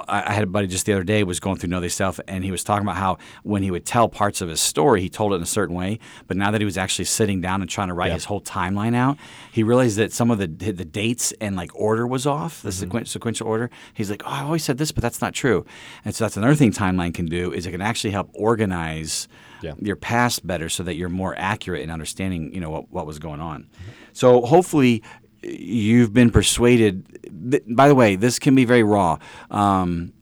I 0.09 0.33
had 0.33 0.43
a 0.45 0.47
buddy 0.47 0.67
just 0.67 0.87
the 0.87 0.93
other 0.93 1.05
day 1.05 1.23
was 1.25 1.41
going 1.41 1.57
through 1.57 1.71
Know 1.71 1.81
Thyself, 1.81 2.21
and 2.29 2.45
he 2.45 2.51
was 2.51 2.63
talking 2.65 2.83
about 2.87 2.97
how 2.97 3.19
when 3.43 3.63
he 3.63 3.71
would 3.71 3.85
tell 3.87 4.09
parts 4.09 4.41
of 4.41 4.49
his 4.49 4.61
story, 4.61 5.01
he 5.01 5.09
told 5.09 5.33
it 5.33 5.37
in 5.37 5.43
a 5.43 5.47
certain 5.47 5.75
way. 5.75 5.99
But 6.27 6.37
now 6.37 6.51
that 6.51 6.61
he 6.61 6.65
was 6.65 6.77
actually 6.79 7.07
sitting 7.07 7.41
down 7.41 7.61
and 7.61 7.71
trying 7.71 7.89
to 7.89 7.95
write 7.95 8.09
Yeah. 8.09 8.15
his 8.15 8.25
whole 8.27 8.41
timeline 8.41 8.95
out, 8.95 9.17
he 9.53 9.63
realized 9.63 9.97
that 9.99 10.13
some 10.13 10.31
of 10.31 10.39
the 10.39 10.47
the 10.47 10.85
dates 10.85 11.33
and 11.41 11.57
like 11.57 11.71
order 11.75 12.07
was 12.07 12.27
off, 12.27 12.63
the 12.63 12.71
Mm-hmm. 12.71 12.91
sequen- 12.97 13.07
sequential 13.09 13.47
order. 13.47 13.71
He's 13.95 14.11
like, 14.11 14.23
"Oh, 14.27 14.31
I 14.31 14.43
always 14.43 14.65
said 14.65 14.79
this, 14.79 14.93
but 14.93 15.03
that's 15.03 15.21
not 15.21 15.33
true." 15.35 15.65
And 16.05 16.15
so 16.15 16.25
that's 16.25 16.37
another 16.37 16.55
thing 16.55 16.73
timeline 16.73 17.15
can 17.15 17.27
do 17.27 17.53
is 17.53 17.67
it 17.67 17.71
can 17.73 17.81
actually 17.81 18.11
help 18.11 18.31
organize 18.35 19.29
Yeah. 19.63 19.75
your 19.81 19.97
past 19.97 20.47
better, 20.47 20.69
so 20.69 20.83
that 20.85 20.95
you're 20.97 21.09
more 21.09 21.35
accurate 21.37 21.83
in 21.83 21.91
understanding, 21.91 22.55
you 22.55 22.61
know, 22.61 22.71
what, 22.71 22.93
what 22.93 23.07
was 23.07 23.19
going 23.19 23.41
on. 23.41 23.67
So 24.13 24.43
hopefully 24.43 25.03
you've 25.49 26.13
been 26.13 26.31
persuaded. 26.31 27.05
Th- 27.51 27.63
by 27.69 27.89
the 27.89 27.95
way, 27.95 28.17
this 28.17 28.39
can 28.39 28.55
be 28.55 28.65
very 28.65 28.83
raw. 28.83 29.19
Um, 29.51 30.13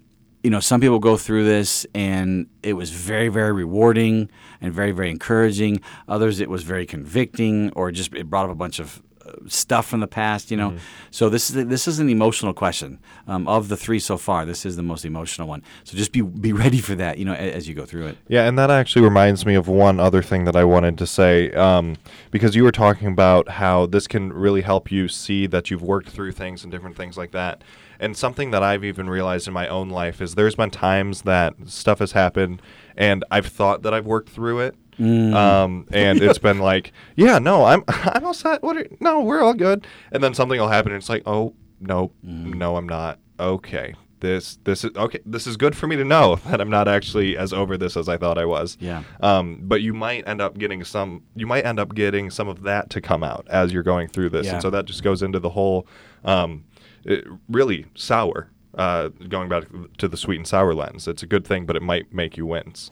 you 0.42 0.50
know, 0.50 0.60
some 0.60 0.80
people 0.80 1.00
go 1.00 1.16
through 1.16 1.44
this 1.44 1.86
and 1.92 2.46
it 2.62 2.74
was 2.74 2.90
very, 2.90 3.28
very 3.28 3.52
rewarding 3.52 4.30
and 4.60 4.72
very, 4.72 4.92
very 4.92 5.10
encouraging. 5.10 5.80
Others, 6.08 6.38
it 6.40 6.48
was 6.48 6.62
very 6.62 6.86
convicting 6.86 7.72
or 7.72 7.90
just 7.90 8.14
it 8.14 8.30
brought 8.30 8.44
up 8.44 8.52
a 8.52 8.54
bunch 8.54 8.78
of 8.78 9.02
stuff 9.46 9.86
from 9.86 10.00
the 10.00 10.06
past. 10.06 10.50
You 10.50 10.56
know, 10.56 10.76
so 11.10 11.28
this 11.28 11.50
is 11.50 11.66
this 11.66 11.88
is 11.88 11.98
an 11.98 12.08
emotional 12.08 12.52
question. 12.52 12.98
Um, 13.26 13.46
of 13.48 13.68
the 13.68 13.76
three 13.76 13.98
so 13.98 14.16
far, 14.16 14.44
this 14.44 14.64
is 14.66 14.76
the 14.76 14.82
most 14.82 15.04
emotional 15.04 15.48
one. 15.48 15.62
So 15.84 15.96
just 15.96 16.12
be 16.12 16.20
be 16.22 16.52
ready 16.52 16.78
for 16.80 16.94
that. 16.96 17.18
You 17.18 17.24
know, 17.24 17.32
a- 17.32 17.52
as 17.54 17.68
you 17.68 17.74
go 17.74 17.84
through 17.84 18.06
it. 18.06 18.18
Yeah, 18.28 18.46
and 18.46 18.58
that 18.58 18.70
actually 18.70 19.02
reminds 19.02 19.44
me 19.46 19.54
of 19.54 19.68
one 19.68 19.98
other 20.00 20.22
thing 20.22 20.44
that 20.44 20.56
I 20.56 20.64
wanted 20.64 20.98
to 20.98 21.06
say, 21.06 21.50
um, 21.52 21.96
because 22.30 22.54
you 22.54 22.64
were 22.64 22.72
talking 22.72 23.08
about 23.08 23.48
how 23.48 23.86
this 23.86 24.06
can 24.06 24.32
really 24.32 24.62
help 24.62 24.90
you 24.90 25.08
see 25.08 25.46
that 25.46 25.70
you've 25.70 25.82
worked 25.82 26.08
through 26.10 26.32
things 26.32 26.62
and 26.62 26.70
different 26.72 26.96
things 26.96 27.16
like 27.16 27.32
that. 27.32 27.62
And 27.98 28.14
something 28.14 28.50
that 28.50 28.62
I've 28.62 28.84
even 28.84 29.08
realized 29.08 29.48
in 29.48 29.54
my 29.54 29.68
own 29.68 29.88
life 29.88 30.20
is 30.20 30.34
there's 30.34 30.54
been 30.54 30.70
times 30.70 31.22
that 31.22 31.54
stuff 31.64 32.00
has 32.00 32.12
happened, 32.12 32.60
and 32.96 33.24
I've 33.30 33.46
thought 33.46 33.82
that 33.82 33.94
I've 33.94 34.04
worked 34.06 34.28
through 34.28 34.60
it. 34.60 34.74
Um, 34.98 35.86
and 35.92 36.20
it's 36.22 36.38
been 36.38 36.58
like, 36.72 36.92
yeah, 37.16 37.38
no, 37.38 37.64
I'm 37.64 37.84
I'm 37.88 38.24
all 38.24 38.34
set. 38.34 38.62
What? 38.62 38.76
Are, 38.76 38.86
no, 39.00 39.20
we're 39.20 39.42
all 39.42 39.54
good. 39.54 39.86
And 40.12 40.22
then 40.22 40.34
something 40.34 40.58
will 40.58 40.68
happen, 40.68 40.92
and 40.92 41.00
it's 41.00 41.08
like, 41.08 41.22
oh, 41.26 41.54
no, 41.80 42.12
no, 42.22 42.76
I'm 42.76 42.88
not. 42.88 43.18
Okay, 43.38 43.94
this 44.20 44.58
this 44.64 44.84
is 44.84 44.96
okay. 44.96 45.18
This 45.26 45.46
is 45.46 45.56
good 45.58 45.76
for 45.76 45.86
me 45.86 45.96
to 45.96 46.04
know 46.04 46.36
that 46.46 46.60
I'm 46.60 46.70
not 46.70 46.88
actually 46.88 47.36
as 47.36 47.52
over 47.52 47.76
this 47.76 47.96
as 47.96 48.08
I 48.08 48.16
thought 48.16 48.38
I 48.38 48.46
was. 48.46 48.78
Yeah. 48.80 49.02
Um, 49.20 49.60
but 49.62 49.82
you 49.82 49.92
might 49.92 50.26
end 50.26 50.40
up 50.40 50.56
getting 50.56 50.82
some. 50.84 51.22
You 51.34 51.46
might 51.46 51.66
end 51.66 51.78
up 51.78 51.94
getting 51.94 52.30
some 52.30 52.48
of 52.48 52.62
that 52.62 52.88
to 52.90 53.00
come 53.00 53.22
out 53.22 53.46
as 53.50 53.72
you're 53.72 53.82
going 53.82 54.08
through 54.08 54.30
this, 54.30 54.46
Yeah. 54.46 54.54
and 54.54 54.62
so 54.62 54.70
that 54.70 54.86
just 54.86 55.02
goes 55.02 55.22
into 55.22 55.38
the 55.38 55.50
whole, 55.50 55.86
um, 56.24 56.64
it, 57.04 57.26
really 57.48 57.86
sour. 57.94 58.50
Uh, 58.74 59.08
going 59.30 59.48
back 59.48 59.64
to 59.96 60.06
the 60.06 60.18
sweet 60.18 60.36
and 60.36 60.46
sour 60.46 60.74
lens, 60.74 61.08
it's 61.08 61.22
a 61.22 61.26
good 61.26 61.46
thing, 61.46 61.64
but 61.64 61.76
it 61.76 61.82
might 61.82 62.12
make 62.12 62.36
you 62.36 62.44
wince. 62.44 62.90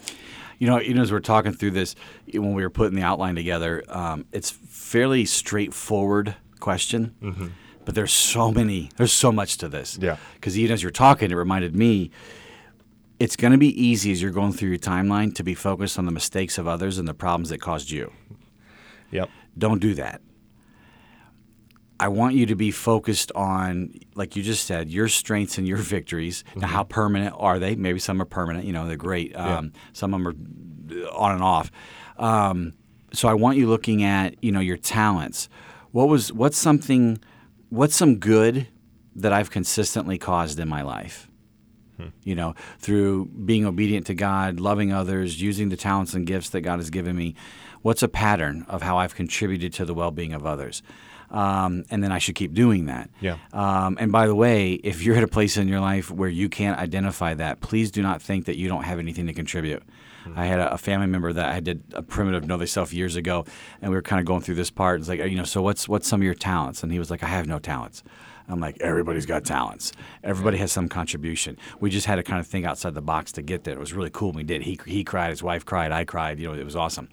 You 0.58 0.66
know, 0.66 0.80
even 0.80 1.00
as 1.00 1.10
we're 1.12 1.20
talking 1.20 1.52
through 1.52 1.72
this, 1.72 1.94
when 2.32 2.54
we 2.54 2.62
were 2.62 2.70
putting 2.70 2.96
the 2.96 3.02
outline 3.02 3.34
together, 3.34 3.82
um, 3.88 4.24
it's 4.32 4.50
fairly 4.50 5.24
straightforward 5.24 6.36
question, 6.60 7.14
but 7.84 7.94
there's 7.94 8.12
so 8.12 8.50
many, 8.50 8.90
there's 8.96 9.12
so 9.12 9.30
much 9.30 9.58
to 9.58 9.68
this. 9.68 9.98
Yeah. 10.00 10.16
Because 10.34 10.58
even 10.58 10.72
as 10.74 10.82
you're 10.82 10.92
talking, 10.92 11.30
it 11.30 11.34
reminded 11.34 11.76
me, 11.76 12.10
it's 13.20 13.36
going 13.36 13.52
to 13.52 13.58
be 13.58 13.68
easy 13.80 14.10
as 14.12 14.20
you're 14.20 14.30
going 14.30 14.52
through 14.52 14.70
your 14.70 14.78
timeline 14.78 15.34
to 15.34 15.44
be 15.44 15.54
focused 15.54 15.98
on 15.98 16.06
the 16.06 16.12
mistakes 16.12 16.58
of 16.58 16.66
others 16.66 16.98
and 16.98 17.06
the 17.06 17.14
problems 17.14 17.50
that 17.50 17.60
caused 17.60 17.90
you. 17.90 18.12
Yep. 19.10 19.30
Don't 19.56 19.80
do 19.80 19.94
that. 19.94 20.20
I 22.04 22.08
want 22.08 22.34
you 22.34 22.44
to 22.46 22.54
be 22.54 22.70
focused 22.70 23.32
on, 23.34 23.94
like 24.14 24.36
you 24.36 24.42
just 24.42 24.66
said, 24.66 24.90
your 24.90 25.08
strengths 25.08 25.56
and 25.56 25.66
your 25.66 25.78
victories. 25.78 26.44
Now, 26.54 26.66
how 26.66 26.84
permanent 26.84 27.34
are 27.38 27.58
they? 27.58 27.76
Maybe 27.76 27.98
some 27.98 28.20
are 28.20 28.26
permanent. 28.26 28.66
You 28.66 28.74
know, 28.74 28.86
they're 28.86 28.98
great. 28.98 29.34
Um, 29.34 29.72
Some 29.94 30.12
of 30.12 30.22
them 30.22 30.28
are 30.28 31.08
on 31.12 31.32
and 31.32 31.42
off. 31.42 31.70
Um, 32.18 32.74
so 33.14 33.26
I 33.26 33.32
want 33.32 33.56
you 33.56 33.68
looking 33.70 34.02
at, 34.02 34.36
you 34.44 34.52
know, 34.52 34.60
your 34.60 34.76
talents. 34.76 35.48
What 35.92 36.08
was 36.10 36.30
what's 36.30 36.58
something, 36.58 37.20
what's 37.70 37.96
some 37.96 38.16
good 38.18 38.68
that 39.16 39.32
I've 39.32 39.50
consistently 39.50 40.18
caused 40.18 40.60
in 40.60 40.68
my 40.68 40.82
life? 40.82 41.30
you 42.24 42.34
know, 42.34 42.54
through 42.80 43.26
being 43.26 43.64
obedient 43.64 44.04
to 44.08 44.14
God, 44.14 44.60
loving 44.60 44.92
others, 44.92 45.40
using 45.40 45.68
the 45.70 45.76
talents 45.76 46.12
and 46.12 46.26
gifts 46.26 46.50
that 46.50 46.62
God 46.62 46.80
has 46.80 46.90
given 46.90 47.16
me. 47.16 47.34
What's 47.82 48.02
a 48.02 48.08
pattern 48.08 48.66
of 48.68 48.82
how 48.82 48.98
I've 48.98 49.14
contributed 49.14 49.72
to 49.74 49.84
the 49.84 49.94
well 49.94 50.10
being 50.10 50.34
of 50.34 50.44
others? 50.44 50.82
Um, 51.34 51.84
and 51.90 52.02
then 52.02 52.12
I 52.12 52.18
should 52.18 52.36
keep 52.36 52.54
doing 52.54 52.86
that. 52.86 53.10
Yeah. 53.20 53.38
Um, 53.52 53.96
and 53.98 54.12
by 54.12 54.28
the 54.28 54.36
way, 54.36 54.74
if 54.74 55.02
you're 55.02 55.16
at 55.16 55.24
a 55.24 55.28
place 55.28 55.56
in 55.56 55.66
your 55.66 55.80
life 55.80 56.08
where 56.08 56.28
you 56.28 56.48
can't 56.48 56.78
identify 56.78 57.34
that, 57.34 57.60
please 57.60 57.90
do 57.90 58.02
not 58.02 58.22
think 58.22 58.44
that 58.44 58.56
you 58.56 58.68
don't 58.68 58.84
have 58.84 59.00
anything 59.00 59.26
to 59.26 59.32
contribute. 59.32 59.82
I 60.36 60.46
had 60.46 60.60
a, 60.60 60.74
a 60.74 60.78
family 60.78 61.06
member 61.06 61.32
that 61.32 61.52
I 61.52 61.60
did 61.60 61.82
a 61.92 62.02
primitive 62.02 62.46
know 62.46 62.56
thyself 62.56 62.92
years 62.92 63.16
ago, 63.16 63.44
and 63.82 63.90
we 63.90 63.96
were 63.96 64.02
kind 64.02 64.20
of 64.20 64.26
going 64.26 64.40
through 64.40 64.54
this 64.54 64.70
part. 64.70 65.00
It's 65.00 65.08
like, 65.08 65.20
you 65.20 65.36
know, 65.36 65.44
so 65.44 65.60
what's 65.60 65.88
what's 65.88 66.08
some 66.08 66.20
of 66.20 66.24
your 66.24 66.34
talents? 66.34 66.82
And 66.82 66.92
he 66.92 66.98
was 66.98 67.10
like, 67.10 67.22
I 67.22 67.26
have 67.26 67.46
no 67.46 67.58
talents. 67.58 68.02
I'm 68.48 68.60
like, 68.60 68.76
everybody's 68.80 69.26
got 69.26 69.44
talents. 69.44 69.92
Everybody 70.22 70.58
has 70.58 70.70
some 70.70 70.88
contribution. 70.88 71.56
We 71.80 71.90
just 71.90 72.06
had 72.06 72.16
to 72.16 72.22
kind 72.22 72.40
of 72.40 72.46
think 72.46 72.66
outside 72.66 72.94
the 72.94 73.02
box 73.02 73.32
to 73.32 73.42
get 73.42 73.64
there. 73.64 73.74
It 73.74 73.80
was 73.80 73.92
really 73.92 74.10
cool. 74.10 74.28
when 74.28 74.36
We 74.36 74.42
did. 74.44 74.62
He 74.62 74.78
he 74.86 75.04
cried. 75.04 75.30
His 75.30 75.42
wife 75.42 75.64
cried. 75.64 75.92
I 75.92 76.04
cried. 76.04 76.38
You 76.38 76.48
know, 76.48 76.54
it 76.54 76.64
was 76.64 76.76
awesome. 76.76 77.08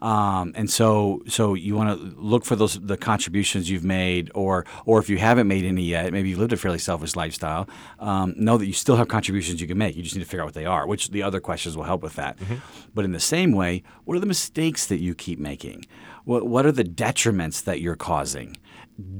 Um, 0.00 0.52
and 0.54 0.70
so 0.70 1.22
so 1.26 1.54
you 1.54 1.74
want 1.74 1.98
to 1.98 2.20
look 2.20 2.44
for 2.44 2.56
those 2.56 2.78
the 2.80 2.96
contributions 2.96 3.68
you've 3.68 3.84
made, 3.84 4.30
or 4.34 4.64
or 4.86 4.98
if 5.00 5.08
you 5.10 5.18
haven't 5.18 5.48
made 5.48 5.64
any 5.64 5.82
yet, 5.82 6.12
maybe 6.12 6.28
you've 6.28 6.38
lived 6.38 6.52
a 6.52 6.56
fairly 6.56 6.78
selfish 6.78 7.16
lifestyle. 7.16 7.68
Um, 7.98 8.34
know 8.36 8.56
that 8.58 8.66
you 8.66 8.72
still 8.72 8.96
have 8.96 9.08
contributions 9.08 9.60
you 9.60 9.66
can 9.66 9.78
make. 9.78 9.96
You 9.96 10.02
just 10.02 10.14
need 10.14 10.22
to 10.22 10.28
figure 10.28 10.42
out 10.42 10.46
what 10.46 10.54
they 10.54 10.66
are. 10.66 10.86
Which 10.86 11.10
the 11.10 11.22
other 11.22 11.40
questions 11.40 11.76
will 11.76 11.84
help 11.84 12.02
with 12.02 12.14
that. 12.14 12.38
But 12.94 13.04
in 13.04 13.12
the 13.12 13.20
same 13.20 13.52
way, 13.52 13.82
what 14.04 14.16
are 14.16 14.20
the 14.20 14.26
mistakes 14.26 14.86
that 14.86 14.98
you 14.98 15.14
keep 15.14 15.38
making? 15.38 15.86
What 16.24 16.46
what 16.46 16.66
are 16.66 16.72
the 16.72 16.84
detriments 16.84 17.64
that 17.64 17.80
you're 17.80 17.96
causing? 17.96 18.56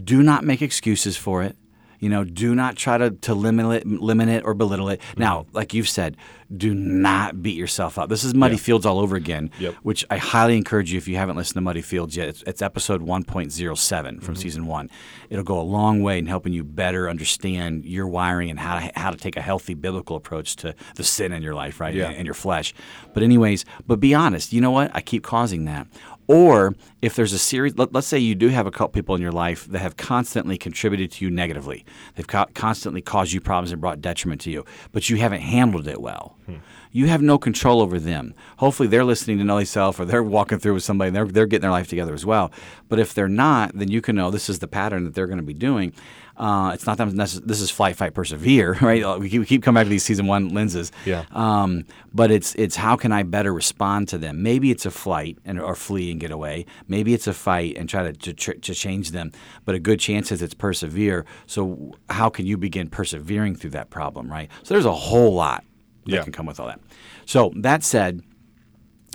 Do 0.04 0.22
not 0.22 0.44
make 0.44 0.62
excuses 0.62 1.16
for 1.16 1.42
it. 1.42 1.56
You 2.00 2.08
know, 2.08 2.22
do 2.22 2.54
not 2.54 2.76
try 2.76 2.96
to, 2.96 3.10
to 3.10 3.34
limit 3.34 3.82
it, 3.82 3.86
limit 3.86 4.28
it 4.28 4.44
or 4.44 4.54
belittle 4.54 4.88
it. 4.88 5.00
Now, 5.16 5.40
mm-hmm. 5.40 5.56
like 5.56 5.74
you've 5.74 5.88
said, 5.88 6.16
do 6.56 6.72
not 6.72 7.42
beat 7.42 7.56
yourself 7.56 7.98
up. 7.98 8.08
This 8.08 8.24
is 8.24 8.34
Muddy 8.34 8.56
Fields 8.56 8.86
all 8.86 9.00
over 9.00 9.16
again, 9.16 9.50
Yep. 9.58 9.74
which 9.82 10.04
I 10.08 10.16
highly 10.16 10.56
encourage 10.56 10.92
you 10.92 10.98
if 10.98 11.08
you 11.08 11.16
haven't 11.16 11.36
listened 11.36 11.54
to 11.54 11.60
Muddy 11.60 11.82
Fields 11.82 12.16
yet. 12.16 12.28
It's, 12.28 12.42
it's 12.46 12.62
episode 12.62 13.02
1.07 13.02 14.22
from 14.22 14.34
mm-hmm. 14.34 14.34
season 14.34 14.66
one. 14.66 14.90
It'll 15.28 15.44
go 15.44 15.60
a 15.60 15.62
long 15.62 16.02
way 16.02 16.18
in 16.18 16.26
helping 16.26 16.52
you 16.52 16.64
better 16.64 17.10
understand 17.10 17.84
your 17.84 18.06
wiring 18.06 18.48
and 18.48 18.60
how 18.60 18.78
to, 18.78 18.92
how 18.94 19.10
to 19.10 19.18
take 19.18 19.36
a 19.36 19.42
healthy 19.42 19.74
biblical 19.74 20.16
approach 20.16 20.56
to 20.56 20.74
the 20.94 21.04
sin 21.04 21.32
in 21.32 21.42
your 21.42 21.54
life, 21.54 21.80
right? 21.80 21.94
Yeah. 21.94 22.06
And, 22.06 22.18
and 22.18 22.24
your 22.26 22.34
flesh. 22.34 22.74
But, 23.12 23.22
anyways, 23.24 23.64
but 23.86 24.00
be 24.00 24.14
honest. 24.14 24.52
You 24.52 24.60
know 24.60 24.70
what? 24.70 24.90
I 24.94 25.00
keep 25.00 25.24
causing 25.24 25.64
that. 25.64 25.88
Or 26.28 26.76
if 27.00 27.16
there's 27.16 27.32
a 27.32 27.38
series, 27.38 27.76
let, 27.78 27.94
us 27.96 28.06
say 28.06 28.18
you 28.18 28.34
do 28.34 28.48
have 28.48 28.66
a 28.66 28.70
couple 28.70 28.88
people 28.88 29.14
in 29.14 29.22
your 29.22 29.32
life 29.32 29.64
that 29.66 29.78
have 29.78 29.96
constantly 29.96 30.58
contributed 30.58 31.10
to 31.12 31.24
you 31.24 31.30
negatively. 31.30 31.86
They've 32.14 32.26
co- 32.26 32.46
constantly 32.54 33.00
caused 33.00 33.32
you 33.32 33.40
problems 33.40 33.72
and 33.72 33.80
brought 33.80 34.02
detriment 34.02 34.42
to 34.42 34.50
you, 34.50 34.64
but 34.92 35.08
you 35.08 35.16
haven't 35.16 35.40
handled 35.40 35.88
it 35.88 36.00
well. 36.00 36.36
Hmm. 36.44 36.56
You 36.92 37.07
have 37.07 37.22
no 37.22 37.38
control 37.38 37.81
over 37.81 37.98
them. 37.98 38.35
Hopefully, 38.59 38.88
they're 38.88 39.05
listening 39.05 39.38
to 39.38 39.44
Know 39.44 39.59
Thyself, 39.59 40.01
or 40.01 40.05
they're 40.05 40.22
walking 40.22 40.59
through 40.59 40.74
with 40.74 40.85
somebody, 40.85 41.09
and 41.09 41.16
they're 41.16 41.27
they're 41.27 41.46
getting 41.46 41.62
their 41.62 41.70
life 41.70 41.88
together 41.88 42.14
as 42.14 42.24
well. 42.24 42.51
But 42.88 42.98
if 42.98 43.14
they're 43.14 43.29
not, 43.29 43.72
then 43.74 43.88
you 43.90 44.01
can 44.01 44.16
know 44.16 44.31
this 44.31 44.48
is 44.48 44.59
the 44.59 44.68
pattern 44.68 45.05
that 45.05 45.14
they're 45.14 45.27
going 45.27 45.38
to 45.38 45.44
be 45.44 45.55
doing. 45.55 45.92
Uh, 46.38 46.70
it's 46.72 46.87
not 46.87 46.96
that 46.98 47.09
necess- 47.09 47.44
this 47.44 47.61
is 47.61 47.68
flight, 47.68 47.96
fight, 47.96 48.14
persevere, 48.14 48.74
right? 48.81 49.18
We 49.18 49.29
keep, 49.29 49.40
we 49.40 49.46
keep 49.46 49.62
coming 49.62 49.81
back 49.81 49.87
to 49.87 49.90
these 49.90 50.05
season 50.05 50.27
one 50.27 50.51
lenses. 50.51 50.92
Yeah. 51.05 51.24
Um, 51.33 51.85
but 52.14 52.31
it's 52.31 52.55
it's 52.55 52.77
how 52.77 52.96
can 52.96 53.11
I 53.12 53.24
better 53.24 53.53
respond 53.53 54.09
to 54.09 54.18
them? 54.18 54.42
Maybe 54.42 54.70
it's 54.70 54.87
a 54.87 54.90
flight 54.90 55.38
and 55.44 55.61
or 55.61 55.74
flee 55.74 56.12
and 56.12 56.20
get 56.20 56.31
away. 56.31 56.64
Maybe 56.87 57.12
it's 57.12 57.27
a 57.27 57.35
fight 57.35 57.77
and 57.77 57.88
try 57.88 58.11
to 58.11 58.33
to, 58.33 58.55
to 58.55 58.74
change 58.74 59.11
them. 59.11 59.33
But 59.64 59.74
a 59.74 59.81
good 59.81 59.98
chance 59.98 60.31
is 60.31 60.40
it's 60.40 60.55
persevere. 60.55 61.27
So 61.46 61.92
how 62.09 62.31
can 62.31 62.46
you 62.46 62.57
begin 62.57 62.88
persevering 62.88 63.57
through 63.57 63.70
that 63.70 63.90
problem, 63.90 64.31
right? 64.31 64.48
So 64.62 64.74
there's 64.74 64.85
a 64.85 64.92
whole 64.92 65.35
lot 65.35 65.64
that 66.09 66.16
Yeah. 66.16 66.23
can 66.25 66.33
come 66.33 66.47
with 66.47 66.59
all 66.61 66.66
that. 66.66 66.81
So 67.27 67.53
that 67.57 67.83
said. 67.85 68.23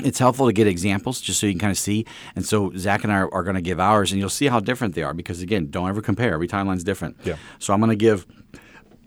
It's 0.04 0.18
helpful 0.18 0.48
to 0.48 0.54
get 0.54 0.66
examples 0.66 1.22
just 1.22 1.40
so 1.40 1.46
you 1.46 1.54
can 1.54 1.60
kind 1.60 1.70
of 1.72 1.78
see. 1.78 2.04
And 2.36 2.44
so 2.44 2.72
Zach 2.76 3.04
and 3.04 3.14
I 3.14 3.18
are, 3.18 3.32
are 3.32 3.44
going 3.44 3.56
to 3.58 3.62
give 3.62 3.80
ours, 3.80 4.12
and 4.12 4.20
you'll 4.20 4.28
see 4.28 4.48
how 4.48 4.60
different 4.60 4.96
they 4.96 5.04
are 5.04 5.14
because, 5.14 5.44
again, 5.44 5.70
don't 5.70 5.88
ever 5.88 6.02
compare. 6.02 6.34
Every 6.34 6.48
timeline's 6.48 6.84
different. 6.84 7.16
Yeah. 7.24 7.36
So 7.60 7.76
I'm 7.76 7.80
going 7.80 7.92
to 7.92 7.96
give 7.96 8.26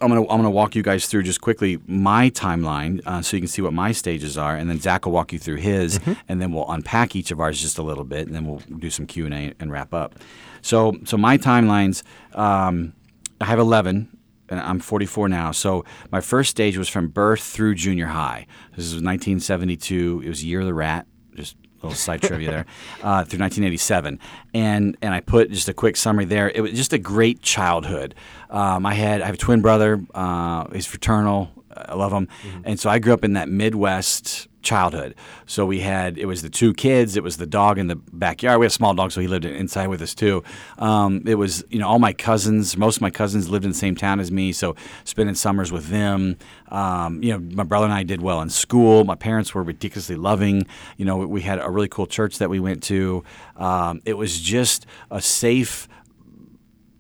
I'm 0.01 0.09
gonna 0.09 0.21
I'm 0.23 0.37
gonna 0.39 0.51
walk 0.51 0.77
you 0.77 0.83
guys 0.85 1.07
through 1.07 1.23
just 1.25 1.41
quickly 1.41 1.81
my 1.89 2.29
timeline, 2.31 3.01
uh, 3.07 3.21
so 3.23 3.37
you 3.37 3.41
can 3.41 3.49
see 3.49 3.63
what 3.63 3.73
my 3.73 3.91
stages 3.93 4.37
are, 4.39 4.55
and 4.55 4.69
then 4.71 4.79
Zach 4.79 5.07
will 5.07 5.13
walk 5.13 5.33
you 5.33 5.39
through 5.39 5.57
his, 5.57 5.99
and 6.29 6.41
then 6.41 6.53
we'll 6.53 6.71
unpack 6.71 7.17
each 7.17 7.31
of 7.31 7.41
ours 7.41 7.61
just 7.61 7.79
a 7.79 7.83
little 7.83 8.05
bit, 8.05 8.27
and 8.27 8.37
then 8.37 8.47
we'll 8.47 8.61
do 8.79 8.91
some 8.91 9.07
Q 9.07 9.25
and 9.25 9.35
A 9.35 9.55
and 9.59 9.73
wrap 9.73 9.95
up. 9.95 10.15
So 10.61 10.99
so 11.05 11.17
my 11.17 11.39
timelines, 11.39 12.03
um, 12.35 12.93
I 13.41 13.47
have 13.47 13.59
11. 13.59 14.16
And 14.49 14.61
I'm 14.61 14.79
44 14.79 15.29
now. 15.29 15.53
So 15.53 15.85
my 16.11 16.21
first 16.21 16.51
stage 16.51 16.77
was 16.77 16.89
from 16.89 17.09
birth 17.09 17.43
through 17.43 17.75
junior 17.75 18.07
high. 18.07 18.47
This 18.77 18.87
is 18.87 18.95
1972. 18.95 20.23
It 20.25 20.29
was 20.29 20.45
Year 20.45 20.61
of 20.61 20.67
the 20.67 20.75
Rat. 20.75 21.07
Just 21.35 21.57
a 21.83 21.87
little 21.87 21.97
side 21.97 22.23
trivia 22.23 22.51
there. 22.51 22.67
Uh, 23.03 23.23
through 23.23 23.39
1987, 23.39 24.19
and 24.55 24.97
and 25.01 25.15
I 25.15 25.21
put 25.21 25.51
just 25.51 25.69
a 25.69 25.75
quick 25.75 25.97
summary 25.97 26.25
there. 26.25 26.51
It 26.51 26.61
was 26.61 26.73
just 26.73 26.93
a 26.93 26.99
great 26.99 27.41
childhood. 27.43 28.15
Um, 28.51 28.85
I 28.85 28.95
had 28.95 29.21
I 29.21 29.27
have 29.27 29.35
a 29.35 29.39
twin 29.39 29.61
brother. 29.61 30.03
Uh, 30.15 30.67
he's 30.73 30.87
fraternal. 30.87 31.51
I 31.71 31.95
love 31.95 32.13
him, 32.13 32.27
and 32.65 32.81
so 32.81 32.91
I 32.91 32.99
grew 32.99 33.13
up 33.13 33.23
in 33.25 33.35
that 33.35 33.49
Midwest 33.49 34.49
childhood. 34.67 35.15
So 35.47 35.65
we 35.65 35.81
had 35.81 36.19
it 36.19 36.27
was 36.27 36.43
the 36.43 36.51
two 36.51 36.75
kids, 36.75 37.17
it 37.17 37.23
was 37.23 37.39
the 37.39 37.47
dog 37.47 37.79
in 37.79 37.87
the 37.87 37.97
backyard. 37.97 38.59
We 38.61 38.65
had 38.65 38.71
a 38.73 38.75
small 38.75 38.93
dog, 38.93 39.13
so 39.13 39.21
he 39.21 39.29
lived 39.29 39.47
inside 39.47 39.87
with 39.87 40.03
us 40.03 40.15
too. 40.15 40.43
Um, 40.79 41.23
it 41.27 41.37
was 41.37 41.65
you 41.71 41.79
know 41.79 41.89
all 41.89 41.99
my 41.99 42.13
cousins, 42.13 42.77
most 42.77 42.97
of 42.97 43.03
my 43.03 43.11
cousins 43.11 43.49
lived 43.49 43.65
in 43.65 43.71
the 43.71 43.77
same 43.77 43.97
town 43.97 44.21
as 44.21 44.31
me, 44.31 44.53
so 44.53 44.77
spending 45.05 45.35
summers 45.35 45.73
with 45.73 45.87
them. 45.87 46.37
Um, 46.69 47.23
you 47.23 47.33
know, 47.33 47.39
my 47.39 47.63
brother 47.63 47.87
and 47.87 47.95
I 47.95 48.03
did 48.03 48.21
well 48.21 48.43
in 48.43 48.51
school. 48.51 49.05
My 49.05 49.15
parents 49.15 49.55
were 49.55 49.63
ridiculously 49.63 50.17
loving. 50.17 50.67
You 50.97 51.05
know, 51.05 51.17
we 51.19 51.43
had 51.43 51.61
a 51.61 51.71
really 51.71 51.89
cool 51.89 52.07
church 52.07 52.39
that 52.39 52.51
we 52.51 52.61
went 52.61 52.83
to. 52.85 53.25
Um, 53.57 54.03
it 54.05 54.15
was 54.15 54.41
just 54.41 54.85
a 55.11 55.23
safe 55.23 55.89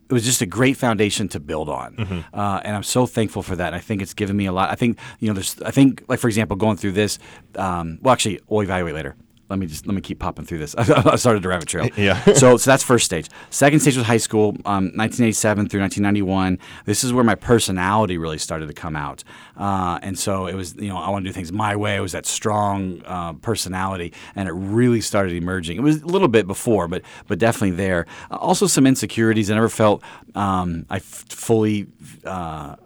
it 0.08 0.12
was 0.12 0.24
just 0.24 0.40
a 0.42 0.46
great 0.46 0.76
foundation 0.76 1.28
to 1.28 1.40
build 1.40 1.68
on, 1.68 2.24
uh, 2.32 2.60
and 2.64 2.76
I'm 2.76 2.82
so 2.84 3.06
thankful 3.06 3.42
for 3.42 3.56
that. 3.56 3.74
I 3.74 3.80
think 3.80 4.02
it's 4.02 4.14
given 4.14 4.36
me 4.36 4.46
a 4.46 4.52
lot. 4.52 4.70
I 4.70 4.74
think 4.74 4.98
you 5.20 5.28
know, 5.28 5.34
there's. 5.34 5.60
I 5.62 5.70
think 5.70 6.04
like 6.08 6.20
for 6.20 6.28
example, 6.28 6.56
going 6.56 6.76
through 6.76 6.92
this. 6.92 7.18
Um, 7.56 7.98
well, 8.02 8.12
actually, 8.12 8.40
we'll 8.48 8.62
evaluate 8.62 8.94
later. 8.94 9.16
Let 9.48 9.58
me 9.58 9.66
just 9.66 9.86
let 9.86 9.94
me 9.94 10.00
keep 10.00 10.18
popping 10.18 10.44
through 10.44 10.58
this. 10.58 10.74
I 10.78 11.16
started 11.16 11.42
to 11.42 11.48
rabbit 11.48 11.68
trail. 11.68 11.88
Yeah. 11.96 12.22
so 12.34 12.56
so 12.56 12.70
that's 12.70 12.82
first 12.82 13.04
stage. 13.04 13.28
Second 13.50 13.80
stage 13.80 13.96
was 13.96 14.06
high 14.06 14.16
school, 14.16 14.50
um, 14.64 14.86
1987 14.94 15.68
through 15.68 15.80
1991. 15.80 16.58
This 16.84 17.04
is 17.04 17.12
where 17.12 17.24
my 17.24 17.36
personality 17.36 18.18
really 18.18 18.38
started 18.38 18.66
to 18.66 18.74
come 18.74 18.96
out, 18.96 19.22
uh, 19.56 19.98
and 20.02 20.18
so 20.18 20.46
it 20.46 20.54
was 20.54 20.74
you 20.76 20.88
know 20.88 20.96
I 20.96 21.10
want 21.10 21.24
to 21.24 21.28
do 21.28 21.32
things 21.32 21.52
my 21.52 21.76
way. 21.76 21.96
It 21.96 22.00
was 22.00 22.12
that 22.12 22.26
strong 22.26 23.02
uh, 23.04 23.34
personality, 23.34 24.12
and 24.34 24.48
it 24.48 24.52
really 24.52 25.00
started 25.00 25.32
emerging. 25.32 25.76
It 25.76 25.82
was 25.82 26.02
a 26.02 26.06
little 26.06 26.28
bit 26.28 26.46
before, 26.46 26.88
but 26.88 27.02
but 27.28 27.38
definitely 27.38 27.76
there. 27.76 28.06
Uh, 28.30 28.36
also 28.36 28.66
some 28.66 28.86
insecurities. 28.86 29.50
I 29.50 29.54
never 29.54 29.68
felt 29.68 30.02
um, 30.34 30.86
I 30.90 30.96
f- 30.96 31.24
fully. 31.28 31.86
Uh, 32.24 32.76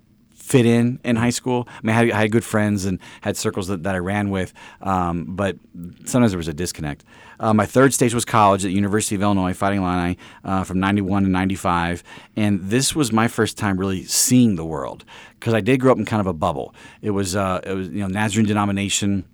fit 0.50 0.66
in 0.66 0.98
in 1.04 1.14
high 1.14 1.30
school. 1.30 1.68
I 1.68 1.80
mean, 1.82 1.96
I 1.96 1.98
had, 1.98 2.10
I 2.10 2.20
had 2.22 2.32
good 2.32 2.44
friends 2.44 2.84
and 2.84 2.98
had 3.20 3.36
circles 3.36 3.68
that, 3.68 3.84
that 3.84 3.94
I 3.94 3.98
ran 3.98 4.30
with, 4.30 4.52
um, 4.80 5.24
but 5.28 5.56
sometimes 6.04 6.32
there 6.32 6.38
was 6.38 6.48
a 6.48 6.54
disconnect. 6.54 7.04
Uh, 7.38 7.54
my 7.54 7.66
third 7.66 7.94
stage 7.94 8.12
was 8.12 8.24
college 8.24 8.64
at 8.64 8.68
the 8.68 8.74
University 8.74 9.14
of 9.14 9.22
Illinois 9.22 9.54
Fighting 9.54 9.80
Illini 9.80 10.18
uh, 10.44 10.64
from 10.64 10.80
91 10.80 11.22
to 11.22 11.28
95. 11.28 12.02
And 12.36 12.60
this 12.62 12.96
was 12.96 13.12
my 13.12 13.28
first 13.28 13.56
time 13.56 13.78
really 13.78 14.04
seeing 14.04 14.56
the 14.56 14.64
world 14.64 15.04
because 15.38 15.54
I 15.54 15.60
did 15.60 15.78
grow 15.78 15.92
up 15.92 15.98
in 15.98 16.04
kind 16.04 16.20
of 16.20 16.26
a 16.26 16.34
bubble. 16.34 16.74
It 17.00 17.10
was, 17.10 17.36
uh, 17.36 17.60
it 17.64 17.72
was 17.72 17.88
you 17.88 18.00
know, 18.00 18.08
Nazarene 18.08 18.46
denomination 18.46 19.24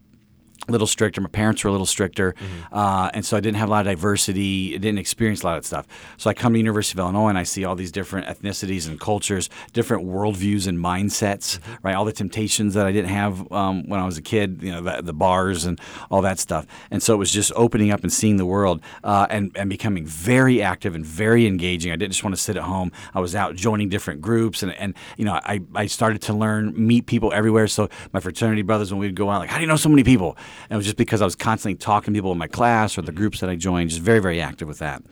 little 0.73 0.87
stricter. 0.87 1.21
My 1.21 1.29
parents 1.29 1.63
were 1.65 1.69
a 1.69 1.73
little 1.73 1.87
stricter, 1.87 2.33
mm-hmm. 2.33 2.75
uh, 2.75 3.11
and 3.15 3.25
so 3.25 3.37
I 3.37 3.41
didn't 3.41 3.59
have 3.59 3.69
a 3.69 3.73
lot 3.73 3.87
of 3.87 3.93
diversity. 3.93 4.75
I 4.75 4.79
didn't 4.79 4.99
experience 4.99 5.43
a 5.43 5.47
lot 5.47 5.59
of 5.59 5.67
stuff. 5.67 5.87
So 6.17 6.31
I 6.31 6.35
come 6.35 6.53
to 6.53 6.59
University 6.59 6.99
of 6.99 7.05
Illinois 7.05 7.29
and 7.29 7.39
I 7.39 7.43
see 7.43 7.65
all 7.65 7.75
these 7.75 7.93
different 7.93 8.27
ethnicities 8.27 8.89
and 8.89 8.99
cultures, 9.01 9.49
different 9.73 10.07
worldviews 10.07 10.67
and 10.67 10.79
mindsets. 10.79 11.59
Mm-hmm. 11.59 11.75
Right, 11.83 11.95
all 11.95 12.05
the 12.05 12.12
temptations 12.12 12.75
that 12.75 12.87
I 12.87 12.93
didn't 12.93 13.11
have 13.11 13.51
um, 13.53 13.89
when 13.89 14.01
I 14.01 14.07
was 14.07 14.19
a 14.19 14.23
kid. 14.23 14.62
You 14.62 14.73
know, 14.73 14.81
the, 14.83 15.03
the, 15.03 15.17
bars 15.17 15.64
and 15.64 15.81
all 16.11 16.21
that 16.23 16.39
stuff. 16.39 16.67
And 16.91 17.03
so 17.03 17.14
it 17.14 17.17
was 17.17 17.33
just 17.33 17.51
opening 17.57 17.91
up 17.91 18.03
and 18.03 18.12
seeing 18.12 18.37
the 18.37 18.45
world 18.45 18.83
uh, 19.03 19.27
and 19.31 19.51
and 19.57 19.71
becoming 19.71 20.05
very 20.05 20.62
active 20.62 20.95
and 20.95 21.05
very 21.05 21.47
engaging. 21.47 21.91
I 21.93 21.97
didn't 21.97 22.12
just 22.12 22.25
want 22.25 22.37
to 22.37 22.43
sit 22.43 22.57
at 22.57 22.64
home. 22.64 22.93
I 23.14 23.21
was 23.21 23.35
out 23.35 23.55
joining 23.55 23.89
different 23.89 24.21
groups 24.21 24.62
and 24.62 24.73
and 24.73 24.95
you 25.17 25.25
know 25.25 25.41
I 25.45 25.61
I 25.75 25.87
started 25.87 26.23
to 26.23 26.35
learn 26.35 26.75
meet 26.77 27.07
people 27.07 27.33
everywhere. 27.33 27.67
So 27.69 27.89
my 28.12 28.21
fraternity 28.21 28.62
brothers 28.62 28.93
when 28.93 29.01
we'd 29.01 29.14
go 29.14 29.31
out 29.31 29.41
like, 29.41 29.51
how 29.51 29.57
do 29.57 29.62
you 29.62 29.69
know 29.69 29.77
so 29.77 29.89
many 29.89 30.05
people? 30.05 30.37
And 30.65 30.73
it 30.73 30.77
was 30.77 30.87
just 30.87 30.97
because 30.97 31.23
I 31.23 31.25
was 31.25 31.37
constantly 31.37 31.77
talking 31.77 32.13
to 32.15 32.19
people 32.19 32.33
in 32.33 32.39
my 32.39 32.47
class 32.47 32.97
or 32.97 33.03
the 33.03 33.13
groups 33.13 33.41
that 33.41 33.51
I 33.51 33.57
joined, 33.57 33.91
just 33.91 34.03
very, 34.03 34.21
very 34.21 34.41
active 34.41 34.69
with 34.69 34.79
that. 34.79 35.03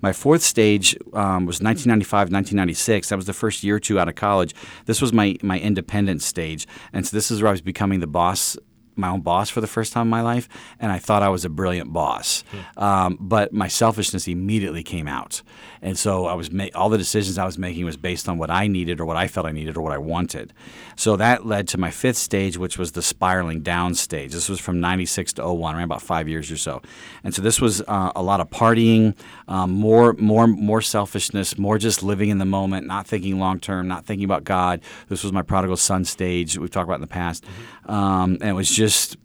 My 0.00 0.12
fourth 0.12 0.42
stage 0.42 0.96
um, 1.12 1.46
was 1.46 1.60
1995, 1.60 2.32
1996. 2.32 3.08
That 3.08 3.16
was 3.16 3.26
the 3.26 3.32
first 3.32 3.62
year 3.62 3.76
or 3.76 3.80
two 3.80 4.00
out 4.00 4.08
of 4.08 4.16
college. 4.16 4.54
This 4.86 5.00
was 5.00 5.12
my, 5.12 5.36
my 5.42 5.60
independent 5.60 6.22
stage. 6.22 6.66
And 6.92 7.06
so 7.06 7.16
this 7.16 7.30
is 7.30 7.40
where 7.40 7.48
I 7.48 7.52
was 7.52 7.60
becoming 7.60 8.00
the 8.00 8.06
boss 8.06 8.56
my 8.96 9.08
own 9.08 9.20
boss 9.20 9.50
for 9.50 9.60
the 9.60 9.66
first 9.66 9.92
time 9.92 10.06
in 10.06 10.10
my 10.10 10.20
life, 10.20 10.48
and 10.78 10.92
I 10.92 10.98
thought 10.98 11.22
I 11.22 11.28
was 11.28 11.44
a 11.44 11.48
brilliant 11.48 11.92
boss. 11.92 12.44
Hmm. 12.50 12.82
Um, 12.82 13.18
but 13.20 13.52
my 13.52 13.68
selfishness 13.68 14.28
immediately 14.28 14.82
came 14.82 15.08
out, 15.08 15.42
and 15.80 15.98
so 15.98 16.26
I 16.26 16.34
was 16.34 16.50
ma- 16.50 16.68
all 16.74 16.88
the 16.88 16.98
decisions 16.98 17.38
I 17.38 17.44
was 17.44 17.58
making 17.58 17.84
was 17.84 17.96
based 17.96 18.28
on 18.28 18.38
what 18.38 18.50
I 18.50 18.66
needed 18.66 19.00
or 19.00 19.04
what 19.04 19.16
I 19.16 19.28
felt 19.28 19.46
I 19.46 19.52
needed 19.52 19.76
or 19.76 19.82
what 19.82 19.92
I 19.92 19.98
wanted. 19.98 20.52
So 20.96 21.16
that 21.16 21.46
led 21.46 21.68
to 21.68 21.78
my 21.78 21.90
fifth 21.90 22.18
stage, 22.18 22.56
which 22.56 22.78
was 22.78 22.92
the 22.92 23.02
spiraling 23.02 23.62
down 23.62 23.94
stage. 23.94 24.32
This 24.32 24.48
was 24.48 24.60
from 24.60 24.80
'96 24.80 25.34
to 25.34 25.52
01, 25.52 25.74
around 25.74 25.84
about 25.84 26.02
five 26.02 26.28
years 26.28 26.50
or 26.50 26.56
so, 26.56 26.82
and 27.24 27.34
so 27.34 27.42
this 27.42 27.60
was 27.60 27.82
uh, 27.82 28.12
a 28.14 28.22
lot 28.22 28.40
of 28.40 28.50
partying, 28.50 29.16
um, 29.48 29.72
more, 29.72 30.14
more, 30.14 30.46
more 30.46 30.80
selfishness, 30.80 31.58
more 31.58 31.78
just 31.78 32.02
living 32.02 32.28
in 32.28 32.38
the 32.38 32.44
moment, 32.44 32.86
not 32.86 33.06
thinking 33.06 33.38
long 33.38 33.60
term, 33.60 33.88
not 33.88 34.04
thinking 34.04 34.24
about 34.24 34.44
God. 34.44 34.80
This 35.08 35.22
was 35.22 35.32
my 35.32 35.42
prodigal 35.42 35.76
son 35.76 36.04
stage 36.04 36.58
we've 36.58 36.70
talked 36.70 36.88
about 36.88 36.96
in 36.96 37.00
the 37.00 37.06
past, 37.06 37.44
mm-hmm. 37.44 37.81
Um, 37.86 38.38
and 38.40 38.50
it 38.50 38.52
was 38.52 38.68
just 38.70 38.70
just 38.70 39.16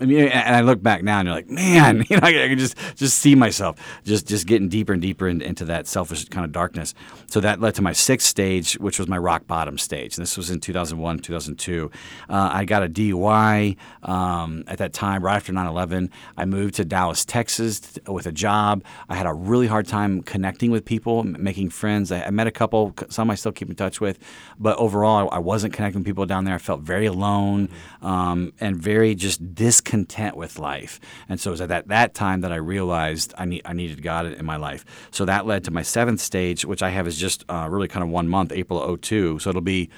I 0.00 0.06
mean, 0.06 0.28
and 0.28 0.56
I 0.56 0.60
look 0.62 0.82
back 0.82 1.02
now 1.02 1.18
and 1.18 1.26
you're 1.26 1.36
like, 1.36 1.50
man, 1.50 2.04
you 2.08 2.16
know, 2.16 2.26
I, 2.26 2.32
can 2.32 2.58
just 2.58 2.76
just 2.96 3.18
see 3.18 3.34
myself 3.34 3.76
just 4.04 4.26
just 4.26 4.46
getting 4.46 4.68
deeper 4.68 4.94
and 4.94 5.02
deeper 5.02 5.28
in, 5.28 5.42
into 5.42 5.66
that 5.66 5.86
selfish 5.86 6.24
kind 6.26 6.44
of 6.44 6.52
darkness. 6.52 6.94
So 7.26 7.40
that 7.40 7.60
led 7.60 7.74
to 7.74 7.82
my 7.82 7.92
sixth 7.92 8.26
stage, 8.26 8.74
which 8.74 8.98
was 8.98 9.08
my 9.08 9.18
rock 9.18 9.46
bottom 9.46 9.76
stage. 9.76 10.16
And 10.16 10.22
this 10.22 10.36
was 10.36 10.50
in 10.50 10.60
2001, 10.60 11.18
2002. 11.18 11.90
Uh, 12.28 12.50
I 12.52 12.64
got 12.64 12.82
a 12.82 12.88
DUI 12.88 13.76
um, 14.02 14.64
at 14.66 14.78
that 14.78 14.94
time, 14.94 15.22
right 15.22 15.36
after 15.36 15.52
9/11. 15.52 16.10
I 16.36 16.46
moved 16.46 16.74
to 16.76 16.84
Dallas, 16.84 17.24
Texas, 17.26 17.98
with 18.06 18.26
a 18.26 18.32
job. 18.32 18.82
I 19.10 19.16
had 19.16 19.26
a 19.26 19.34
really 19.34 19.66
hard 19.66 19.86
time 19.86 20.22
connecting 20.22 20.70
with 20.70 20.86
people, 20.86 21.24
making 21.24 21.70
friends. 21.70 22.10
I, 22.10 22.22
I 22.22 22.30
met 22.30 22.46
a 22.46 22.50
couple, 22.50 22.94
some 23.10 23.30
I 23.30 23.34
still 23.34 23.52
keep 23.52 23.68
in 23.68 23.76
touch 23.76 24.00
with, 24.00 24.18
but 24.58 24.78
overall, 24.78 25.28
I, 25.30 25.36
I 25.36 25.38
wasn't 25.38 25.74
connecting 25.74 26.00
with 26.00 26.06
people 26.06 26.24
down 26.24 26.44
there. 26.44 26.54
I 26.54 26.58
felt 26.58 26.80
very 26.80 27.06
alone 27.06 27.68
um, 28.00 28.54
and 28.60 28.76
very 28.76 29.14
just 29.14 29.54
disconnected 29.54 29.89
content 29.90 30.36
with 30.36 30.56
life. 30.60 31.00
And 31.28 31.40
so 31.40 31.50
it 31.50 31.54
was 31.54 31.60
at 31.60 31.68
that, 31.68 31.88
that 31.88 32.14
time 32.14 32.42
that 32.42 32.52
I 32.52 32.56
realized 32.56 33.34
I, 33.36 33.44
need, 33.44 33.62
I 33.64 33.72
needed 33.72 34.02
God 34.02 34.26
in 34.26 34.46
my 34.46 34.56
life. 34.56 34.84
So 35.10 35.24
that 35.24 35.46
led 35.46 35.64
to 35.64 35.72
my 35.72 35.82
seventh 35.82 36.20
stage, 36.20 36.64
which 36.64 36.80
I 36.80 36.90
have 36.90 37.08
is 37.08 37.18
just 37.18 37.44
uh, 37.48 37.66
really 37.68 37.88
kind 37.88 38.04
of 38.04 38.08
one 38.08 38.28
month, 38.28 38.52
April 38.52 38.96
02. 38.96 39.40
So 39.40 39.50
it'll 39.50 39.62
be 39.62 39.90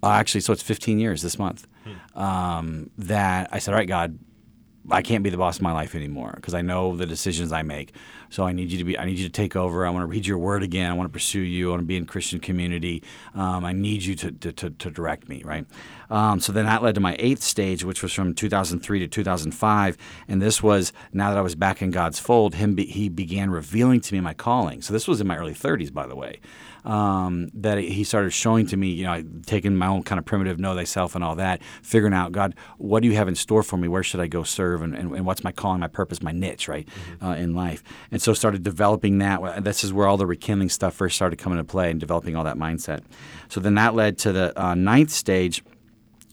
uh, 0.00 0.10
actually, 0.10 0.42
so 0.42 0.52
it's 0.52 0.62
15 0.62 1.00
years 1.00 1.22
this 1.22 1.40
month 1.40 1.66
hmm. 1.84 2.18
um, 2.18 2.90
that 2.98 3.48
I 3.50 3.58
said, 3.58 3.74
all 3.74 3.78
right, 3.78 3.88
God, 3.88 4.16
I 4.90 5.02
can't 5.02 5.24
be 5.24 5.30
the 5.30 5.36
boss 5.36 5.56
of 5.56 5.62
my 5.62 5.72
life 5.72 5.96
anymore 5.96 6.34
because 6.36 6.54
I 6.54 6.62
know 6.62 6.96
the 6.96 7.06
decisions 7.06 7.50
I 7.52 7.62
make. 7.62 7.94
So 8.32 8.44
I 8.44 8.52
need 8.52 8.72
you 8.72 8.78
to 8.78 8.84
be. 8.84 8.98
I 8.98 9.04
need 9.04 9.18
you 9.18 9.26
to 9.26 9.32
take 9.32 9.56
over. 9.56 9.86
I 9.86 9.90
want 9.90 10.04
to 10.04 10.06
read 10.06 10.26
your 10.26 10.38
word 10.38 10.62
again. 10.62 10.90
I 10.90 10.94
want 10.94 11.06
to 11.06 11.12
pursue 11.12 11.40
you. 11.40 11.68
I 11.68 11.70
want 11.72 11.82
to 11.82 11.86
be 11.86 11.96
in 11.96 12.06
Christian 12.06 12.40
community. 12.40 13.02
Um, 13.34 13.62
I 13.62 13.72
need 13.72 14.02
you 14.02 14.14
to, 14.14 14.32
to, 14.32 14.52
to, 14.52 14.70
to 14.70 14.90
direct 14.90 15.28
me. 15.28 15.42
Right. 15.44 15.66
Um, 16.08 16.40
so 16.40 16.50
then 16.50 16.64
that 16.64 16.82
led 16.82 16.94
to 16.94 17.00
my 17.00 17.14
eighth 17.18 17.42
stage, 17.42 17.84
which 17.84 18.02
was 18.02 18.12
from 18.12 18.34
2003 18.34 19.00
to 19.00 19.06
2005, 19.08 19.98
and 20.28 20.40
this 20.40 20.62
was 20.62 20.92
now 21.12 21.30
that 21.30 21.38
I 21.38 21.42
was 21.42 21.54
back 21.54 21.82
in 21.82 21.90
God's 21.90 22.18
fold. 22.18 22.54
Him 22.54 22.74
be, 22.74 22.86
he 22.86 23.08
began 23.08 23.50
revealing 23.50 24.00
to 24.00 24.14
me 24.14 24.20
my 24.20 24.34
calling. 24.34 24.80
So 24.80 24.92
this 24.92 25.06
was 25.06 25.20
in 25.20 25.26
my 25.26 25.36
early 25.36 25.54
30s, 25.54 25.92
by 25.92 26.06
the 26.06 26.16
way 26.16 26.40
um, 26.84 27.48
that 27.54 27.78
he 27.78 28.04
started 28.04 28.32
showing 28.32 28.66
to 28.66 28.76
me, 28.76 28.88
you 28.88 29.04
know, 29.04 29.22
taking 29.46 29.76
my 29.76 29.86
own 29.86 30.02
kind 30.02 30.18
of 30.18 30.24
primitive 30.24 30.58
know 30.58 30.74
thyself 30.74 31.14
and 31.14 31.22
all 31.22 31.36
that, 31.36 31.62
figuring 31.82 32.14
out, 32.14 32.32
God, 32.32 32.54
what 32.78 33.02
do 33.02 33.08
you 33.08 33.14
have 33.14 33.28
in 33.28 33.34
store 33.34 33.62
for 33.62 33.76
me? 33.76 33.88
Where 33.88 34.02
should 34.02 34.20
I 34.20 34.26
go 34.26 34.42
serve? 34.42 34.82
And, 34.82 34.94
and, 34.94 35.14
and 35.14 35.24
what's 35.26 35.44
my 35.44 35.52
calling, 35.52 35.80
my 35.80 35.88
purpose, 35.88 36.22
my 36.22 36.32
niche, 36.32 36.68
right, 36.68 36.86
mm-hmm. 36.86 37.24
uh, 37.24 37.34
in 37.34 37.54
life? 37.54 37.82
And 38.10 38.20
so 38.20 38.32
started 38.32 38.62
developing 38.62 39.18
that. 39.18 39.64
This 39.64 39.84
is 39.84 39.92
where 39.92 40.06
all 40.06 40.16
the 40.16 40.26
rekindling 40.26 40.70
stuff 40.70 40.94
first 40.94 41.16
started 41.16 41.38
coming 41.38 41.58
into 41.58 41.70
play 41.70 41.90
and 41.90 42.00
developing 42.00 42.36
all 42.36 42.44
that 42.44 42.56
mindset. 42.56 43.02
So 43.48 43.60
then 43.60 43.74
that 43.74 43.94
led 43.94 44.18
to 44.18 44.32
the 44.32 44.62
uh, 44.62 44.74
ninth 44.74 45.10
stage 45.10 45.62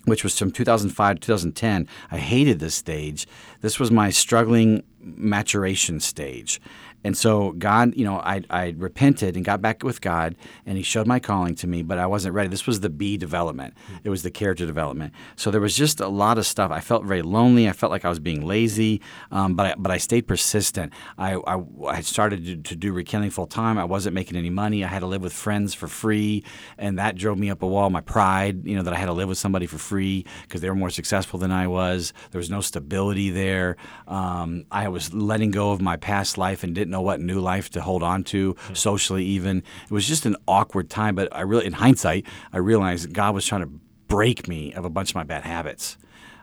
which 0.06 0.24
was 0.24 0.38
from 0.38 0.50
2005 0.50 1.16
to 1.18 1.20
2010. 1.20 1.88
I 2.10 2.18
hated 2.18 2.60
this 2.60 2.74
stage. 2.74 3.28
This 3.62 3.80
was 3.80 3.92
my 3.92 4.10
struggling 4.10 4.84
maturation 5.02 6.00
stage. 6.00 6.60
And 7.04 7.18
so 7.18 7.52
God, 7.52 7.96
you 7.96 8.06
know, 8.06 8.20
I, 8.20 8.42
I 8.50 8.76
repented 8.78 9.36
and 9.36 9.46
got 9.46 9.62
back 9.62 9.84
with 9.84 10.02
God, 10.02 10.36
and 10.66 10.78
He 10.78 10.84
showed 10.84 11.08
my 11.08 11.20
calling 11.20 11.56
to 11.56 11.68
me, 11.68 11.84
but 11.84 11.98
I 11.98 12.06
wasn't 12.06 12.36
ready. 12.36 12.50
This 12.50 12.68
was 12.68 12.82
the 12.82 12.90
B 12.90 13.18
development. 13.18 13.74
It 14.04 14.10
was 14.10 14.24
the 14.24 14.32
character 14.32 14.66
development. 14.66 15.14
So 15.36 15.52
there 15.52 15.62
was 15.62 15.76
just 15.76 16.00
a 16.00 16.08
lot 16.08 16.38
of 16.38 16.46
stuff. 16.46 16.72
I 16.72 16.80
felt 16.80 17.06
very 17.06 17.22
lonely. 17.22 17.70
I 17.70 17.72
felt 17.72 17.92
like 17.92 18.06
I 18.06 18.10
was 18.10 18.20
being 18.20 18.46
lazy, 18.46 19.02
um, 19.32 19.56
but 19.56 19.66
I, 19.66 19.76
but 19.78 19.92
I 19.92 19.98
stayed 19.98 20.28
persistent. 20.28 20.94
I, 21.18 21.36
I, 21.36 21.62
I 21.88 22.02
started 22.02 22.46
to, 22.46 22.58
to 22.58 22.76
do 22.76 22.92
rekindling 22.94 23.32
full 23.32 23.48
time. 23.48 23.78
I 23.78 23.86
wasn't 23.86 24.16
making 24.16 24.38
any 24.38 24.50
money. 24.50 24.84
I 24.84 24.88
had 24.88 25.00
to 25.00 25.08
live 25.08 25.22
with 25.22 25.34
friends 25.34 25.74
for 25.74 25.88
free, 25.88 26.44
and 26.78 27.00
that 27.00 27.16
drove 27.16 27.38
me 27.38 27.50
up 27.50 27.62
a 27.62 27.68
wall. 27.68 27.90
My 27.90 28.02
pride, 28.02 28.66
you 28.68 28.76
know, 28.76 28.84
that 28.84 28.94
I 28.94 28.98
had 28.98 29.06
to 29.06 29.14
live 29.14 29.30
with 29.30 29.38
somebody 29.38 29.68
for 29.68 29.78
free 29.78 30.26
because 30.44 30.62
they 30.62 30.70
were 30.70 30.76
more 30.76 30.90
successful 30.90 31.40
than 31.40 31.52
I 31.52 31.68
was. 31.68 32.14
There 32.32 32.40
was 32.40 32.50
no 32.50 32.62
stability 32.62 33.30
there. 33.30 33.78
Um, 34.08 34.66
I 34.72 34.90
was 34.90 35.14
letting 35.14 35.52
go 35.52 35.72
of 35.72 35.82
my 35.82 35.98
past 35.98 36.38
life 36.38 36.64
and 36.64 36.76
didn't 36.76 36.89
didn't 36.90 36.98
know 36.98 37.02
what 37.02 37.22
new 37.22 37.40
life 37.40 37.70
to 37.72 37.82
hold 37.82 38.02
on 38.02 38.24
to 38.24 38.56
socially. 38.74 39.24
Even 39.24 39.60
it 39.60 39.92
was 39.92 40.08
just 40.08 40.26
an 40.26 40.36
awkward 40.48 40.90
time. 40.90 41.14
But 41.14 41.30
I 41.32 41.42
really, 41.42 41.68
in 41.68 41.74
hindsight, 41.74 42.26
I 42.52 42.58
realized 42.58 43.14
God 43.14 43.36
was 43.36 43.46
trying 43.46 43.62
to 43.62 43.70
break 44.08 44.48
me 44.48 44.74
of 44.74 44.86
a 44.86 44.90
bunch 44.90 45.12
of 45.12 45.16
my 45.16 45.24
bad 45.24 45.44
habits. 45.44 45.98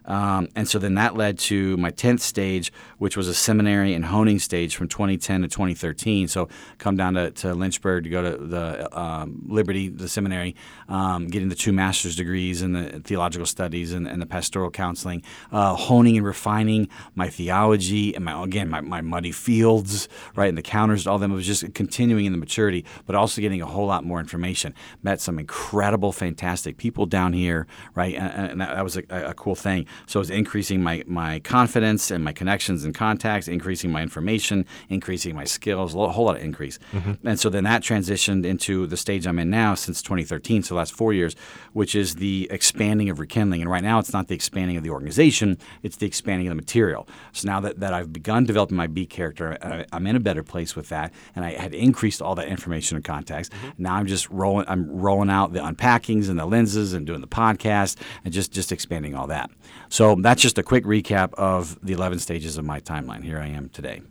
Um, 0.06 0.48
and 0.54 0.68
so 0.68 0.78
then 0.78 0.94
that 0.94 1.16
led 1.16 1.38
to 1.40 1.76
my 1.76 1.90
10th 1.90 2.20
stage, 2.20 2.72
which 2.98 3.16
was 3.16 3.28
a 3.28 3.34
seminary 3.34 3.92
and 3.94 4.04
honing 4.04 4.38
stage 4.38 4.76
from 4.76 4.88
2010 4.88 5.42
to 5.42 5.48
2013. 5.48 6.28
So 6.28 6.48
come 6.78 6.96
down 6.96 7.14
to, 7.14 7.30
to 7.32 7.54
Lynchburg 7.54 8.04
to 8.04 8.10
go 8.10 8.22
to 8.22 8.36
the 8.36 8.98
um, 8.98 9.42
Liberty, 9.48 9.88
the 9.88 10.08
seminary, 10.08 10.54
um, 10.88 11.26
getting 11.26 11.48
the 11.48 11.54
two 11.54 11.72
master's 11.72 12.16
degrees 12.16 12.62
in 12.62 12.72
the 12.72 13.00
theological 13.00 13.46
studies 13.46 13.92
and, 13.92 14.06
and 14.06 14.22
the 14.22 14.26
pastoral 14.26 14.70
counseling, 14.70 15.22
uh, 15.52 15.74
honing 15.74 16.16
and 16.16 16.26
refining 16.26 16.88
my 17.14 17.28
theology 17.28 18.14
and 18.14 18.24
my, 18.24 18.42
again, 18.44 18.68
my, 18.68 18.80
my 18.80 19.00
muddy 19.00 19.32
fields, 19.32 20.08
right, 20.34 20.48
and 20.48 20.58
the 20.58 20.62
counters, 20.62 21.06
all 21.06 21.18
them. 21.18 21.32
It 21.32 21.36
was 21.36 21.46
just 21.46 21.74
continuing 21.74 22.24
in 22.24 22.32
the 22.32 22.38
maturity, 22.38 22.84
but 23.06 23.16
also 23.16 23.40
getting 23.40 23.62
a 23.62 23.66
whole 23.66 23.86
lot 23.86 24.04
more 24.04 24.20
information. 24.20 24.74
Met 25.02 25.20
some 25.20 25.38
incredible, 25.38 26.12
fantastic 26.12 26.76
people 26.76 27.06
down 27.06 27.32
here, 27.32 27.66
right, 27.94 28.14
and, 28.14 28.50
and 28.50 28.60
that, 28.60 28.74
that, 28.74 28.84
was 28.84 28.96
a, 28.96 29.02
a 29.10 29.34
cool 29.34 29.54
thing. 29.54 29.86
So 30.06 30.20
it's 30.20 30.30
increasing 30.30 30.82
my, 30.82 31.02
my 31.06 31.40
confidence 31.40 32.10
and 32.10 32.24
my 32.24 32.32
connections 32.32 32.84
and 32.84 32.94
contacts, 32.94 33.48
increasing 33.48 33.90
my 33.90 34.02
information, 34.02 34.66
increasing 34.88 35.34
my 35.34 35.44
skills, 35.44 35.94
a 35.94 36.08
whole 36.08 36.26
lot 36.26 36.36
of 36.36 36.42
increase. 36.42 36.78
Mm-hmm. 36.92 37.26
And 37.26 37.40
so 37.40 37.48
then 37.48 37.64
that 37.64 37.82
transitioned 37.82 38.44
into 38.44 38.86
the 38.86 38.96
stage 38.96 39.26
I'm 39.26 39.38
in 39.38 39.50
now 39.50 39.74
since 39.74 40.02
2013, 40.02 40.62
so 40.62 40.74
the 40.74 40.78
last 40.78 40.94
four 40.94 41.12
years, 41.12 41.34
which 41.72 41.94
is 41.94 42.16
the 42.16 42.48
expanding 42.50 43.10
of 43.10 43.18
rekindling. 43.18 43.62
And 43.62 43.70
right 43.70 43.82
now 43.82 43.98
it's 43.98 44.12
not 44.12 44.28
the 44.28 44.34
expanding 44.34 44.76
of 44.76 44.82
the 44.82 44.90
organization, 44.90 45.58
it's 45.82 45.96
the 45.96 46.06
expanding 46.06 46.48
of 46.48 46.52
the 46.52 46.56
material. 46.56 47.08
So 47.32 47.48
now 47.48 47.60
that, 47.60 47.80
that 47.80 47.92
I've 47.92 48.12
begun 48.12 48.44
developing 48.44 48.76
my 48.76 48.86
B 48.86 49.06
character, 49.06 49.58
I, 49.62 49.84
I'm 49.92 50.06
in 50.06 50.16
a 50.16 50.20
better 50.20 50.42
place 50.42 50.76
with 50.76 50.88
that. 50.90 51.12
And 51.34 51.44
I 51.44 51.52
had 51.52 51.74
increased 51.74 52.22
all 52.22 52.34
that 52.36 52.48
information 52.48 52.96
and 52.96 53.04
contacts. 53.04 53.48
Mm-hmm. 53.48 53.82
Now 53.82 53.94
I'm 53.94 54.06
just 54.06 54.28
rolling, 54.30 54.66
I'm 54.68 54.90
rolling 54.90 55.30
out 55.30 55.52
the 55.52 55.60
unpackings 55.60 56.28
and 56.28 56.38
the 56.38 56.46
lenses 56.46 56.92
and 56.92 57.06
doing 57.06 57.20
the 57.20 57.28
podcast 57.28 57.96
and 58.24 58.32
just, 58.32 58.52
just 58.52 58.72
expanding 58.72 59.14
all 59.14 59.26
that. 59.28 59.50
So 59.88 60.14
that's 60.16 60.42
just 60.42 60.58
a 60.58 60.62
quick 60.62 60.84
recap 60.84 61.34
of 61.34 61.78
the 61.82 61.92
11 61.92 62.18
stages 62.18 62.58
of 62.58 62.64
my 62.64 62.80
timeline. 62.80 63.22
Here 63.22 63.38
I 63.38 63.48
am 63.48 63.68
today. 63.68 64.02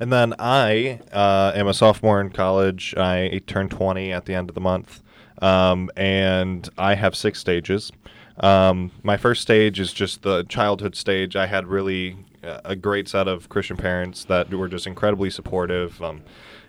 And 0.00 0.12
then 0.12 0.34
I 0.38 1.00
uh, 1.12 1.52
am 1.54 1.68
a 1.68 1.74
sophomore 1.74 2.20
in 2.20 2.30
college. 2.30 2.94
I 2.96 3.40
turned 3.46 3.70
20 3.70 4.12
at 4.12 4.24
the 4.24 4.34
end 4.34 4.48
of 4.48 4.54
the 4.54 4.60
month. 4.60 5.02
Um, 5.40 5.90
and 5.96 6.68
I 6.78 6.94
have 6.94 7.14
six 7.14 7.38
stages. 7.38 7.92
Um, 8.38 8.90
my 9.02 9.16
first 9.16 9.42
stage 9.42 9.78
is 9.78 9.92
just 9.92 10.22
the 10.22 10.44
childhood 10.44 10.96
stage. 10.96 11.36
I 11.36 11.46
had 11.46 11.66
really 11.66 12.16
uh, 12.42 12.60
a 12.64 12.76
great 12.76 13.08
set 13.08 13.28
of 13.28 13.48
Christian 13.48 13.76
parents 13.76 14.24
that 14.24 14.52
were 14.52 14.68
just 14.68 14.86
incredibly 14.86 15.30
supportive 15.30 16.02
um, 16.02 16.22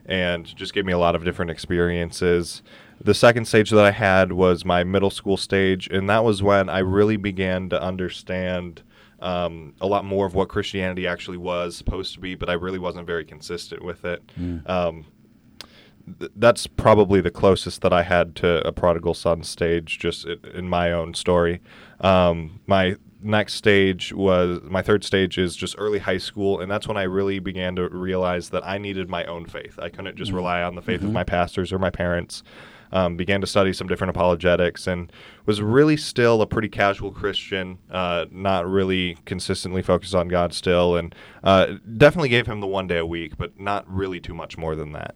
and 0.05 0.45
just 0.55 0.73
gave 0.73 0.85
me 0.85 0.93
a 0.93 0.97
lot 0.97 1.15
of 1.15 1.23
different 1.23 1.51
experiences. 1.51 2.61
The 3.01 3.13
second 3.13 3.45
stage 3.45 3.69
that 3.71 3.85
I 3.85 3.91
had 3.91 4.31
was 4.31 4.65
my 4.65 4.83
middle 4.83 5.09
school 5.09 5.37
stage, 5.37 5.87
and 5.87 6.09
that 6.09 6.23
was 6.23 6.41
when 6.41 6.69
I 6.69 6.79
really 6.79 7.17
began 7.17 7.69
to 7.69 7.81
understand 7.81 8.81
um, 9.19 9.73
a 9.81 9.87
lot 9.87 10.05
more 10.05 10.25
of 10.25 10.35
what 10.35 10.49
Christianity 10.49 11.07
actually 11.07 11.37
was 11.37 11.75
supposed 11.75 12.13
to 12.13 12.19
be, 12.19 12.35
but 12.35 12.49
I 12.49 12.53
really 12.53 12.79
wasn't 12.79 13.07
very 13.07 13.25
consistent 13.25 13.83
with 13.83 14.05
it. 14.05 14.23
Mm. 14.39 14.69
Um, 14.69 15.05
th- 16.19 16.31
that's 16.35 16.67
probably 16.67 17.21
the 17.21 17.31
closest 17.31 17.81
that 17.81 17.93
I 17.93 18.03
had 18.03 18.35
to 18.37 18.65
a 18.67 18.71
prodigal 18.71 19.13
son 19.13 19.43
stage, 19.43 19.99
just 19.99 20.25
in, 20.25 20.39
in 20.53 20.69
my 20.69 20.91
own 20.91 21.13
story. 21.13 21.61
Um, 22.01 22.59
my 22.67 22.97
next 23.21 23.53
stage 23.55 24.13
was 24.13 24.59
my 24.63 24.81
third 24.81 25.03
stage 25.03 25.37
is 25.37 25.55
just 25.55 25.75
early 25.77 25.99
high 25.99 26.17
school, 26.17 26.59
and 26.59 26.69
that's 26.69 26.87
when 26.87 26.97
I 26.97 27.03
really 27.03 27.39
began 27.39 27.75
to 27.77 27.89
realize 27.89 28.49
that 28.49 28.65
I 28.65 28.77
needed 28.77 29.09
my 29.09 29.25
own 29.25 29.45
faith. 29.45 29.79
I 29.79 29.89
couldn't 29.89 30.17
just 30.17 30.29
mm-hmm. 30.29 30.37
rely 30.37 30.61
on 30.61 30.75
the 30.75 30.81
faith 30.81 30.99
mm-hmm. 30.99 31.07
of 31.07 31.13
my 31.13 31.23
pastors 31.23 31.73
or 31.73 31.79
my 31.79 31.89
parents 31.89 32.43
um, 32.95 33.17
began 33.17 33.41
to 33.41 33.47
study 33.47 33.73
some 33.73 33.87
different 33.87 34.09
apologetics, 34.09 34.87
and 34.87 35.11
was 35.45 35.61
really 35.61 35.97
still 35.97 36.41
a 36.41 36.47
pretty 36.47 36.69
casual 36.69 37.11
Christian, 37.11 37.77
uh, 37.91 38.25
not 38.31 38.65
really 38.65 39.17
consistently 39.25 39.81
focused 39.81 40.15
on 40.15 40.29
God 40.29 40.53
still, 40.53 40.95
and 40.95 41.13
uh, 41.43 41.73
definitely 41.97 42.29
gave 42.29 42.47
him 42.47 42.61
the 42.61 42.67
one 42.67 42.87
day 42.87 42.97
a 42.97 43.05
week, 43.05 43.37
but 43.37 43.59
not 43.59 43.83
really 43.93 44.21
too 44.21 44.33
much 44.33 44.57
more 44.57 44.77
than 44.77 44.93
that. 44.93 45.15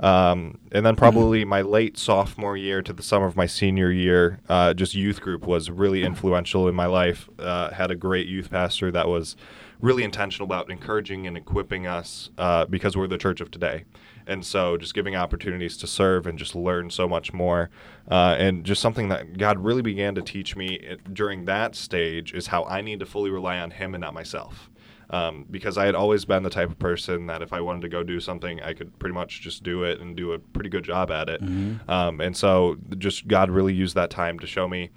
Um, 0.00 0.58
and 0.72 0.84
then 0.84 0.96
probably 0.96 1.44
my 1.44 1.60
late 1.60 1.98
sophomore 1.98 2.56
year 2.56 2.82
to 2.82 2.92
the 2.92 3.02
summer 3.02 3.26
of 3.26 3.36
my 3.36 3.46
senior 3.46 3.92
year, 3.92 4.40
uh, 4.48 4.74
just 4.74 4.94
youth 4.94 5.20
group 5.20 5.46
was 5.46 5.70
really 5.70 6.02
influential 6.02 6.66
in 6.68 6.74
my 6.74 6.86
life. 6.86 7.28
Uh, 7.38 7.70
had 7.70 7.92
a 7.92 7.94
great 7.94 8.26
youth 8.26 8.50
pastor 8.50 8.90
that 8.90 9.08
was 9.08 9.36
really 9.80 10.02
intentional 10.02 10.46
about 10.46 10.70
encouraging 10.70 11.26
and 11.26 11.36
equipping 11.36 11.86
us 11.86 12.30
uh, 12.38 12.64
because 12.64 12.96
we're 12.96 13.06
the 13.06 13.18
church 13.18 13.40
of 13.40 13.50
today. 13.50 13.84
And 14.30 14.46
so 14.46 14.76
just 14.76 14.94
giving 14.94 15.16
opportunities 15.16 15.76
to 15.78 15.88
serve 15.88 16.26
and 16.26 16.38
just 16.38 16.54
learn 16.54 16.88
so 16.88 17.08
much 17.08 17.32
more. 17.32 17.68
Uh, 18.08 18.36
and 18.38 18.64
just 18.64 18.80
something 18.80 19.08
that 19.08 19.36
God 19.36 19.58
really 19.58 19.82
began 19.82 20.14
to 20.14 20.22
teach 20.22 20.54
me 20.54 20.96
during 21.12 21.46
that 21.46 21.74
stage 21.74 22.32
is 22.32 22.46
how 22.46 22.64
I 22.64 22.80
need 22.80 23.00
to 23.00 23.06
fully 23.06 23.30
rely 23.30 23.58
on 23.58 23.72
Him 23.72 23.94
and 23.94 24.02
not 24.02 24.14
myself. 24.14 24.70
Um, 25.10 25.44
because 25.50 25.76
I 25.76 25.86
had 25.86 25.96
always 25.96 26.24
been 26.24 26.44
the 26.44 26.50
type 26.50 26.70
of 26.70 26.78
person 26.78 27.26
that 27.26 27.42
if 27.42 27.52
I 27.52 27.60
wanted 27.60 27.82
to 27.82 27.88
go 27.88 28.04
do 28.04 28.20
something, 28.20 28.62
I 28.62 28.72
could 28.72 28.96
pretty 29.00 29.14
much 29.14 29.40
just 29.40 29.64
do 29.64 29.82
it 29.82 30.00
and 30.00 30.16
do 30.16 30.32
a 30.32 30.38
pretty 30.38 30.70
good 30.70 30.84
job 30.84 31.10
at 31.10 31.28
it. 31.28 31.42
Mm-hmm. 31.42 31.90
Um, 31.90 32.20
and 32.20 32.36
so, 32.36 32.76
just 32.96 33.26
God 33.26 33.50
really 33.50 33.74
used 33.74 33.96
that 33.96 34.10
time 34.10 34.38
to 34.38 34.46
show 34.46 34.68
me, 34.68 34.90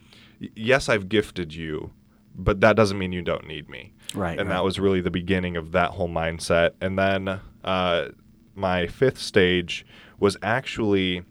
yes, 0.56 0.88
I've 0.88 1.10
gifted 1.10 1.56
you, 1.56 1.92
but 2.36 2.62
that 2.62 2.76
doesn't 2.76 3.00
mean 3.00 3.12
you 3.12 3.24
don't 3.24 3.48
need 3.48 3.70
me. 3.70 3.94
Right. 4.14 4.40
And 4.40 4.50
right. 4.50 4.58
that 4.58 4.64
was 4.64 4.80
really 4.80 5.02
the 5.02 5.10
beginning 5.10 5.58
of 5.58 5.72
that 5.72 5.92
whole 5.92 6.10
mindset. 6.10 6.74
And 6.80 7.00
then 7.00 7.40
uh, 7.64 8.10
my 8.56 8.88
fifth 8.88 9.20
stage 9.20 9.86
was 10.20 10.38
actually 10.42 11.24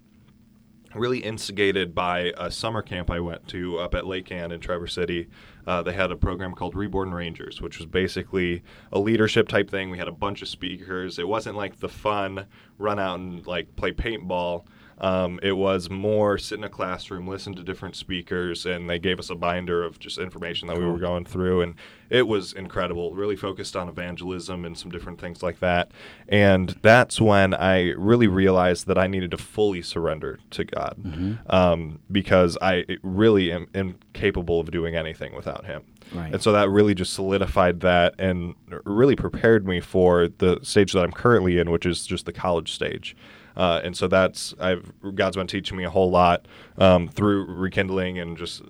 really 0.94 1.18
instigated 1.18 1.94
by 1.94 2.32
a 2.36 2.50
summer 2.50 2.82
camp 2.82 3.10
I 3.10 3.20
went 3.20 3.48
to 3.48 3.78
up 3.78 3.94
at 3.94 4.06
Lake 4.06 4.30
Ann 4.30 4.52
in 4.52 4.60
Traverse 4.60 4.92
City. 4.92 5.28
Uh, 5.66 5.82
they 5.82 5.92
had 5.92 6.10
a 6.10 6.16
program 6.16 6.54
called 6.54 6.74
Reborn 6.74 7.14
Rangers, 7.14 7.60
which 7.60 7.78
was 7.78 7.86
basically 7.86 8.62
a 8.92 8.98
leadership 8.98 9.48
type 9.48 9.70
thing. 9.70 9.90
We 9.90 9.98
had 9.98 10.08
a 10.08 10.12
bunch 10.12 10.42
of 10.42 10.48
speakers. 10.48 11.18
It 11.18 11.28
wasn't 11.28 11.56
like 11.56 11.80
the 11.80 11.88
fun 11.88 12.46
run 12.78 12.98
out 12.98 13.20
and 13.20 13.46
like 13.46 13.74
play 13.76 13.92
paintball. 13.92 14.64
Um, 15.02 15.40
it 15.42 15.52
was 15.52 15.90
more 15.90 16.38
sit 16.38 16.58
in 16.58 16.64
a 16.64 16.68
classroom, 16.68 17.26
listen 17.26 17.54
to 17.56 17.62
different 17.64 17.96
speakers, 17.96 18.64
and 18.64 18.88
they 18.88 19.00
gave 19.00 19.18
us 19.18 19.30
a 19.30 19.34
binder 19.34 19.82
of 19.82 19.98
just 19.98 20.16
information 20.16 20.68
that 20.68 20.78
we 20.78 20.86
were 20.86 20.98
going 20.98 21.24
through, 21.24 21.60
and 21.62 21.74
it 22.08 22.28
was 22.28 22.52
incredible. 22.52 23.12
Really 23.12 23.34
focused 23.34 23.74
on 23.74 23.88
evangelism 23.88 24.64
and 24.64 24.78
some 24.78 24.92
different 24.92 25.20
things 25.20 25.42
like 25.42 25.58
that. 25.58 25.90
And 26.28 26.76
that's 26.82 27.20
when 27.20 27.52
I 27.52 27.90
really 27.90 28.28
realized 28.28 28.86
that 28.86 28.96
I 28.96 29.08
needed 29.08 29.32
to 29.32 29.38
fully 29.38 29.82
surrender 29.82 30.38
to 30.50 30.64
God 30.64 30.96
mm-hmm. 31.02 31.34
um, 31.50 31.98
because 32.10 32.56
I 32.62 32.84
really 33.02 33.50
am 33.50 33.66
incapable 33.74 34.60
of 34.60 34.70
doing 34.70 34.94
anything 34.94 35.34
without 35.34 35.66
Him. 35.66 35.82
Right. 36.14 36.32
And 36.32 36.42
so 36.42 36.52
that 36.52 36.68
really 36.68 36.94
just 36.94 37.14
solidified 37.14 37.80
that 37.80 38.14
and 38.18 38.54
really 38.84 39.16
prepared 39.16 39.66
me 39.66 39.80
for 39.80 40.28
the 40.28 40.58
stage 40.62 40.92
that 40.92 41.02
I'm 41.02 41.12
currently 41.12 41.58
in, 41.58 41.70
which 41.70 41.86
is 41.86 42.06
just 42.06 42.26
the 42.26 42.32
college 42.32 42.72
stage. 42.72 43.16
Uh, 43.56 43.80
and 43.84 43.96
so 43.96 44.08
that's 44.08 44.54
I've 44.58 44.92
God's 45.14 45.36
been 45.36 45.46
teaching 45.46 45.76
me 45.76 45.84
a 45.84 45.90
whole 45.90 46.10
lot 46.10 46.46
um, 46.78 47.08
through 47.08 47.44
rekindling 47.46 48.18
and 48.18 48.36
just 48.36 48.62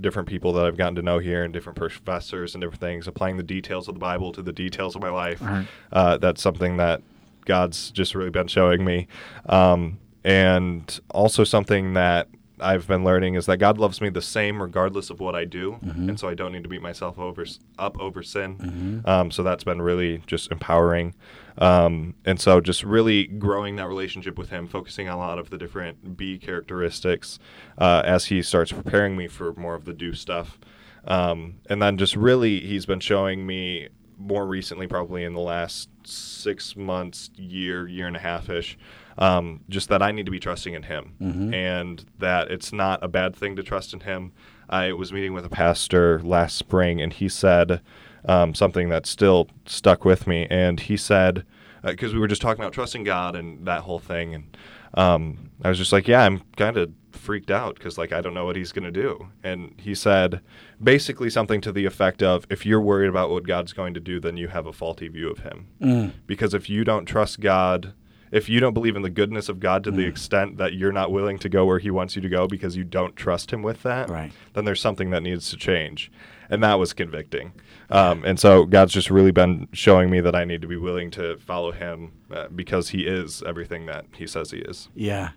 different 0.00 0.28
people 0.28 0.52
that 0.52 0.66
I've 0.66 0.76
gotten 0.76 0.94
to 0.96 1.02
know 1.02 1.18
here 1.18 1.42
and 1.42 1.52
different 1.52 1.78
professors 1.78 2.54
and 2.54 2.60
different 2.60 2.80
things, 2.80 3.08
applying 3.08 3.36
the 3.36 3.42
details 3.42 3.88
of 3.88 3.94
the 3.94 4.00
Bible 4.00 4.32
to 4.32 4.42
the 4.42 4.52
details 4.52 4.94
of 4.94 5.02
my 5.02 5.08
life. 5.08 5.40
Right. 5.40 5.66
Uh, 5.90 6.18
that's 6.18 6.42
something 6.42 6.76
that 6.76 7.02
God's 7.46 7.90
just 7.92 8.14
really 8.14 8.30
been 8.30 8.48
showing 8.48 8.84
me. 8.84 9.06
Um, 9.46 9.98
and 10.24 11.00
also 11.10 11.44
something 11.44 11.94
that 11.94 12.28
I've 12.60 12.86
been 12.86 13.04
learning 13.04 13.34
is 13.34 13.46
that 13.46 13.58
God 13.58 13.78
loves 13.78 14.00
me 14.00 14.08
the 14.08 14.22
same 14.22 14.60
regardless 14.60 15.10
of 15.10 15.20
what 15.20 15.34
I 15.34 15.44
do, 15.44 15.78
mm-hmm. 15.84 16.08
and 16.08 16.20
so 16.20 16.28
I 16.28 16.34
don't 16.34 16.52
need 16.52 16.62
to 16.62 16.68
beat 16.68 16.82
myself 16.82 17.18
over 17.18 17.44
up 17.78 17.98
over 18.00 18.22
sin. 18.22 18.56
Mm-hmm. 18.56 19.08
Um, 19.08 19.30
so 19.30 19.42
that's 19.42 19.64
been 19.64 19.82
really 19.82 20.22
just 20.26 20.50
empowering, 20.50 21.14
um, 21.58 22.14
and 22.24 22.40
so 22.40 22.60
just 22.60 22.82
really 22.82 23.26
growing 23.26 23.76
that 23.76 23.88
relationship 23.88 24.38
with 24.38 24.50
Him, 24.50 24.66
focusing 24.68 25.08
on 25.08 25.16
a 25.16 25.18
lot 25.18 25.38
of 25.38 25.50
the 25.50 25.58
different 25.58 26.16
B 26.16 26.38
characteristics 26.38 27.38
uh, 27.78 28.02
as 28.04 28.26
He 28.26 28.42
starts 28.42 28.72
preparing 28.72 29.16
me 29.16 29.28
for 29.28 29.52
more 29.54 29.74
of 29.74 29.84
the 29.84 29.92
do 29.92 30.14
stuff, 30.14 30.58
um, 31.04 31.56
and 31.68 31.82
then 31.82 31.98
just 31.98 32.16
really 32.16 32.60
He's 32.60 32.86
been 32.86 33.00
showing 33.00 33.46
me 33.46 33.88
more 34.18 34.46
recently, 34.46 34.86
probably 34.86 35.24
in 35.24 35.34
the 35.34 35.40
last 35.40 35.90
six 36.04 36.74
months, 36.74 37.30
year, 37.36 37.86
year 37.86 38.06
and 38.06 38.16
a 38.16 38.20
half 38.20 38.48
ish 38.48 38.78
um, 39.18 39.60
just 39.68 39.88
that 39.88 40.02
I 40.02 40.12
need 40.12 40.26
to 40.26 40.32
be 40.32 40.40
trusting 40.40 40.74
in 40.74 40.84
Him, 40.84 41.14
mm-hmm. 41.20 41.54
and 41.54 42.04
that 42.18 42.50
it's 42.50 42.72
not 42.72 43.02
a 43.02 43.08
bad 43.08 43.34
thing 43.34 43.56
to 43.56 43.62
trust 43.62 43.92
in 43.92 44.00
Him. 44.00 44.32
I 44.68 44.92
was 44.92 45.12
meeting 45.12 45.32
with 45.32 45.44
a 45.44 45.48
pastor 45.48 46.20
last 46.22 46.56
spring, 46.56 47.00
and 47.00 47.12
he 47.12 47.28
said 47.28 47.80
um, 48.24 48.54
something 48.54 48.88
that 48.88 49.06
still 49.06 49.48
stuck 49.66 50.04
with 50.04 50.26
me. 50.26 50.46
And 50.50 50.80
he 50.80 50.96
said, 50.96 51.44
because 51.82 52.12
uh, 52.12 52.14
we 52.14 52.20
were 52.20 52.26
just 52.26 52.42
talking 52.42 52.60
about 52.60 52.72
trusting 52.72 53.04
God 53.04 53.36
and 53.36 53.66
that 53.66 53.82
whole 53.82 54.00
thing, 54.00 54.34
and 54.34 54.56
um, 54.94 55.50
I 55.62 55.68
was 55.68 55.78
just 55.78 55.92
like, 55.92 56.08
yeah, 56.08 56.24
I'm 56.24 56.42
kind 56.56 56.76
of 56.76 56.90
freaked 57.12 57.50
out 57.50 57.76
because 57.76 57.98
like 57.98 58.12
I 58.12 58.20
don't 58.20 58.34
know 58.34 58.44
what 58.44 58.56
He's 58.56 58.72
going 58.72 58.84
to 58.84 58.90
do. 58.90 59.28
And 59.42 59.74
he 59.78 59.94
said 59.94 60.40
basically 60.82 61.30
something 61.30 61.60
to 61.62 61.72
the 61.72 61.86
effect 61.86 62.22
of, 62.22 62.46
if 62.50 62.66
you're 62.66 62.80
worried 62.80 63.08
about 63.08 63.30
what 63.30 63.46
God's 63.46 63.72
going 63.72 63.94
to 63.94 64.00
do, 64.00 64.20
then 64.20 64.36
you 64.36 64.48
have 64.48 64.66
a 64.66 64.72
faulty 64.72 65.08
view 65.08 65.30
of 65.30 65.38
Him, 65.38 65.68
mm. 65.80 66.12
because 66.26 66.54
if 66.54 66.68
you 66.68 66.84
don't 66.84 67.06
trust 67.06 67.40
God 67.40 67.94
if 68.30 68.48
you 68.48 68.60
don't 68.60 68.74
believe 68.74 68.96
in 68.96 69.02
the 69.02 69.10
goodness 69.10 69.48
of 69.48 69.60
God 69.60 69.84
to 69.84 69.92
mm. 69.92 69.96
the 69.96 70.06
extent 70.06 70.56
that 70.58 70.74
you're 70.74 70.92
not 70.92 71.12
willing 71.12 71.38
to 71.38 71.48
go 71.48 71.64
where 71.64 71.78
He 71.78 71.90
wants 71.90 72.16
you 72.16 72.22
to 72.22 72.28
go 72.28 72.46
because 72.46 72.76
you 72.76 72.84
don't 72.84 73.16
trust 73.16 73.52
Him 73.52 73.62
with 73.62 73.82
that, 73.82 74.08
right. 74.08 74.32
then 74.54 74.64
there's 74.64 74.80
something 74.80 75.10
that 75.10 75.22
needs 75.22 75.50
to 75.50 75.56
change. 75.56 76.10
And 76.48 76.62
that 76.62 76.74
was 76.74 76.92
convicting. 76.92 77.52
Um, 77.90 78.24
and 78.24 78.38
so 78.38 78.66
God's 78.66 78.92
just 78.92 79.10
really 79.10 79.32
been 79.32 79.68
showing 79.72 80.10
me 80.10 80.20
that 80.20 80.36
I 80.36 80.44
need 80.44 80.62
to 80.62 80.68
be 80.68 80.76
willing 80.76 81.10
to 81.12 81.36
follow 81.38 81.72
Him 81.72 82.12
uh, 82.30 82.48
because 82.48 82.90
He 82.90 83.06
is 83.06 83.42
everything 83.44 83.86
that 83.86 84.06
He 84.16 84.26
says 84.26 84.50
He 84.50 84.58
is. 84.58 84.88
Yeah. 84.94 85.30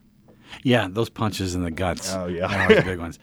Yeah, 0.64 0.88
those 0.90 1.10
punches 1.10 1.56
in 1.56 1.64
the 1.64 1.72
guts. 1.72 2.14
Oh, 2.14 2.28
yeah. 2.28 2.66
Are 2.66 2.76
the 2.76 2.82
big 2.82 3.00
ones. 3.00 3.20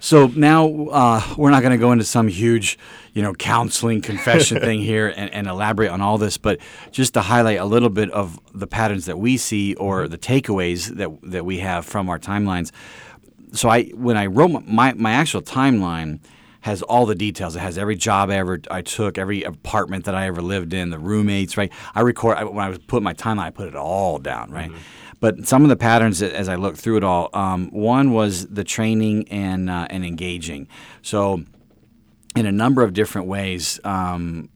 So 0.00 0.28
now 0.28 0.86
uh, 0.86 1.22
we're 1.36 1.50
not 1.50 1.60
going 1.60 1.72
to 1.72 1.78
go 1.78 1.92
into 1.92 2.04
some 2.04 2.26
huge, 2.26 2.78
you 3.12 3.22
know, 3.22 3.34
counseling 3.34 4.00
confession 4.00 4.58
thing 4.60 4.80
here 4.80 5.12
and, 5.14 5.32
and, 5.32 5.46
elaborate 5.46 5.90
on 5.90 6.00
all 6.00 6.16
this, 6.16 6.38
but 6.38 6.58
just 6.90 7.14
to 7.14 7.20
highlight 7.20 7.58
a 7.58 7.66
little 7.66 7.90
bit 7.90 8.10
of 8.10 8.40
the 8.54 8.66
patterns 8.66 9.04
that 9.04 9.18
we 9.18 9.36
see 9.36 9.74
or 9.74 10.08
the 10.08 10.18
takeaways 10.18 10.96
that 10.96 11.10
that 11.30 11.44
we 11.44 11.58
have 11.58 11.84
from 11.84 12.08
our 12.08 12.18
timelines. 12.18 12.72
So 13.52 13.68
I 13.68 13.84
when 13.90 14.16
I 14.16 14.26
wrote 14.26 14.64
my 14.66 14.94
my 14.94 15.12
actual 15.12 15.42
timeline 15.42 16.20
has 16.62 16.82
all 16.82 17.06
the 17.06 17.14
details. 17.14 17.56
It 17.56 17.60
has 17.60 17.78
every 17.78 17.96
job 17.96 18.30
I 18.30 18.36
ever 18.36 18.60
I 18.70 18.82
took, 18.82 19.18
every 19.18 19.42
apartment 19.42 20.04
that 20.04 20.14
I 20.14 20.26
ever 20.26 20.42
lived 20.42 20.72
in, 20.72 20.90
the 20.90 20.98
roommates. 20.98 21.56
Right. 21.56 21.72
I 21.94 22.00
record 22.00 22.36
I, 22.36 22.44
when 22.44 22.64
I 22.64 22.68
was 22.68 22.78
putting 22.78 23.04
my 23.04 23.14
timeline, 23.14 23.44
I 23.44 23.50
put 23.50 23.68
it 23.68 23.76
all 23.76 24.18
down. 24.18 24.50
Right. 24.50 24.70
Mm-hmm. 24.70 24.78
But 25.20 25.46
some 25.46 25.62
of 25.62 25.68
the 25.68 25.76
patterns 25.76 26.22
as 26.22 26.48
I 26.48 26.56
look 26.56 26.76
through 26.76 26.96
it 26.96 27.04
all, 27.04 27.28
um, 27.34 27.70
one 27.70 28.12
was 28.12 28.46
the 28.46 28.64
training 28.64 29.28
and 29.28 29.68
uh, 29.68 29.86
and 29.90 30.04
engaging. 30.04 30.66
So, 31.02 31.44
in 32.34 32.46
a 32.46 32.52
number 32.52 32.82
of 32.82 32.94
different 32.94 33.28
ways, 33.28 33.78
um, 33.84 34.48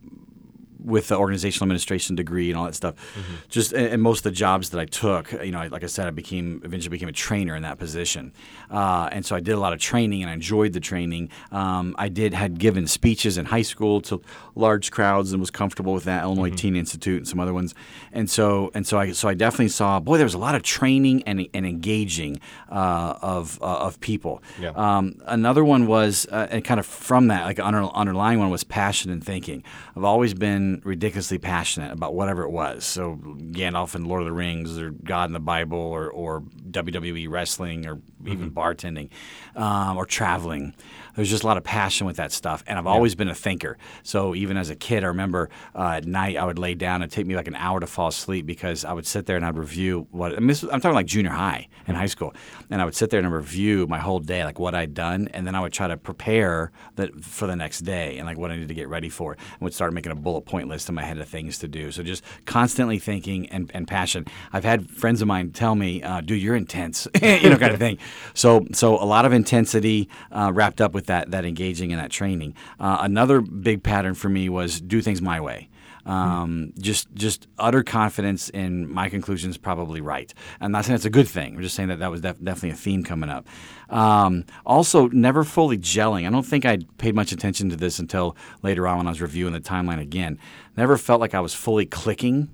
with 0.85 1.09
the 1.09 1.16
organizational 1.16 1.64
administration 1.64 2.14
degree 2.14 2.51
and 2.51 2.59
all 2.59 2.66
that 2.66 2.74
stuff. 2.74 2.95
Mm-hmm. 3.14 3.35
Just 3.49 3.72
and, 3.72 4.03
most 4.03 4.18
of 4.18 4.24
the 4.24 4.32
jobs 4.32 4.70
that 4.70 4.80
I 4.80 4.85
took, 4.85 5.32
you 5.32 5.51
know, 5.51 5.66
like 5.70 5.82
I 5.82 5.87
said, 5.87 6.07
I 6.07 6.11
became 6.11 6.61
eventually 6.64 6.91
became 6.91 7.09
a 7.09 7.12
trainer 7.12 7.57
in 7.57 7.62
that 7.62 7.78
position, 7.78 8.32
uh, 8.70 9.09
and 9.11 9.24
so 9.24 9.35
I 9.35 9.41
did 9.41 9.53
a 9.53 9.61
lot 9.61 9.72
of 9.72 9.78
training 9.78 10.22
and 10.22 10.30
I 10.30 10.35
enjoyed 10.35 10.72
the 10.72 10.80
training. 10.80 11.30
Um, 11.51 11.95
I 11.99 12.09
did 12.09 12.35
had 12.35 12.59
given 12.59 12.87
speeches 12.87 13.39
in 13.39 13.47
high 13.47 13.62
school 13.62 14.01
to 14.03 14.20
large 14.55 14.91
crowds 14.91 15.32
and 15.32 15.41
was 15.41 15.51
comfortable 15.51 15.95
with 15.95 16.05
that. 16.05 16.22
Illinois 16.22 16.49
mm-hmm. 16.49 16.57
Teen 16.57 16.76
Institute 16.76 17.18
and 17.18 17.28
some 17.28 17.41
other 17.41 17.55
ones, 17.55 17.74
and 18.12 18.28
so 18.28 18.70
and 18.74 18.87
so 18.87 18.99
I 18.99 19.12
so 19.12 19.28
I 19.28 19.35
definitely 19.35 19.68
saw 19.68 20.01
boy 20.01 20.16
there 20.16 20.26
was 20.26 20.35
a 20.35 20.39
lot 20.39 20.55
of 20.55 20.62
training 20.62 21.22
and, 21.24 21.47
and 21.55 21.66
engaging 21.66 22.41
uh, 22.70 23.18
of 23.22 23.61
uh, 23.62 23.66
of 23.66 24.01
people. 24.01 24.43
Yeah. 24.61 24.70
Um, 24.70 25.20
another 25.26 25.64
one 25.64 25.87
was 25.87 26.26
uh, 26.30 26.49
and 26.51 26.64
kind 26.64 26.80
of 26.80 26.87
from 26.87 27.28
that 27.28 27.45
like 27.45 27.59
under, 27.59 27.85
underlying 27.95 28.39
one 28.39 28.51
was 28.51 28.64
passion 28.64 29.11
and 29.11 29.24
thinking. 29.24 29.62
I've 29.97 30.05
always 30.05 30.35
been 30.35 30.74
ridiculously 30.85 31.39
passionate 31.39 31.93
about 31.93 32.14
whatever 32.14 32.43
it 32.43 32.51
was. 32.51 32.85
So 32.85 33.16
Gandalf 33.16 33.95
and 33.95 34.07
Lord 34.07 34.22
of 34.22 34.27
the 34.27 34.33
Rings, 34.33 34.79
or 34.79 34.91
God 34.91 35.27
in 35.27 35.33
the 35.33 35.41
Bible, 35.41 35.79
or, 35.79 36.11
or 36.11 36.43
WWE 36.70 37.29
wrestling, 37.29 37.87
or 37.87 38.01
even 38.27 38.51
mm-hmm. 38.51 38.59
bartending, 38.59 39.11
um, 39.57 39.97
or 39.97 40.07
traveling 40.07 40.75
there's 41.15 41.31
just 41.31 41.43
a 41.45 41.47
lot 41.47 41.57
of 41.57 41.65
passion 41.65 42.07
with 42.07 42.17
that 42.17 42.33
stuff. 42.33 42.65
And 42.67 42.79
I've 42.79 42.85
yeah. 42.85 42.91
always 42.91 43.15
been 43.15 43.29
a 43.29 43.35
thinker. 43.35 43.79
So 44.03 44.35
even 44.35 44.57
as 44.57 44.71
a 44.71 44.77
kid, 44.77 45.05
I 45.05 45.09
remember 45.09 45.51
uh, 45.75 45.91
at 45.91 46.07
night 46.07 46.37
I 46.37 46.45
would 46.45 46.59
lay 46.59 46.75
down 46.75 47.03
and 47.03 47.11
take 47.11 47.27
me 47.27 47.37
like 47.37 47.49
an 47.49 47.57
hour 47.57 47.81
to 47.81 47.87
fall 47.87 48.09
asleep 48.09 48.47
because 48.47 48.85
I 48.85 48.93
would 48.93 49.07
sit 49.07 49.27
there 49.27 49.37
and 49.37 49.45
I'd 49.45 49.57
review 49.57 50.07
what 50.11 50.33
I 50.33 50.37
am 50.37 50.49
talking 50.49 50.93
like 50.93 51.07
junior 51.07 51.31
high 51.31 51.69
in 51.87 51.95
high 51.95 52.07
school, 52.07 52.35
and 52.71 52.81
I 52.81 52.85
would 52.85 52.95
sit 52.95 53.11
there 53.11 53.21
and 53.21 53.33
review 53.33 53.87
my 53.87 53.99
whole 53.99 54.21
day, 54.21 54.45
like 54.45 54.59
what 54.59 54.75
I'd 54.75 54.95
done, 54.95 55.29
and 55.33 55.47
then 55.47 55.55
I 55.55 55.61
would 55.61 55.73
try 55.73 55.89
to 55.89 55.97
prepare 55.97 56.73
that 56.97 57.25
for 57.25 57.47
the 57.47 57.57
next 57.57 57.81
day 57.81 58.19
and 58.19 58.27
like 58.27 58.39
what 58.39 58.51
I 58.51 58.55
needed 58.55 58.69
to 58.69 58.75
get 58.75 58.89
ready 58.89 59.09
for, 59.09 59.33
and 59.33 59.61
would 59.61 59.75
start 59.75 59.93
making 59.93 60.12
a 60.12 60.17
bullet 60.17 60.43
point 60.43 60.69
list 60.69 60.89
in 60.89 60.95
my 60.95 61.03
head 61.03 61.19
of 61.19 61.29
things 61.29 61.59
to 61.59 61.69
do. 61.69 61.91
So 61.91 62.03
just 62.03 62.25
constantly 62.45 62.99
thinking 62.99 63.49
and, 63.51 63.71
and 63.75 63.87
passion. 63.87 64.27
I've 64.53 64.65
had 64.65 64.91
friends 64.91 65.23
of 65.23 65.29
mine 65.29 65.51
tell 65.51 65.75
me, 65.75 66.03
uh, 66.03 66.21
"Dude, 66.21 66.41
you're 66.41 66.57
intense," 66.57 67.07
you 67.23 67.51
know, 67.51 67.57
kind 67.57 67.73
of 67.73 67.79
thing. 67.79 67.99
So 68.35 68.67
so 68.73 69.03
a 69.03 69.05
lot 69.05 69.25
of 69.25 69.33
intensity 69.33 70.09
uh, 70.31 70.53
wrapped 70.55 70.81
up 70.81 70.93
with 70.93 71.04
with 71.05 71.09
that 71.09 71.31
that 71.31 71.45
engaging 71.45 71.93
and 71.93 72.01
that 72.01 72.11
training. 72.11 72.55
Uh, 72.81 72.99
another 73.01 73.41
big 73.41 73.83
pattern 73.83 74.15
for 74.15 74.29
me 74.29 74.49
was 74.49 74.81
do 74.81 75.01
things 75.01 75.21
my 75.21 75.41
way. 75.41 75.69
Um. 76.07 76.73
Just 76.79 77.09
just 77.15 77.49
utter 77.59 77.83
confidence 77.83 78.51
in 78.51 78.93
my 78.93 79.09
conclusions, 79.09 79.57
probably 79.57 80.03
right. 80.03 80.35
I'm 80.61 80.71
not 80.71 80.85
saying 80.85 80.97
it's 80.97 81.07
a 81.07 81.11
good 81.11 81.29
thing. 81.29 81.57
I'm 81.57 81.63
just 81.63 81.75
saying 81.75 81.89
that 81.89 81.99
that 82.01 82.11
was 82.11 82.21
def- 82.21 82.45
definitely 82.45 82.71
a 82.71 82.75
theme 82.75 83.05
coming 83.05 83.31
up. 83.31 83.49
Um, 83.89 84.45
also, 84.67 85.09
never 85.09 85.45
fully 85.45 85.79
gelling. 85.79 86.27
I 86.27 86.31
don't 86.31 86.45
think 86.45 86.67
I 86.67 86.79
paid 86.99 87.15
much 87.15 87.33
attention 87.33 87.71
to 87.71 87.77
this 87.77 87.99
until 87.99 88.37
later 88.63 88.87
on 88.87 88.99
when 88.99 89.07
I 89.07 89.11
was 89.11 89.23
reviewing 89.23 89.55
the 89.55 89.61
timeline 89.61 90.01
again. 90.01 90.39
Never 90.77 90.99
felt 90.99 91.23
like 91.23 91.33
I 91.33 91.41
was 91.41 91.55
fully 91.55 91.87
clicking 91.87 92.51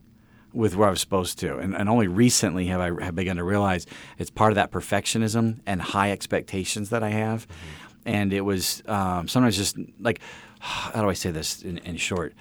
with 0.53 0.77
where 0.77 0.87
I 0.87 0.91
was 0.91 1.01
supposed 1.01 1.41
to. 1.41 1.59
And, 1.59 1.75
and 1.75 1.89
only 1.89 2.07
recently 2.07 2.67
have 2.67 2.81
I 2.81 3.05
have 3.05 3.17
begun 3.17 3.37
to 3.37 3.45
realize 3.45 3.85
it's 4.17 4.31
part 4.31 4.53
of 4.53 4.57
that 4.57 4.71
perfectionism 4.71 5.59
and 5.67 5.83
high 5.83 6.13
expectations 6.13 6.91
that 6.91 7.03
I 7.03 7.11
have. 7.11 7.49
Mm-hmm 7.49 7.90
and 8.05 8.33
it 8.33 8.43
was 8.43 8.83
um, 8.87 9.29
sometimes 9.29 9.57
just 9.57 9.77
like 9.99 10.21
how 10.61 11.03
do 11.03 11.09
I 11.09 11.15
say 11.15 11.31
this 11.31 11.63
in, 11.63 11.79
in 11.79 11.97
short? 11.97 12.35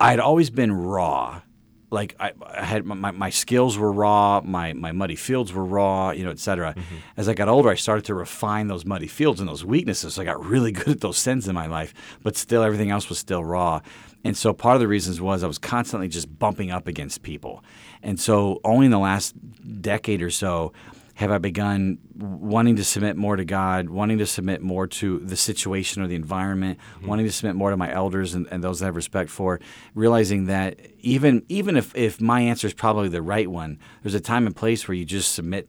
I 0.00 0.10
had 0.10 0.20
always 0.20 0.50
been 0.50 0.72
raw. 0.72 1.42
Like 1.90 2.16
I, 2.18 2.32
I 2.44 2.64
had 2.64 2.84
my, 2.84 3.12
my 3.12 3.30
skills 3.30 3.78
were 3.78 3.92
raw, 3.92 4.40
my, 4.44 4.72
my 4.72 4.90
muddy 4.90 5.14
fields 5.14 5.52
were 5.52 5.64
raw, 5.64 6.10
you 6.10 6.24
know, 6.24 6.30
et 6.30 6.40
cetera. 6.40 6.74
Mm-hmm. 6.74 6.96
As 7.16 7.28
I 7.28 7.34
got 7.34 7.48
older, 7.48 7.68
I 7.68 7.76
started 7.76 8.04
to 8.06 8.14
refine 8.14 8.66
those 8.66 8.84
muddy 8.84 9.06
fields 9.06 9.38
and 9.38 9.48
those 9.48 9.64
weaknesses. 9.64 10.14
So 10.14 10.22
I 10.22 10.24
got 10.24 10.44
really 10.44 10.72
good 10.72 10.88
at 10.88 11.00
those 11.00 11.18
sins 11.18 11.46
in 11.46 11.54
my 11.54 11.66
life, 11.66 11.94
but 12.24 12.36
still 12.36 12.64
everything 12.64 12.90
else 12.90 13.08
was 13.08 13.20
still 13.20 13.44
raw. 13.44 13.80
And 14.24 14.36
so 14.36 14.52
part 14.52 14.74
of 14.74 14.80
the 14.80 14.88
reasons 14.88 15.20
was 15.20 15.44
I 15.44 15.46
was 15.46 15.58
constantly 15.58 16.08
just 16.08 16.36
bumping 16.38 16.72
up 16.72 16.88
against 16.88 17.22
people. 17.22 17.62
And 18.02 18.18
so 18.18 18.60
only 18.64 18.86
in 18.86 18.90
the 18.90 18.98
last 18.98 19.34
decade 19.80 20.20
or 20.20 20.30
so 20.30 20.72
have 21.14 21.30
I 21.30 21.38
begun 21.38 21.98
wanting 22.16 22.76
to 22.76 22.84
submit 22.84 23.16
more 23.16 23.36
to 23.36 23.44
God, 23.44 23.88
wanting 23.88 24.18
to 24.18 24.26
submit 24.26 24.60
more 24.60 24.86
to 24.86 25.20
the 25.20 25.36
situation 25.36 26.02
or 26.02 26.08
the 26.08 26.16
environment, 26.16 26.78
mm-hmm. 26.78 27.06
wanting 27.06 27.26
to 27.26 27.32
submit 27.32 27.54
more 27.54 27.70
to 27.70 27.76
my 27.76 27.92
elders 27.92 28.34
and, 28.34 28.46
and, 28.50 28.64
those 28.64 28.82
I 28.82 28.86
have 28.86 28.96
respect 28.96 29.30
for, 29.30 29.60
realizing 29.94 30.46
that 30.46 30.80
even 31.00 31.44
even 31.48 31.76
if, 31.76 31.94
if 31.94 32.20
my 32.20 32.40
answer 32.40 32.66
is 32.66 32.74
probably 32.74 33.08
the 33.08 33.22
right 33.22 33.48
one, 33.48 33.78
there's 34.02 34.14
a 34.14 34.20
time 34.20 34.46
and 34.46 34.56
place 34.56 34.88
where 34.88 34.94
you 34.94 35.04
just 35.04 35.32
submit 35.32 35.68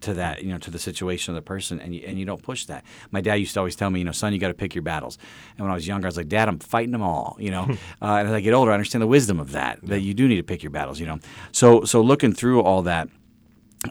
to 0.00 0.14
that, 0.14 0.42
you 0.42 0.50
know, 0.50 0.58
to 0.58 0.70
the 0.70 0.78
situation 0.78 1.34
of 1.34 1.36
the 1.36 1.46
person, 1.46 1.80
and 1.80 1.94
you, 1.94 2.02
and 2.06 2.18
you 2.18 2.24
don't 2.24 2.42
push 2.42 2.64
that. 2.66 2.84
My 3.10 3.20
dad 3.20 3.34
used 3.34 3.54
to 3.54 3.60
always 3.60 3.76
tell 3.76 3.90
me, 3.90 4.00
you 4.00 4.04
know, 4.04 4.12
son, 4.12 4.32
you 4.32 4.38
got 4.38 4.48
to 4.48 4.54
pick 4.54 4.74
your 4.74 4.82
battles. 4.82 5.18
And 5.56 5.64
when 5.64 5.70
I 5.70 5.74
was 5.74 5.86
younger, 5.86 6.06
I 6.06 6.08
was 6.08 6.16
like, 6.16 6.28
Dad, 6.28 6.48
I'm 6.48 6.58
fighting 6.58 6.92
them 6.92 7.02
all, 7.02 7.36
you 7.38 7.50
know. 7.50 7.64
uh, 8.02 8.14
and 8.14 8.28
as 8.28 8.34
I 8.34 8.40
get 8.40 8.54
older, 8.54 8.70
I 8.70 8.74
understand 8.74 9.02
the 9.02 9.06
wisdom 9.06 9.38
of 9.38 9.52
that, 9.52 9.78
that 9.82 10.00
you 10.00 10.14
do 10.14 10.26
need 10.26 10.36
to 10.36 10.42
pick 10.42 10.62
your 10.62 10.70
battles, 10.70 10.98
you 11.00 11.06
know. 11.06 11.18
So 11.52 11.84
so 11.84 12.00
looking 12.00 12.32
through 12.32 12.62
all 12.62 12.82
that, 12.82 13.08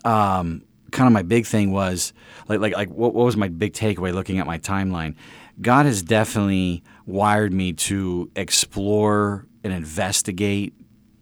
um, 0.03 0.63
kind 0.91 1.07
of 1.07 1.13
my 1.13 1.21
big 1.21 1.45
thing 1.45 1.71
was 1.71 2.13
like 2.47 2.59
like 2.59 2.75
like 2.75 2.89
what, 2.89 3.13
what 3.13 3.25
was 3.25 3.37
my 3.37 3.47
big 3.47 3.73
takeaway 3.73 4.13
looking 4.13 4.39
at 4.39 4.47
my 4.47 4.57
timeline? 4.57 5.15
God 5.61 5.85
has 5.85 6.01
definitely 6.01 6.83
wired 7.05 7.53
me 7.53 7.73
to 7.73 8.31
explore 8.35 9.45
and 9.63 9.73
investigate 9.73 10.73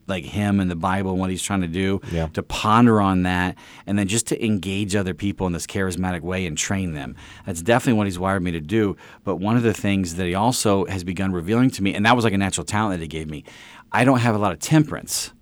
like 0.08 0.24
him 0.24 0.60
and 0.60 0.72
the 0.72 0.76
Bible 0.76 1.12
and 1.12 1.20
what 1.20 1.30
he's 1.30 1.42
trying 1.42 1.62
to 1.62 1.68
do, 1.68 2.00
yeah. 2.12 2.28
to 2.28 2.42
ponder 2.42 3.02
on 3.02 3.24
that, 3.24 3.56
and 3.86 4.00
then 4.00 4.08
just 4.08 4.28
to 4.28 4.46
engage 4.46 4.96
other 4.96 5.14
people 5.14 5.46
in 5.48 5.54
this 5.54 5.68
charismatic 5.68 6.22
way 6.22 6.46
and 6.46 6.58
train 6.58 6.94
them. 6.94 7.16
That's 7.46 7.62
definitely 7.62 7.98
what 7.98 8.08
he's 8.08 8.18
wired 8.18 8.42
me 8.42 8.52
to 8.52 8.62
do. 8.62 8.96
But 9.24 9.36
one 9.38 9.58
of 9.58 9.64
the 9.64 9.74
things 9.74 10.16
that 10.16 10.26
he 10.26 10.34
also 10.34 10.86
has 10.86 11.04
begun 11.04 11.34
revealing 11.34 11.70
to 11.72 11.84
me, 11.84 11.94
and 11.94 12.06
that 12.06 12.16
was 12.16 12.24
like 12.24 12.34
a 12.34 12.38
natural 12.38 12.66
talent 12.66 12.98
that 12.98 13.04
he 13.04 13.08
gave 13.08 13.30
me, 13.30 13.44
I 13.92 14.06
don't 14.06 14.20
have 14.20 14.36
a 14.36 14.38
lot 14.38 14.54
of 14.54 14.60
temperance 14.60 15.34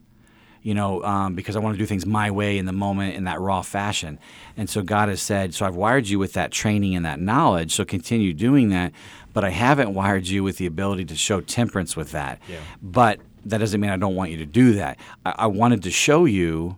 you 0.65 0.73
know, 0.73 1.03
um, 1.03 1.35
because 1.35 1.55
I 1.55 1.59
want 1.59 1.75
to 1.75 1.77
do 1.77 1.85
things 1.85 2.07
my 2.07 2.31
way 2.31 2.57
in 2.57 2.65
the 2.65 2.73
moment 2.73 3.13
in 3.13 3.25
that 3.25 3.39
raw 3.39 3.61
fashion. 3.61 4.17
And 4.57 4.67
so 4.67 4.81
God 4.81 5.09
has 5.09 5.21
said, 5.21 5.53
so 5.53 5.63
I've 5.63 5.75
wired 5.75 6.07
you 6.07 6.17
with 6.17 6.33
that 6.33 6.49
training 6.49 6.95
and 6.95 7.05
that 7.05 7.19
knowledge, 7.19 7.75
so 7.75 7.85
continue 7.85 8.33
doing 8.33 8.69
that. 8.69 8.91
But 9.31 9.43
I 9.43 9.51
haven't 9.51 9.93
wired 9.93 10.27
you 10.27 10.43
with 10.43 10.57
the 10.57 10.65
ability 10.65 11.05
to 11.05 11.15
show 11.15 11.39
temperance 11.39 11.95
with 11.95 12.13
that. 12.13 12.41
Yeah. 12.47 12.57
But 12.81 13.19
that 13.45 13.59
doesn't 13.59 13.79
mean 13.79 13.91
I 13.91 13.97
don't 13.97 14.15
want 14.15 14.31
you 14.31 14.37
to 14.37 14.45
do 14.47 14.73
that. 14.73 14.97
I, 15.23 15.35
I 15.37 15.45
wanted 15.45 15.83
to 15.83 15.91
show 15.91 16.25
you 16.25 16.77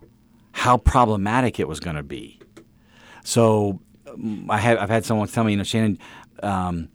how 0.52 0.76
problematic 0.76 1.58
it 1.58 1.66
was 1.66 1.80
going 1.80 1.96
to 1.96 2.02
be. 2.02 2.38
So 3.24 3.80
um, 4.06 4.50
I 4.50 4.58
have, 4.58 4.76
I've 4.76 4.90
had 4.90 5.06
someone 5.06 5.28
tell 5.28 5.44
me, 5.44 5.52
you 5.52 5.56
know, 5.56 5.64
Shannon, 5.64 5.98
um, 6.42 6.90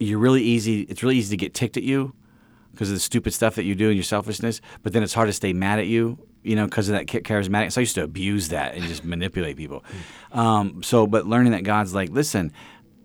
you're 0.00 0.18
really 0.18 0.42
easy. 0.42 0.80
It's 0.80 1.04
really 1.04 1.18
easy 1.18 1.36
to 1.36 1.40
get 1.40 1.54
ticked 1.54 1.76
at 1.76 1.84
you 1.84 2.14
because 2.74 2.90
of 2.90 2.96
the 2.96 3.00
stupid 3.00 3.32
stuff 3.32 3.54
that 3.54 3.64
you 3.64 3.74
do 3.74 3.88
and 3.88 3.96
your 3.96 4.04
selfishness. 4.04 4.60
But 4.82 4.92
then 4.92 5.02
it's 5.02 5.14
hard 5.14 5.28
to 5.28 5.32
stay 5.32 5.52
mad 5.52 5.78
at 5.78 5.86
you, 5.86 6.18
you 6.42 6.56
know, 6.56 6.66
because 6.66 6.88
of 6.88 6.94
that 6.94 7.06
charismatic. 7.06 7.72
So 7.72 7.80
I 7.80 7.82
used 7.82 7.94
to 7.94 8.04
abuse 8.04 8.48
that 8.48 8.74
and 8.74 8.84
just 8.84 9.04
manipulate 9.04 9.56
people. 9.56 9.84
Um, 10.32 10.82
so, 10.82 11.06
but 11.06 11.26
learning 11.26 11.52
that 11.52 11.64
God's 11.64 11.94
like, 11.94 12.10
listen, 12.10 12.52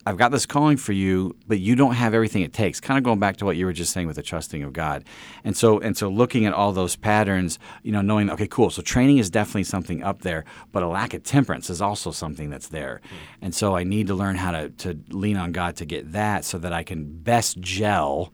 I've 0.06 0.18
got 0.18 0.32
this 0.32 0.46
calling 0.46 0.78
for 0.78 0.94
you, 0.94 1.36
but 1.46 1.60
you 1.60 1.76
don't 1.76 1.94
have 1.94 2.14
everything 2.14 2.42
it 2.42 2.54
takes. 2.54 2.80
Kind 2.80 2.98
of 2.98 3.04
going 3.04 3.20
back 3.20 3.38
to 3.38 3.46
what 3.46 3.58
you 3.58 3.66
were 3.66 3.74
just 3.74 3.94
saying 3.94 4.08
with 4.08 4.16
the 4.16 4.24
trusting 4.24 4.64
of 4.64 4.74
God, 4.74 5.04
and 5.44 5.56
so 5.56 5.80
and 5.80 5.96
so 5.96 6.10
looking 6.10 6.46
at 6.46 6.54
all 6.54 6.72
those 6.72 6.96
patterns, 6.96 7.60
you 7.84 7.92
know, 7.92 8.02
knowing 8.02 8.30
okay, 8.32 8.48
cool. 8.48 8.70
So 8.70 8.82
training 8.82 9.20
is 9.20 9.30
definitely 9.30 9.66
something 9.66 10.02
up 10.02 10.22
there, 10.22 10.46
but 10.72 10.84
a 10.84 10.88
lack 10.88 11.14
of 11.14 11.24
temperance 11.24 11.70
is 11.70 11.82
also 11.82 12.12
something 12.12 12.50
that's 12.50 12.70
there, 12.70 13.02
mm. 13.04 13.18
and 13.42 13.54
so 13.54 13.76
I 13.76 13.84
need 13.84 14.08
to 14.08 14.16
learn 14.16 14.36
how 14.36 14.52
to 14.52 14.70
to 14.70 15.00
lean 15.10 15.38
on 15.38 15.52
God 15.52 15.76
to 15.76 15.86
get 15.86 16.12
that, 16.14 16.44
so 16.46 16.58
that 16.58 16.74
I 16.74 16.84
can 16.84 17.06
best 17.22 17.60
gel 17.60 18.34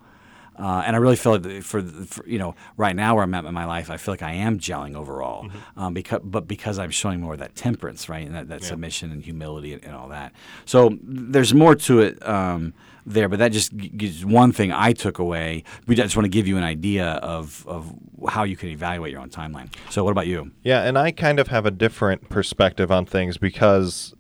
uh, 0.58 0.84
and 0.86 0.96
I 0.96 1.00
really 1.00 1.16
feel 1.16 1.38
like 1.38 1.64
for, 1.64 1.82
for, 1.82 2.26
you 2.28 2.40
know 2.40 2.56
right 2.78 2.96
now 2.96 3.16
where 3.16 3.24
I'm 3.24 3.34
at 3.34 3.46
in 3.46 3.54
my 3.54 3.66
life, 3.66 3.90
I 3.90 3.98
feel 3.98 4.14
like 4.14 4.22
I 4.22 4.34
am 4.34 4.60
gelling 4.60 4.96
overall, 4.96 5.46
mm-hmm. 5.46 5.80
um, 5.80 5.94
because 5.94 6.22
but 6.24 6.48
because 6.48 6.80
I'm 6.80 6.92
showing 6.92 7.22
more 7.22 7.34
of 7.34 7.40
that 7.40 7.56
temperance, 7.56 8.08
right, 8.10 8.26
and 8.26 8.36
that, 8.36 8.48
that 8.50 8.62
yeah. 8.62 8.68
submission 8.68 9.12
and 9.12 9.24
humility 9.24 9.74
and, 9.74 9.84
and, 9.84 9.96
all 9.96 10.10
that. 10.10 10.34
So 10.66 10.98
there's 11.02 11.54
more 11.54 11.76
to 11.76 12.00
it 12.00 12.26
um, 12.28 12.74
there, 13.06 13.30
but 13.30 13.40
that 13.40 13.52
just 13.52 13.76
gives 13.76 14.26
one 14.26 14.52
thing 14.52 14.72
I 14.72 14.94
took 14.94 15.20
away. 15.20 15.64
We 15.88 15.96
just 15.96 16.16
want 16.16 16.26
to 16.26 16.30
give 16.30 16.48
you 16.48 16.58
an 16.58 16.64
idea 16.64 17.06
of 17.06 17.66
of 17.68 17.94
how 18.28 18.44
you 18.44 18.56
can 18.56 18.70
evaluate 18.70 19.12
your 19.12 19.22
own 19.22 19.30
timeline. 19.30 19.74
So 19.90 20.04
what 20.04 20.12
about 20.12 20.28
you? 20.28 20.52
Yeah, 20.64 20.84
and 20.84 20.98
I 20.98 21.12
kind 21.12 21.40
of 21.40 21.48
have 21.48 21.66
a 21.66 21.72
different 21.72 22.30
perspective 22.30 22.92
on 22.92 23.06
things 23.06 23.38
because 23.38 24.16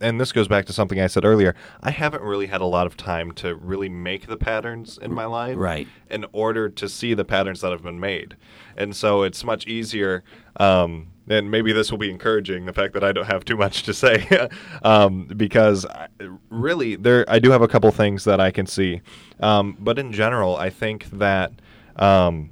and 0.00 0.20
this 0.20 0.32
goes 0.32 0.48
back 0.48 0.66
to 0.66 0.72
something 0.72 1.00
I 1.00 1.06
said 1.06 1.24
earlier. 1.24 1.54
I 1.82 1.90
haven't 1.90 2.22
really 2.22 2.46
had 2.46 2.60
a 2.60 2.66
lot 2.66 2.86
of 2.86 2.96
time 2.96 3.32
to 3.32 3.54
really 3.54 3.88
make 3.88 4.26
the 4.26 4.36
patterns 4.36 4.98
in 5.00 5.12
my 5.12 5.24
life, 5.24 5.56
right? 5.56 5.88
In 6.10 6.26
order 6.32 6.68
to 6.68 6.88
see 6.88 7.14
the 7.14 7.24
patterns 7.24 7.60
that 7.60 7.72
have 7.72 7.82
been 7.82 8.00
made, 8.00 8.36
and 8.76 8.94
so 8.94 9.22
it's 9.22 9.44
much 9.44 9.66
easier. 9.66 10.24
Um, 10.56 11.08
and 11.28 11.50
maybe 11.50 11.72
this 11.72 11.90
will 11.90 11.98
be 11.98 12.10
encouraging 12.10 12.66
the 12.66 12.72
fact 12.72 12.94
that 12.94 13.04
I 13.04 13.12
don't 13.12 13.26
have 13.26 13.44
too 13.44 13.56
much 13.56 13.84
to 13.84 13.94
say, 13.94 14.48
um, 14.82 15.26
because 15.36 15.86
I, 15.86 16.08
really 16.50 16.96
there 16.96 17.24
I 17.28 17.38
do 17.38 17.50
have 17.50 17.62
a 17.62 17.68
couple 17.68 17.90
things 17.90 18.24
that 18.24 18.40
I 18.40 18.50
can 18.50 18.66
see, 18.66 19.00
um, 19.40 19.76
but 19.78 19.98
in 19.98 20.12
general, 20.12 20.56
I 20.56 20.70
think 20.70 21.06
that 21.10 21.52
um, 21.96 22.50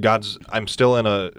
God's. 0.00 0.38
I'm 0.48 0.66
still 0.66 0.96
in 0.96 1.06
a 1.06 1.30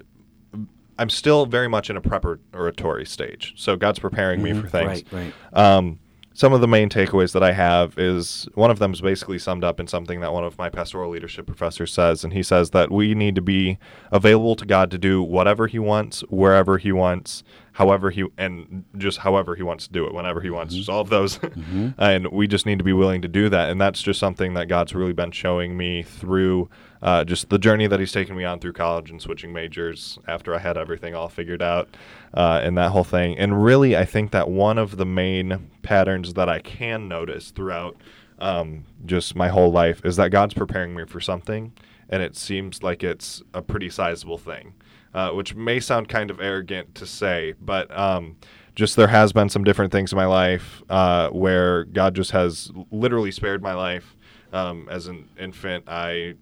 I'm 0.99 1.09
still 1.09 1.45
very 1.45 1.67
much 1.67 1.89
in 1.89 1.97
a 1.97 2.01
preparatory 2.01 3.05
stage. 3.05 3.53
So 3.57 3.75
God's 3.75 3.99
preparing 3.99 4.41
mm-hmm. 4.41 4.57
me 4.57 4.61
for 4.61 4.67
things. 4.67 5.03
Right, 5.11 5.33
right. 5.53 5.53
Um, 5.53 5.99
some 6.37 6.53
of 6.53 6.61
the 6.61 6.67
main 6.67 6.87
takeaways 6.87 7.33
that 7.33 7.41
I 7.41 7.51
have 7.51 7.97
is 7.97 8.47
one 8.53 8.69
of 8.69 8.77
them 8.77 8.93
is 8.93 9.01
basically 9.01 9.39
summed 9.39 9.63
up 9.63 9.79
in 9.79 9.87
something 9.87 10.19
that 10.19 10.31
one 10.31 10.43
of 10.43 10.55
my 10.59 10.69
pastoral 10.69 11.09
leadership 11.09 11.47
professors 11.47 11.91
says, 11.91 12.23
and 12.23 12.31
he 12.31 12.43
says 12.43 12.69
that 12.69 12.91
we 12.91 13.15
need 13.15 13.33
to 13.33 13.41
be 13.41 13.79
available 14.11 14.55
to 14.57 14.65
God 14.65 14.91
to 14.91 14.99
do 14.99 15.23
whatever 15.23 15.65
He 15.65 15.79
wants, 15.79 16.21
wherever 16.29 16.77
He 16.77 16.91
wants, 16.91 17.43
however 17.77 18.09
He, 18.09 18.25
and 18.39 18.83
just 18.97 19.19
however 19.19 19.55
He 19.55 19.61
wants 19.61 19.85
to 19.85 19.93
do 19.93 20.07
it, 20.07 20.13
whenever 20.13 20.41
He 20.41 20.49
wants, 20.49 20.73
just 20.73 20.89
all 20.89 21.01
of 21.01 21.09
those, 21.09 21.39
and 21.99 22.27
we 22.31 22.47
just 22.47 22.65
need 22.65 22.79
to 22.79 22.83
be 22.83 22.93
willing 22.93 23.21
to 23.21 23.27
do 23.27 23.49
that, 23.49 23.69
and 23.69 23.79
that's 23.79 24.01
just 24.01 24.19
something 24.19 24.55
that 24.55 24.67
God's 24.67 24.95
really 24.95 25.13
been 25.13 25.31
showing 25.31 25.77
me 25.77 26.01
through 26.01 26.69
uh, 27.03 27.23
just 27.23 27.49
the 27.49 27.59
journey 27.59 27.85
that 27.85 27.99
he's 27.99 28.11
taken 28.11 28.35
me 28.35 28.43
on 28.43 28.59
through 28.59 28.73
college 28.73 29.11
and 29.11 29.21
switching 29.21 29.53
majors 29.53 30.17
after 30.27 30.55
I 30.55 30.57
had 30.57 30.75
everything 30.77 31.13
all 31.13 31.29
figured 31.29 31.61
out 31.61 31.95
uh, 32.33 32.59
and 32.63 32.75
that 32.79 32.89
whole 32.89 33.03
thing. 33.03 33.37
And 33.37 33.63
really, 33.63 33.95
I 33.95 34.03
think 34.03 34.31
that 34.31 34.49
one 34.49 34.79
of 34.79 34.97
the 34.97 35.05
main 35.05 35.69
patterns 35.83 36.33
that 36.33 36.49
I 36.49 36.57
can 36.59 37.07
notice 37.07 37.51
throughout 37.51 37.97
um, 38.39 38.85
just 39.05 39.35
my 39.35 39.49
whole 39.49 39.71
life 39.71 40.03
is 40.03 40.15
that 40.15 40.31
God's 40.31 40.55
preparing 40.55 40.95
me 40.95 41.05
for 41.05 41.19
something, 41.19 41.71
and 42.09 42.23
it 42.23 42.35
seems 42.35 42.81
like 42.81 43.03
it's 43.03 43.43
a 43.53 43.61
pretty 43.61 43.89
sizable 43.91 44.39
thing, 44.39 44.73
uh, 45.17 45.31
which 45.31 45.55
may 45.55 45.79
sound 45.79 46.07
kind 46.07 46.29
of 46.31 46.39
arrogant 46.39 46.93
to 46.95 47.05
say, 47.05 47.53
but. 47.59 47.85
Um, 47.97 48.37
just 48.75 48.95
there 48.95 49.07
has 49.07 49.33
been 49.33 49.49
some 49.49 49.63
different 49.63 49.91
things 49.91 50.11
in 50.11 50.17
my 50.17 50.27
life 50.27 50.83
uh, 50.87 51.29
where 51.29 51.85
God 51.85 52.13
just 52.13 52.29
has 52.29 52.71
literally 52.91 53.31
spared 53.31 53.63
my 53.63 53.73
life. 53.73 54.15
Um, 54.53 54.87
as 54.91 55.07
an 55.07 55.27
infant, 55.39 55.85
I 55.87 56.35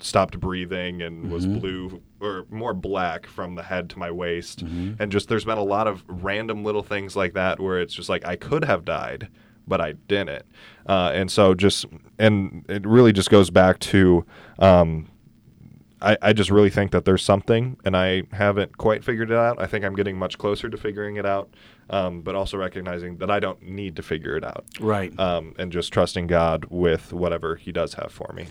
stopped 0.00 0.40
breathing 0.40 1.00
and 1.02 1.30
was 1.30 1.46
Mm-hmm. 1.46 1.58
blue 1.60 2.02
or 2.20 2.46
more 2.50 2.74
black 2.74 3.28
from 3.28 3.54
the 3.54 3.62
head 3.62 3.88
to 3.90 4.00
my 4.00 4.10
waist. 4.10 4.64
Mm-hmm. 4.64 5.00
And 5.00 5.12
just 5.12 5.28
there's 5.28 5.44
been 5.44 5.58
a 5.58 5.62
lot 5.62 5.86
of 5.86 6.02
random 6.08 6.64
little 6.64 6.82
things 6.82 7.14
like 7.14 7.34
that 7.34 7.60
where 7.60 7.80
it's 7.80 7.94
just 7.94 8.08
like 8.08 8.26
I 8.26 8.34
could 8.34 8.64
have 8.64 8.84
died, 8.84 9.28
but 9.68 9.80
I 9.80 9.92
didn't. 9.92 10.44
Uh, 10.88 11.12
and 11.14 11.30
so 11.30 11.54
just, 11.54 11.86
and 12.18 12.64
it 12.68 12.84
really 12.84 13.12
just 13.12 13.30
goes 13.30 13.50
back 13.50 13.78
to, 13.94 14.26
um, 14.58 15.08
I, 16.04 16.18
I 16.20 16.32
just 16.32 16.50
really 16.50 16.70
think 16.70 16.92
that 16.92 17.04
there's 17.04 17.22
something, 17.22 17.78
and 17.84 17.96
I 17.96 18.24
haven't 18.32 18.76
quite 18.76 19.02
figured 19.02 19.30
it 19.30 19.36
out. 19.36 19.60
I 19.60 19.66
think 19.66 19.84
I'm 19.84 19.96
getting 19.96 20.18
much 20.18 20.36
closer 20.36 20.68
to 20.68 20.76
figuring 20.76 21.16
it 21.16 21.24
out, 21.24 21.48
um, 21.90 22.20
but 22.20 22.34
also 22.34 22.58
recognizing 22.58 23.16
that 23.18 23.30
I 23.30 23.40
don't 23.40 23.62
need 23.62 23.96
to 23.96 24.02
figure 24.02 24.36
it 24.36 24.44
out. 24.44 24.64
Right. 24.78 25.18
Um, 25.18 25.54
and 25.58 25.72
just 25.72 25.92
trusting 25.92 26.26
God 26.26 26.66
with 26.68 27.12
whatever 27.12 27.56
He 27.56 27.72
does 27.72 27.94
have 27.94 28.12
for 28.12 28.32
me. 28.34 28.46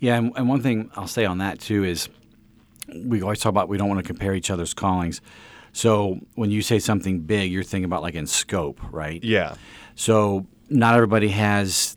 Yeah, 0.00 0.16
and, 0.16 0.32
and 0.36 0.48
one 0.48 0.62
thing 0.62 0.90
I'll 0.96 1.06
say 1.06 1.24
on 1.24 1.38
that 1.38 1.60
too 1.60 1.84
is 1.84 2.08
we 2.94 3.22
always 3.22 3.40
talk 3.40 3.50
about 3.50 3.68
we 3.68 3.78
don't 3.78 3.88
want 3.88 4.00
to 4.00 4.06
compare 4.06 4.34
each 4.34 4.50
other's 4.50 4.74
callings. 4.74 5.20
So 5.72 6.20
when 6.34 6.50
you 6.50 6.62
say 6.62 6.78
something 6.78 7.20
big, 7.20 7.50
you're 7.52 7.64
thinking 7.64 7.84
about 7.84 8.02
like 8.02 8.14
in 8.14 8.26
scope, 8.26 8.80
right? 8.92 9.22
Yeah. 9.22 9.56
So 9.94 10.46
not 10.70 10.94
everybody 10.94 11.28
has 11.28 11.96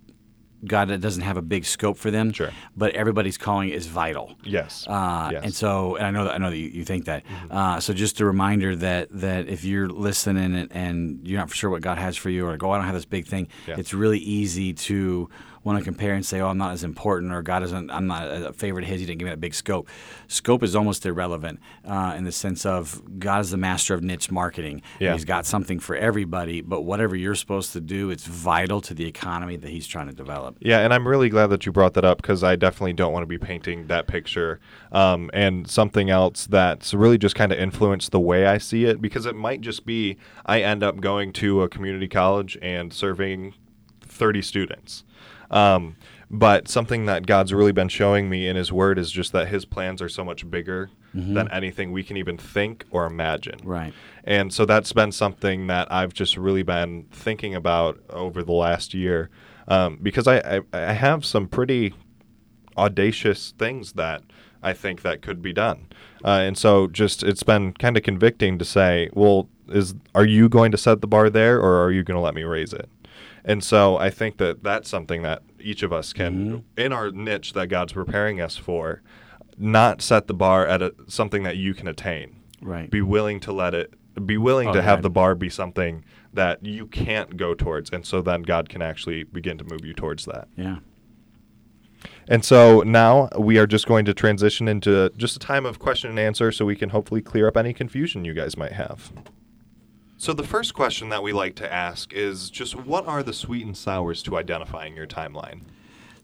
God 0.66 0.90
that 0.90 1.02
doesn't 1.02 1.22
have 1.22 1.38
a 1.38 1.42
big 1.42 1.66
scope 1.66 1.98
for 1.98 2.12
them. 2.12 2.34
Sure. 2.34 2.52
But 2.76 2.96
everybody's 2.96 3.38
calling 3.38 3.70
is 3.70 3.88
vital. 3.88 4.36
Yes. 4.44 4.86
Uh, 4.88 5.30
yes. 5.32 5.38
Mm-hmm. 5.38 5.46
And 5.46 5.54
so, 5.54 5.96
and 5.96 6.06
I 6.06 6.12
know 6.12 6.24
that 6.26 6.34
I 6.34 6.38
know 6.38 6.50
that 6.50 6.58
you, 6.58 6.70
you 6.70 6.86
think 6.86 7.06
that. 7.06 7.24
Uh, 7.50 7.80
so, 7.80 7.94
just 7.94 8.20
a 8.20 8.26
reminder 8.26 8.76
that 8.76 9.10
that 9.12 9.48
if 9.48 9.64
you're 9.64 9.88
listening 9.88 10.56
and, 10.56 10.72
and 10.72 11.28
you're 11.28 11.40
not 11.40 11.52
sure 11.52 11.70
what 11.70 11.82
God 11.82 11.98
has 11.98 12.18
for 12.18 12.30
you, 12.30 12.48
or 12.48 12.58
go, 12.58 12.72
I 12.72 12.78
don't 12.78 12.86
have 12.86 12.96
this 12.96 13.06
big 13.06 13.28
thing. 13.28 13.48
Yeah. 13.68 13.76
It's 13.78 13.94
really 13.94 14.20
easy 14.20 14.74
to 14.74 15.30
want 15.68 15.78
to 15.78 15.84
compare 15.84 16.16
and 16.16 16.26
say, 16.26 16.40
oh, 16.40 16.48
I'm 16.48 16.58
not 16.58 16.72
as 16.72 16.84
important, 16.84 17.32
or 17.32 17.44
God 17.44 17.62
isn't. 17.64 17.92
I'm 17.92 18.08
not 18.08 18.28
a 18.28 18.54
favorite 18.54 18.84
of 18.84 18.90
His. 18.90 19.02
He 19.02 19.06
didn't 19.06 19.20
give 19.20 19.26
me 19.28 19.32
that 19.32 19.40
big 19.40 19.54
scope. 19.54 19.88
Scope 20.28 20.64
is 20.64 20.76
almost 20.76 21.06
irrelevant 21.06 21.60
uh, 21.86 22.16
in 22.18 22.24
the 22.24 22.32
sense 22.32 22.66
of 22.66 23.20
God 23.20 23.42
is 23.42 23.52
the 23.52 23.58
master 23.58 23.94
of 23.94 24.02
niche 24.02 24.32
marketing. 24.32 24.82
Yeah. 25.00 25.14
He's 25.14 25.26
got 25.26 25.46
something 25.46 25.80
for 25.80 25.96
everybody, 25.96 26.62
but 26.62 26.82
whatever 26.82 27.16
you're 27.16 27.36
supposed 27.36 27.74
to 27.74 27.82
do, 27.82 28.10
it's 28.10 28.26
vital 28.26 28.82
to 28.82 28.94
the 28.94 29.06
economy 29.06 29.58
that 29.58 29.70
He's 29.70 29.86
trying 29.86 30.08
to 30.08 30.14
develop. 30.14 30.58
Yeah, 30.60 30.80
and 30.80 30.94
I'm 30.94 31.08
really 31.08 31.30
glad 31.30 31.48
that 31.48 31.66
you 31.66 31.72
brought 31.72 31.94
that 31.94 32.06
up 32.06 32.22
because 32.22 32.44
I 32.44 32.56
definitely 32.56 32.94
don't 32.94 33.14
want 33.14 33.24
to 33.24 33.28
be 33.28 33.38
painting 33.38 33.88
that 33.88 34.08
picture. 34.08 34.60
Um, 34.92 35.30
and 35.34 35.70
something 35.70 36.10
else 36.10 36.48
that's 36.48 36.94
really 36.94 37.18
just 37.18 37.36
kind 37.36 37.52
of 37.52 37.60
influenced 37.60 38.12
the 38.12 38.20
way 38.20 38.48
I 38.48 38.58
see 38.58 38.86
it 38.86 39.02
because 39.02 39.26
it 39.26 39.36
might 39.36 39.62
just 39.62 39.86
be 39.86 40.18
I 40.46 40.62
end 40.62 40.82
up 40.82 41.02
going 41.02 41.34
to 41.34 41.62
a 41.62 41.70
community 41.70 42.08
college 42.08 42.58
and 42.62 42.94
serving 42.94 43.54
30 44.02 44.42
students. 44.42 45.04
Um, 45.50 45.96
but 46.30 46.68
something 46.68 47.06
that 47.06 47.26
God's 47.26 47.54
really 47.54 47.72
been 47.72 47.88
showing 47.88 48.30
me 48.30 48.48
in 48.48 48.56
His 48.56 48.72
Word 48.72 49.00
is 49.00 49.12
just 49.12 49.32
that 49.32 49.48
His 49.48 49.66
plans 49.66 50.02
are 50.02 50.10
so 50.10 50.24
much 50.24 50.50
bigger 50.50 50.90
than 51.34 51.52
anything 51.52 51.92
we 51.92 52.04
can 52.04 52.16
even 52.16 52.38
think 52.38 52.86
or 52.92 53.08
imagine. 53.08 53.60
Right. 53.64 53.92
And 54.24 54.54
so 54.54 54.66
that's 54.66 54.94
been 54.94 55.12
something 55.12 55.66
that 55.68 55.92
I've 55.92 56.14
just 56.14 56.38
really 56.38 56.62
been 56.62 57.08
thinking 57.12 57.56
about 57.56 58.00
over 58.12 58.44
the 58.44 58.52
last 58.52 58.94
year 58.94 59.32
um, 59.68 59.98
because 60.02 60.28
I, 60.28 60.38
I, 60.38 60.62
I 60.74 60.94
have 60.94 61.26
some 61.26 61.48
pretty 61.48 61.94
audacious 62.78 63.54
things 63.58 63.94
that 63.94 64.22
I 64.62 64.74
think 64.74 65.02
that 65.02 65.22
could 65.22 65.42
be 65.42 65.54
done. 65.54 65.88
Uh, 66.24 66.42
and 66.46 66.58
so 66.58 66.88
just 66.88 67.24
it's 67.24 67.44
been 67.44 67.74
kind 67.74 67.98
of 67.98 68.04
convicting 68.04 68.58
to 68.60 68.66
say, 68.66 69.10
well, 69.14 69.50
is 69.70 69.96
are 70.16 70.26
you 70.26 70.50
going 70.50 70.72
to 70.72 70.78
set 70.78 71.02
the 71.02 71.08
bar 71.08 71.30
there 71.30 71.60
or 71.60 71.84
are 71.84 71.92
you 71.92 72.04
going 72.04 72.16
to 72.18 72.22
let 72.22 72.36
me 72.36 72.44
raise 72.44 72.74
it? 72.74 72.90
And 73.48 73.64
so 73.64 73.98
I 73.98 74.10
think 74.12 74.38
that 74.38 74.62
that's 74.62 74.90
something 74.90 75.24
that 75.24 75.42
each 75.60 75.82
of 75.82 75.92
us 75.94 76.14
can, 76.14 76.46
mm-hmm. 76.46 76.80
in 76.80 76.92
our 76.94 77.10
niche 77.12 77.54
that 77.54 77.68
God's 77.68 77.94
preparing 77.94 78.42
us 78.42 78.58
for, 78.58 79.02
not 79.58 80.02
set 80.02 80.28
the 80.28 80.34
bar 80.36 80.68
at 80.68 80.82
a, 80.84 80.94
something 81.08 81.42
that 81.44 81.58
you 81.58 81.74
can 81.74 81.88
attain. 81.88 82.36
Right. 82.62 82.90
be 82.90 83.02
willing 83.02 83.40
to 83.42 83.52
let 83.52 83.76
it 83.76 83.94
be 84.26 84.36
willing 84.36 84.70
Oh, 84.70 84.74
to 84.74 84.82
have 84.82 85.04
the 85.04 85.12
bar 85.12 85.36
be 85.36 85.48
something 85.48 86.04
that 86.34 86.66
you 86.66 86.88
can't 86.88 87.38
go 87.38 87.54
towards 87.54 87.92
and 87.92 88.04
so 88.04 88.20
then 88.20 88.42
god 88.42 88.68
can 88.68 88.82
actually 88.82 89.24
begin 89.26 89.60
to 89.60 89.64
move 89.64 89.86
you 89.86 89.94
towards 89.94 90.26
that. 90.26 90.48
Yeah. 90.56 90.78
and 92.28 92.44
so 92.44 92.82
now 92.82 93.30
we 93.38 93.60
are 93.60 93.68
just 93.68 93.86
going 93.86 94.06
to 94.06 94.14
transition 94.16 94.68
into 94.68 95.12
just 95.18 95.36
a 95.36 95.40
time 95.40 95.68
of 95.68 95.78
question 95.78 96.10
and 96.10 96.20
answer 96.20 96.52
so 96.52 96.66
we 96.66 96.76
can 96.76 96.90
hopefully 96.90 97.22
clear 97.22 97.48
up 97.48 97.56
any 97.56 97.74
confusion 97.74 98.26
you 98.26 98.34
guys 98.34 98.58
might 98.58 98.72
have 98.74 99.14
so 100.18 100.34
the 100.34 100.44
first 100.44 100.74
question 100.74 101.10
that 101.10 101.22
we 101.24 101.32
like 101.34 101.56
to 101.56 101.72
ask 101.72 102.14
is 102.14 102.50
just 102.50 102.76
what 102.76 103.08
are 103.08 103.24
the 103.24 103.34
sweet 103.34 103.66
and 103.66 103.78
sours 103.78 104.24
to 104.24 104.38
identifying 104.38 104.96
your 104.96 105.08
timeline 105.08 105.62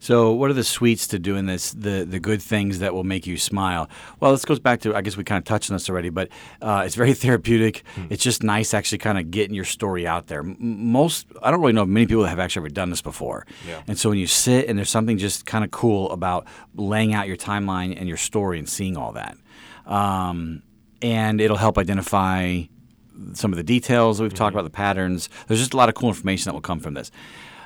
So, 0.00 0.34
what 0.34 0.50
are 0.50 0.54
the 0.54 0.64
sweets 0.64 1.06
to 1.08 1.18
doing 1.18 1.46
this? 1.46 1.72
The 1.72 2.04
the 2.04 2.20
good 2.20 2.42
things 2.42 2.80
that 2.80 2.92
will 2.92 3.04
make 3.04 3.26
you 3.26 3.38
smile. 3.38 3.88
Well, 4.20 4.32
this 4.32 4.44
goes 4.44 4.60
back 4.60 4.80
to 4.80 4.94
I 4.94 5.00
guess 5.00 5.16
we 5.16 5.24
kind 5.24 5.38
of 5.38 5.44
touched 5.44 5.70
on 5.70 5.76
this 5.76 5.88
already, 5.88 6.10
but 6.10 6.28
uh, 6.60 6.82
it's 6.84 6.94
very 6.94 7.14
therapeutic. 7.24 7.84
It's 8.10 8.22
just 8.22 8.42
nice 8.42 8.74
actually 8.74 8.98
kind 8.98 9.16
of 9.18 9.30
getting 9.30 9.54
your 9.54 9.64
story 9.64 10.06
out 10.06 10.26
there. 10.26 10.40
M- 10.40 10.56
most 10.92 11.26
I 11.42 11.50
don't 11.50 11.60
really 11.62 11.72
know 11.72 11.86
many 11.86 12.06
people 12.06 12.22
that 12.24 12.28
have 12.28 12.38
actually 12.44 12.66
ever 12.66 12.74
done 12.74 12.90
this 12.90 13.00
before. 13.00 13.46
Yeah. 13.66 13.80
And 13.88 13.98
so 13.98 14.10
when 14.10 14.18
you 14.18 14.26
sit 14.26 14.68
and 14.68 14.76
there's 14.76 14.90
something 14.90 15.16
just 15.16 15.46
kind 15.46 15.64
of 15.64 15.70
cool 15.70 16.10
about 16.12 16.44
laying 16.74 17.14
out 17.14 17.26
your 17.26 17.38
timeline 17.38 17.98
and 17.98 18.06
your 18.06 18.18
story 18.18 18.58
and 18.58 18.68
seeing 18.68 18.98
all 18.98 19.12
that, 19.12 19.38
um, 19.86 20.62
and 21.00 21.40
it'll 21.40 21.56
help 21.56 21.78
identify 21.78 22.64
some 23.34 23.52
of 23.52 23.56
the 23.56 23.62
details 23.62 24.18
that 24.18 24.24
we've 24.24 24.34
talked 24.34 24.54
about, 24.54 24.62
the 24.64 24.70
patterns. 24.70 25.28
There's 25.46 25.60
just 25.60 25.74
a 25.74 25.76
lot 25.76 25.88
of 25.88 25.94
cool 25.94 26.08
information 26.08 26.44
that 26.50 26.54
will 26.54 26.60
come 26.60 26.80
from 26.80 26.94
this. 26.94 27.10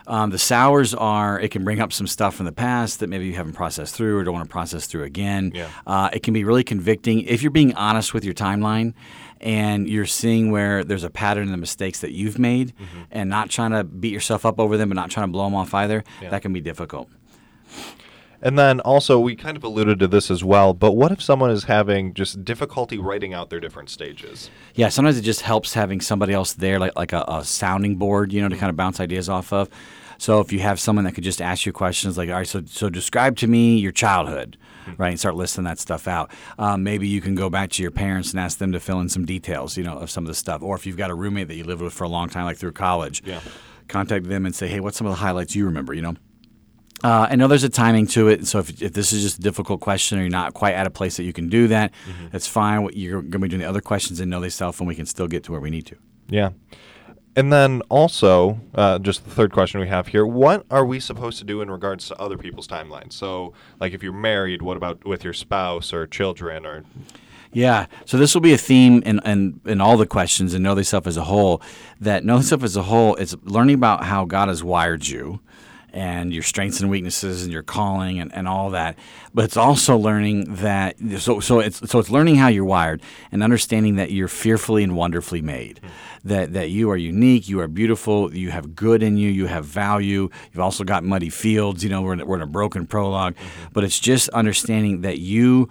Um, 0.07 0.31
the 0.31 0.39
sours 0.39 0.95
are 0.95 1.39
it 1.39 1.51
can 1.51 1.65
bring 1.65 1.81
up 1.81 1.93
some 1.93 2.07
stuff 2.07 2.35
from 2.35 2.47
the 2.47 2.53
past 2.53 3.01
that 3.01 3.09
maybe 3.09 3.27
you 3.27 3.35
haven't 3.35 3.53
processed 3.53 3.95
through 3.95 4.17
or 4.19 4.25
don't 4.25 4.33
want 4.33 4.49
to 4.49 4.51
process 4.51 4.87
through 4.87 5.03
again. 5.05 5.53
Yeah. 5.55 5.69
Uh, 5.87 6.09
it 6.15 6.23
can 6.23 6.33
be 6.33 6.45
really 6.45 6.65
convicting 6.65 7.21
if 7.23 7.43
you're 7.43 7.51
being 7.51 7.75
honest 7.75 8.15
with 8.15 8.25
your 8.25 8.33
timeline 8.33 8.95
and 9.41 9.87
you're 9.87 10.07
seeing 10.07 10.51
where 10.51 10.83
there's 10.83 11.05
a 11.05 11.11
pattern 11.11 11.45
in 11.45 11.51
the 11.53 11.59
mistakes 11.59 12.01
that 12.01 12.13
you've 12.13 12.39
made 12.39 12.69
Mm-hmm. 12.77 13.03
and 13.11 13.29
not 13.29 13.51
trying 13.51 13.73
to 13.73 13.85
beat 13.85 14.13
yourself 14.13 14.47
up 14.47 14.59
over 14.59 14.79
them 14.79 14.89
but 14.89 14.95
not 14.97 15.11
trying 15.11 15.27
to 15.27 15.33
blow 15.33 15.45
them 15.45 15.55
off 15.55 15.75
either. 15.75 16.03
Yeah. 16.23 16.31
That 16.31 16.41
can 16.41 16.55
be 16.55 16.61
difficult. 16.63 17.11
And 18.41 18.57
then 18.59 18.79
also, 18.81 19.19
we 19.19 19.35
kind 19.35 19.57
of 19.57 19.65
alluded 19.65 19.99
to 19.99 20.07
this 20.07 20.31
as 20.31 20.45
well, 20.45 20.73
but 20.73 20.93
what 20.93 21.11
if 21.11 21.21
someone 21.21 21.51
is 21.51 21.65
having 21.65 22.15
just 22.15 22.45
difficulty 22.45 22.97
writing 22.97 23.35
out 23.35 23.51
their 23.51 23.59
different 23.59 23.91
stages? 23.91 24.49
Yeah, 24.75 24.91
sometimes 24.91 25.19
it 25.19 25.23
just 25.23 25.41
helps 25.41 25.75
having 25.75 26.01
somebody 26.01 26.33
else 26.35 26.53
there, 26.53 26.79
like 26.79 26.95
like 26.97 27.13
a, 27.13 27.25
a 27.27 27.45
sounding 27.45 27.97
board, 27.97 28.33
you 28.33 28.41
know, 28.41 28.49
to 28.49 28.57
kind 28.57 28.71
of 28.71 28.77
bounce 28.77 29.01
ideas 29.01 29.29
off 29.29 29.53
of. 29.53 29.69
So 30.21 30.41
if 30.41 30.53
you 30.53 30.59
have 30.61 30.79
someone 30.81 31.05
that 31.05 31.13
could 31.13 31.25
just 31.25 31.41
ask 31.43 31.67
you 31.67 31.73
questions 31.73 32.17
like, 32.19 32.29
all 32.29 32.37
right, 32.37 32.47
so 32.47 32.63
so 32.67 32.89
describe 32.89 33.37
to 33.39 33.47
me 33.49 33.79
your 33.79 33.93
childhood, 33.93 34.57
right, 34.99 35.11
and 35.11 35.19
start 35.19 35.35
listing 35.35 35.65
that 35.65 35.79
stuff 35.81 36.07
out. 36.07 36.31
Um, 36.59 36.85
maybe 36.85 37.09
you 37.09 37.21
can 37.21 37.35
go 37.35 37.51
back 37.51 37.71
to 37.71 37.83
your 37.83 37.91
parents 37.93 38.31
and 38.31 38.39
ask 38.39 38.59
them 38.59 38.71
to 38.73 38.79
fill 38.81 39.01
in 39.01 39.09
some 39.09 39.25
details, 39.27 39.77
you 39.77 39.83
know, 39.83 39.97
of 39.99 40.11
some 40.11 40.23
of 40.25 40.29
the 40.29 40.35
stuff. 40.35 40.63
Or 40.63 40.77
if 40.77 40.87
you've 40.87 40.97
got 40.97 41.11
a 41.11 41.15
roommate 41.15 41.49
that 41.49 41.57
you 41.57 41.65
lived 41.65 41.83
with 41.83 41.93
for 41.93 42.05
a 42.05 42.09
long 42.09 42.29
time, 42.29 42.45
like 42.45 42.57
through 42.57 42.73
college, 42.73 43.21
Yeah. 43.25 43.41
contact 43.89 44.27
them 44.29 44.47
and 44.47 44.55
say, 44.55 44.69
hey, 44.69 44.79
what's 44.81 44.97
some 44.97 45.07
of 45.09 45.13
the 45.13 45.17
highlights 45.19 45.57
you 45.57 45.65
remember, 45.67 45.93
you 45.93 46.03
know. 46.03 46.15
Uh, 47.03 47.29
I 47.31 47.37
know 47.37 47.47
there's 47.47 47.65
a 47.65 47.69
timing 47.69 48.07
to 48.09 48.29
it, 48.29 48.47
so 48.47 48.59
if, 48.59 48.83
if 48.83 48.93
this 48.93 49.13
is 49.13 49.23
just 49.23 49.39
a 49.39 49.43
difficult 49.43 49.81
question 49.81 50.19
or 50.19 50.23
you're 50.23 50.31
not 50.31 50.55
quite 50.55 50.75
at 50.75 50.87
a 50.87 50.91
place 50.91 51.17
that 51.17 51.25
you 51.25 51.33
can 51.33 51.49
do 51.49 51.69
that, 51.69 51.93
that's 52.33 52.49
fine. 52.49 52.89
You're 52.93 53.23
going 53.23 53.33
to 53.33 53.39
be 53.39 53.49
doing 53.49 53.61
the 53.61 53.69
other 53.69 53.81
questions 53.81 54.19
and 54.21 54.31
know 54.31 54.41
thyself, 54.41 54.81
and 54.81 54.89
we 54.89 54.95
can 54.95 55.07
still 55.07 55.29
get 55.29 55.45
to 55.45 55.53
where 55.53 55.61
we 55.61 55.71
need 55.71 55.87
to. 55.87 55.97
Yeah. 56.29 56.51
And 57.37 57.53
then 57.53 57.83
also, 57.89 58.59
uh, 58.75 58.99
just 58.99 59.25
the 59.25 59.31
third 59.31 59.53
question 59.53 59.81
we 59.81 59.87
have 59.87 60.09
here 60.09 60.27
what 60.27 60.67
are 60.73 60.85
we 60.85 60.99
supposed 60.99 61.39
to 61.39 61.45
do 61.45 61.61
in 61.63 61.71
regards 61.71 62.09
to 62.09 62.17
other 62.21 62.37
people's 62.37 62.67
timelines? 62.67 63.13
So, 63.13 63.53
like 63.79 63.93
if 63.93 64.03
you're 64.03 64.13
married, 64.13 64.61
what 64.61 64.77
about 64.77 65.05
with 65.05 65.23
your 65.23 65.33
spouse 65.33 65.93
or 65.93 66.07
children 66.09 66.67
or. 66.67 66.85
Yeah. 67.53 67.87
So 68.05 68.19
this 68.19 68.35
will 68.35 68.43
be 68.43 68.53
a 68.53 68.59
theme 68.59 69.03
in, 69.07 69.21
in, 69.25 69.61
in 69.65 69.81
all 69.81 69.97
the 69.97 70.07
questions 70.07 70.53
and 70.53 70.65
know 70.65 70.75
thyself 70.75 71.07
as 71.07 71.17
a 71.17 71.25
whole. 71.25 71.63
That 72.01 72.25
know 72.25 72.39
thyself 72.39 72.65
as 72.65 72.77
a 72.77 72.83
whole 72.83 73.15
is 73.15 73.37
learning 73.45 73.77
about 73.77 74.05
how 74.05 74.25
God 74.25 74.49
has 74.49 74.65
wired 74.65 75.07
you 75.07 75.41
and 75.93 76.33
your 76.33 76.43
strengths 76.43 76.81
and 76.81 76.91
weaknesses 76.91 77.43
and 77.43 77.53
your 77.53 77.63
calling 77.63 78.19
and, 78.21 78.35
and 78.35 78.47
all 78.47 78.71
that. 78.71 78.99
But 79.35 79.45
it's 79.45 79.57
also 79.57 79.97
learning 79.97 80.57
that 80.57 80.97
so 81.19 81.41
so 81.41 81.61
it's 81.61 81.91
so 81.91 81.99
it's 81.99 82.11
learning 82.11 82.37
how 82.37 82.49
you're 82.49 82.65
wired 82.65 83.03
and 83.33 83.43
understanding 83.43 83.97
that 83.97 84.11
you're 84.11 84.29
fearfully 84.29 84.83
and 84.83 84.97
wonderfully 84.97 85.43
made. 85.43 85.81
That 86.25 86.53
that 86.53 86.71
you 86.71 86.91
are 86.91 86.97
unique, 86.97 87.49
you 87.49 87.61
are 87.61 87.69
beautiful, 87.69 88.35
you 88.35 88.51
have 88.51 88.75
good 88.75 89.03
in 89.03 89.17
you, 89.17 89.31
you 89.31 89.47
have 89.47 89.65
value. 89.65 90.29
You've 90.53 90.61
also 90.61 90.85
got 90.85 91.05
muddy 91.05 91.31
fields. 91.31 91.83
You 91.83 91.91
know, 91.91 92.03
we're 92.03 92.15
in, 92.15 92.27
we're 92.27 92.37
in 92.37 92.43
a 92.43 92.47
broken 92.47 92.87
prolog 92.87 93.35
but 93.73 93.85
it's 93.85 93.99
just 93.99 94.29
understanding 94.31 95.03
that 95.03 95.19
you 95.19 95.69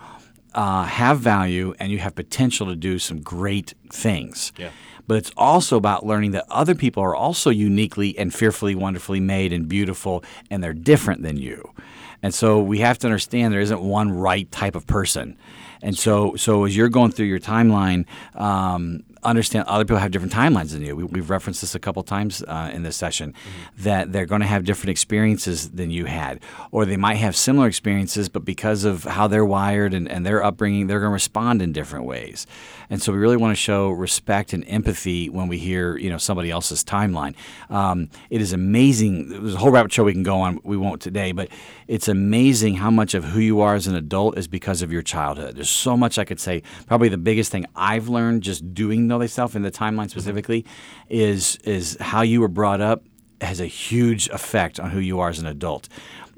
uh, 0.54 0.84
have 0.84 1.20
value 1.20 1.74
and 1.80 1.92
you 1.92 2.00
have 2.00 2.16
potential 2.16 2.68
to 2.68 2.76
do 2.76 3.00
some 3.00 3.22
great 3.22 3.74
things. 3.92 4.52
Yeah. 4.58 4.70
But 5.08 5.18
it's 5.18 5.32
also 5.38 5.78
about 5.78 6.06
learning 6.06 6.32
that 6.32 6.46
other 6.50 6.76
people 6.76 7.02
are 7.02 7.16
also 7.16 7.50
uniquely 7.50 8.18
and 8.18 8.34
fearfully, 8.34 8.76
wonderfully 8.76 9.20
made 9.20 9.54
and 9.54 9.68
beautiful, 9.68 10.24
and 10.52 10.62
they're 10.62 10.74
different 10.74 11.24
than 11.24 11.38
you. 11.38 11.74
And 12.22 12.34
so 12.34 12.62
we 12.62 12.80
have 12.80 12.98
to 13.00 13.08
understand 13.08 13.54
there 13.54 13.62
isn't 13.62 13.82
one 13.82 14.12
right 14.12 14.52
type 14.52 14.76
of 14.76 14.88
person. 14.88 15.38
And 15.82 15.98
so, 15.98 16.36
so 16.36 16.66
as 16.66 16.76
you're 16.76 16.90
going 16.90 17.12
through 17.12 17.28
your 17.28 17.40
timeline, 17.40 18.06
um, 18.36 19.04
understand 19.24 19.66
other 19.68 19.84
people 19.84 19.98
have 19.98 20.12
different 20.12 20.34
timelines 20.34 20.72
than 20.72 20.82
you. 20.82 20.96
We, 20.96 21.20
have 21.20 21.30
referenced 21.30 21.62
this 21.62 21.76
a 21.76 21.80
couple 21.80 22.02
times 22.04 22.44
uh, 22.48 22.72
in 22.74 22.84
this 22.84 22.96
session 22.96 23.34
mm-hmm. 23.34 23.84
that 23.84 24.12
they're 24.12 24.26
going 24.26 24.42
to 24.42 24.48
have 24.48 24.64
different 24.64 24.90
experiences 24.90 25.70
than 25.72 25.92
you 25.92 26.06
had, 26.06 26.40
or 26.72 26.86
they 26.86 26.98
might 26.98 27.16
have 27.16 27.36
similar 27.36 27.68
experiences, 27.68 28.30
but 28.30 28.46
because 28.46 28.84
of 28.84 29.04
how 29.04 29.28
they're 29.28 29.46
wired 29.46 29.94
and, 29.94 30.10
and 30.10 30.26
their 30.26 30.44
upbringing, 30.44 30.88
they're 30.88 31.00
going 31.00 31.10
to 31.10 31.14
respond 31.14 31.62
in 31.62 31.72
different 31.72 32.06
ways. 32.06 32.48
And 32.90 33.02
so 33.02 33.12
we 33.12 33.18
really 33.18 33.38
want 33.38 33.52
to 33.52 33.62
show 33.62 33.90
respect 33.90 34.54
and 34.54 34.64
empathy 34.68 35.30
when 35.30 35.48
we 35.48 35.58
hear 35.58 35.98
you 35.98 36.10
know 36.10 36.18
somebody 36.18 36.52
else's 36.52 36.84
timeline. 36.84 37.36
Um, 37.70 38.10
it 38.30 38.42
is 38.42 38.54
amazing. 38.54 39.30
There's 39.30 39.56
a 39.56 39.58
whole 39.58 39.72
rabbit 39.72 39.92
show 39.92 40.04
we 40.04 40.14
can 40.14 40.24
go 40.24 40.40
on. 40.40 40.60
We 40.64 40.78
won't 40.78 41.02
today, 41.02 41.32
but 41.32 41.50
it's 41.88 42.08
amazing 42.08 42.76
how 42.76 42.92
much 42.92 43.14
of 43.14 43.24
who 43.26 43.40
you 43.40 43.62
are 43.62 43.76
as 43.76 43.88
an 43.88 43.96
adult 43.96 44.38
is 44.38 44.48
because 44.48 44.82
of 44.82 44.92
your 44.92 45.02
childhood. 45.02 45.56
There's 45.56 45.70
so 45.70 45.98
much 45.98 46.18
I 46.18 46.26
could 46.26 46.40
say. 46.40 46.64
Probably 46.86 47.10
the 47.10 47.18
biggest 47.18 47.52
thing 47.52 47.66
I've 47.76 48.10
learned 48.10 48.44
just 48.44 48.74
doing 48.74 49.08
know 49.08 49.20
thyself 49.20 49.56
in 49.56 49.62
the 49.62 49.72
timeline 49.72 50.10
specifically 50.10 50.66
is 51.10 51.58
is 51.64 51.98
how 52.00 52.22
you 52.22 52.42
were 52.42 52.48
brought 52.48 52.82
up 52.82 53.04
has 53.42 53.60
a 53.60 53.66
huge 53.66 54.28
effect 54.30 54.80
on 54.80 54.90
who 54.90 55.00
you 55.00 55.20
are 55.20 55.30
as 55.30 55.40
an 55.40 55.46
adult 55.46 55.90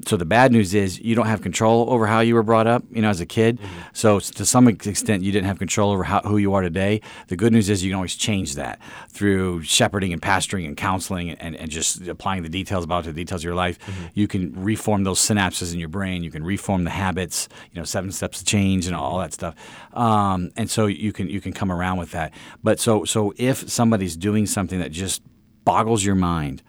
so 0.07 0.17
the 0.17 0.25
bad 0.25 0.51
news 0.51 0.73
is 0.73 0.99
you 0.99 1.15
don't 1.15 1.27
have 1.27 1.41
control 1.41 1.89
over 1.89 2.07
how 2.07 2.21
you 2.21 2.35
were 2.35 2.43
brought 2.43 2.67
up, 2.67 2.83
you 2.91 3.01
know, 3.01 3.09
as 3.09 3.19
a 3.19 3.25
kid. 3.25 3.59
Mm-hmm. 3.59 3.79
So 3.93 4.19
to 4.19 4.45
some 4.45 4.67
extent, 4.67 5.23
you 5.23 5.31
didn't 5.31 5.47
have 5.47 5.59
control 5.59 5.91
over 5.91 6.03
how, 6.03 6.21
who 6.21 6.37
you 6.37 6.53
are 6.53 6.61
today. 6.61 7.01
The 7.27 7.35
good 7.35 7.51
news 7.51 7.69
is 7.69 7.83
you 7.83 7.91
can 7.91 7.95
always 7.95 8.15
change 8.15 8.55
that 8.55 8.79
through 9.09 9.63
shepherding 9.63 10.13
and 10.13 10.21
pastoring 10.21 10.65
and 10.65 10.77
counseling 10.77 11.31
and, 11.31 11.55
and 11.55 11.69
just 11.69 12.07
applying 12.07 12.43
the 12.43 12.49
details 12.49 12.85
about 12.85 13.03
the 13.03 13.13
details 13.13 13.41
of 13.41 13.45
your 13.45 13.55
life. 13.55 13.79
Mm-hmm. 13.79 14.05
You 14.13 14.27
can 14.27 14.63
reform 14.63 15.03
those 15.03 15.19
synapses 15.19 15.73
in 15.73 15.79
your 15.79 15.89
brain. 15.89 16.23
You 16.23 16.31
can 16.31 16.43
reform 16.43 16.85
the 16.85 16.91
habits. 16.91 17.49
You 17.73 17.81
know, 17.81 17.85
seven 17.85 18.11
steps 18.11 18.39
to 18.39 18.45
change 18.45 18.87
and 18.87 18.95
all 18.95 19.19
that 19.19 19.33
stuff. 19.33 19.55
Um, 19.93 20.51
and 20.55 20.69
so 20.69 20.85
you 20.85 21.11
can 21.11 21.29
you 21.29 21.41
can 21.41 21.51
come 21.51 21.71
around 21.71 21.97
with 21.97 22.11
that. 22.11 22.33
But 22.63 22.79
so 22.79 23.03
so 23.03 23.33
if 23.37 23.69
somebody's 23.69 24.15
doing 24.15 24.45
something 24.45 24.79
that 24.79 24.91
just 24.91 25.21
boggles 25.65 26.03
your 26.05 26.15
mind 26.15 26.63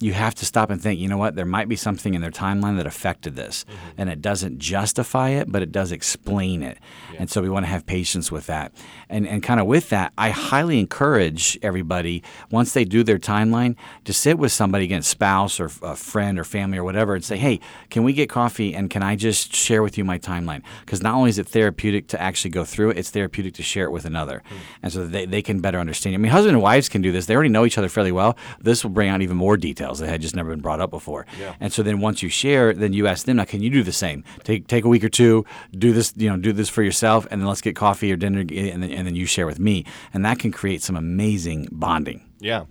you 0.00 0.12
have 0.12 0.34
to 0.36 0.46
stop 0.46 0.70
and 0.70 0.80
think, 0.80 1.00
you 1.00 1.08
know 1.08 1.16
what, 1.16 1.34
there 1.34 1.44
might 1.44 1.68
be 1.68 1.76
something 1.76 2.14
in 2.14 2.20
their 2.20 2.30
timeline 2.30 2.76
that 2.76 2.86
affected 2.86 3.34
this. 3.34 3.64
Mm-hmm. 3.64 4.00
And 4.00 4.10
it 4.10 4.22
doesn't 4.22 4.58
justify 4.58 5.30
it, 5.30 5.50
but 5.50 5.62
it 5.62 5.72
does 5.72 5.90
explain 5.90 6.62
it. 6.62 6.78
Yeah. 7.12 7.20
And 7.20 7.30
so 7.30 7.42
we 7.42 7.50
want 7.50 7.66
to 7.66 7.70
have 7.70 7.84
patience 7.84 8.30
with 8.30 8.46
that. 8.46 8.72
And, 9.08 9.26
and 9.26 9.42
kind 9.42 9.58
of 9.58 9.66
with 9.66 9.88
that, 9.88 10.12
I 10.16 10.30
highly 10.30 10.78
encourage 10.78 11.58
everybody, 11.62 12.22
once 12.50 12.74
they 12.74 12.84
do 12.84 13.02
their 13.02 13.18
timeline, 13.18 13.74
to 14.04 14.12
sit 14.12 14.38
with 14.38 14.52
somebody, 14.52 14.84
again, 14.84 15.02
spouse 15.02 15.58
or 15.58 15.70
a 15.82 15.96
friend 15.96 16.38
or 16.38 16.44
family 16.44 16.78
or 16.78 16.84
whatever, 16.84 17.14
and 17.14 17.24
say, 17.24 17.36
hey, 17.36 17.58
can 17.90 18.04
we 18.04 18.12
get 18.12 18.30
coffee 18.30 18.74
and 18.74 18.90
can 18.90 19.02
I 19.02 19.16
just 19.16 19.54
share 19.54 19.82
with 19.82 19.98
you 19.98 20.04
my 20.04 20.18
timeline? 20.18 20.62
Because 20.80 21.02
not 21.02 21.14
only 21.14 21.30
is 21.30 21.38
it 21.38 21.48
therapeutic 21.48 22.06
to 22.08 22.20
actually 22.20 22.50
go 22.50 22.64
through 22.64 22.90
it, 22.90 22.98
it's 22.98 23.10
therapeutic 23.10 23.54
to 23.54 23.62
share 23.62 23.84
it 23.84 23.90
with 23.90 24.04
another. 24.04 24.42
Mm-hmm. 24.46 24.56
And 24.84 24.92
so 24.92 25.06
they, 25.06 25.26
they 25.26 25.42
can 25.42 25.60
better 25.60 25.80
understand. 25.80 26.14
I 26.14 26.18
mean, 26.18 26.30
husband 26.30 26.54
and 26.54 26.62
wives 26.62 26.88
can 26.88 27.02
do 27.02 27.10
this. 27.10 27.26
They 27.26 27.34
already 27.34 27.48
know 27.48 27.64
each 27.64 27.78
other 27.78 27.88
fairly 27.88 28.12
well. 28.12 28.36
This 28.60 28.84
will 28.84 28.90
bring 28.90 29.08
out 29.08 29.22
even 29.22 29.36
more 29.36 29.56
detail 29.56 29.87
details 29.88 29.98
that 30.00 30.08
had 30.08 30.20
just 30.20 30.36
never 30.36 30.50
been 30.50 30.60
brought 30.60 30.80
up 30.80 30.90
before. 30.90 31.26
Yeah. 31.38 31.54
And 31.60 31.72
so 31.72 31.82
then 31.82 32.00
once 32.00 32.22
you 32.22 32.28
share, 32.28 32.72
then 32.72 32.92
you 32.92 33.06
ask 33.06 33.26
them, 33.26 33.36
now 33.36 33.44
can 33.44 33.62
you 33.62 33.70
do 33.70 33.82
the 33.82 33.92
same? 33.92 34.24
Take 34.44 34.66
take 34.66 34.84
a 34.84 34.88
week 34.88 35.04
or 35.04 35.08
two, 35.08 35.44
do 35.76 35.92
this, 35.92 36.12
you 36.16 36.28
know, 36.28 36.36
do 36.36 36.52
this 36.52 36.68
for 36.68 36.82
yourself, 36.82 37.26
and 37.30 37.40
then 37.40 37.48
let's 37.48 37.60
get 37.60 37.76
coffee 37.76 38.12
or 38.12 38.16
dinner, 38.16 38.40
eh, 38.40 38.70
and 38.72 38.82
then, 38.82 38.90
and 38.90 39.06
then 39.06 39.14
you 39.14 39.26
share 39.26 39.46
with 39.46 39.58
me, 39.58 39.84
and 40.12 40.24
that 40.24 40.38
can 40.38 40.52
create 40.52 40.82
some 40.82 40.96
amazing 40.96 41.68
bonding. 41.72 42.24
Yeah. 42.40 42.64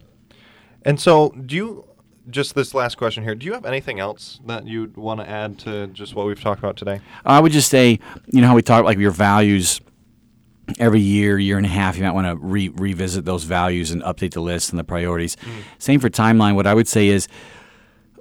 And 0.84 0.99
so, 0.99 1.30
do 1.45 1.55
you 1.55 1.84
just 2.30 2.55
this 2.55 2.74
last 2.74 2.97
question 2.97 3.24
here. 3.24 3.36
Do 3.36 3.45
you 3.45 3.53
have 3.53 3.65
anything 3.65 4.01
else 4.01 4.41
that 4.45 4.68
you'd 4.68 4.97
want 4.97 5.22
to 5.22 5.30
add 5.30 5.57
to 5.59 5.88
just 5.88 6.13
what 6.13 6.28
we've 6.28 6.41
talked 6.41 6.59
about 6.59 6.76
today? 6.76 6.99
I 7.26 7.39
would 7.39 7.53
just 7.53 7.70
say, 7.70 7.99
you 8.28 8.41
know, 8.41 8.47
how 8.47 8.55
we 8.55 8.61
talk 8.61 8.84
like 8.84 8.97
your 8.97 9.11
values 9.11 9.80
every 10.80 10.99
year, 10.99 11.38
year 11.38 11.57
and 11.57 11.65
a 11.65 11.70
half, 11.70 11.97
you 11.97 12.03
might 12.03 12.11
want 12.11 12.28
to 12.28 12.36
re- 12.36 12.70
revisit 12.70 13.26
those 13.26 13.43
values 13.43 13.91
and 13.91 14.01
update 14.03 14.34
the 14.34 14.41
list 14.41 14.72
and 14.72 14.80
the 14.80 14.84
priorities. 14.84 15.36
Mm-hmm. 15.36 15.59
Same 15.80 15.99
for 15.99 16.09
timeline. 16.09 16.55
What 16.55 16.68
I 16.68 16.74
would 16.74 16.88
say 16.88 17.07
is 17.07 17.28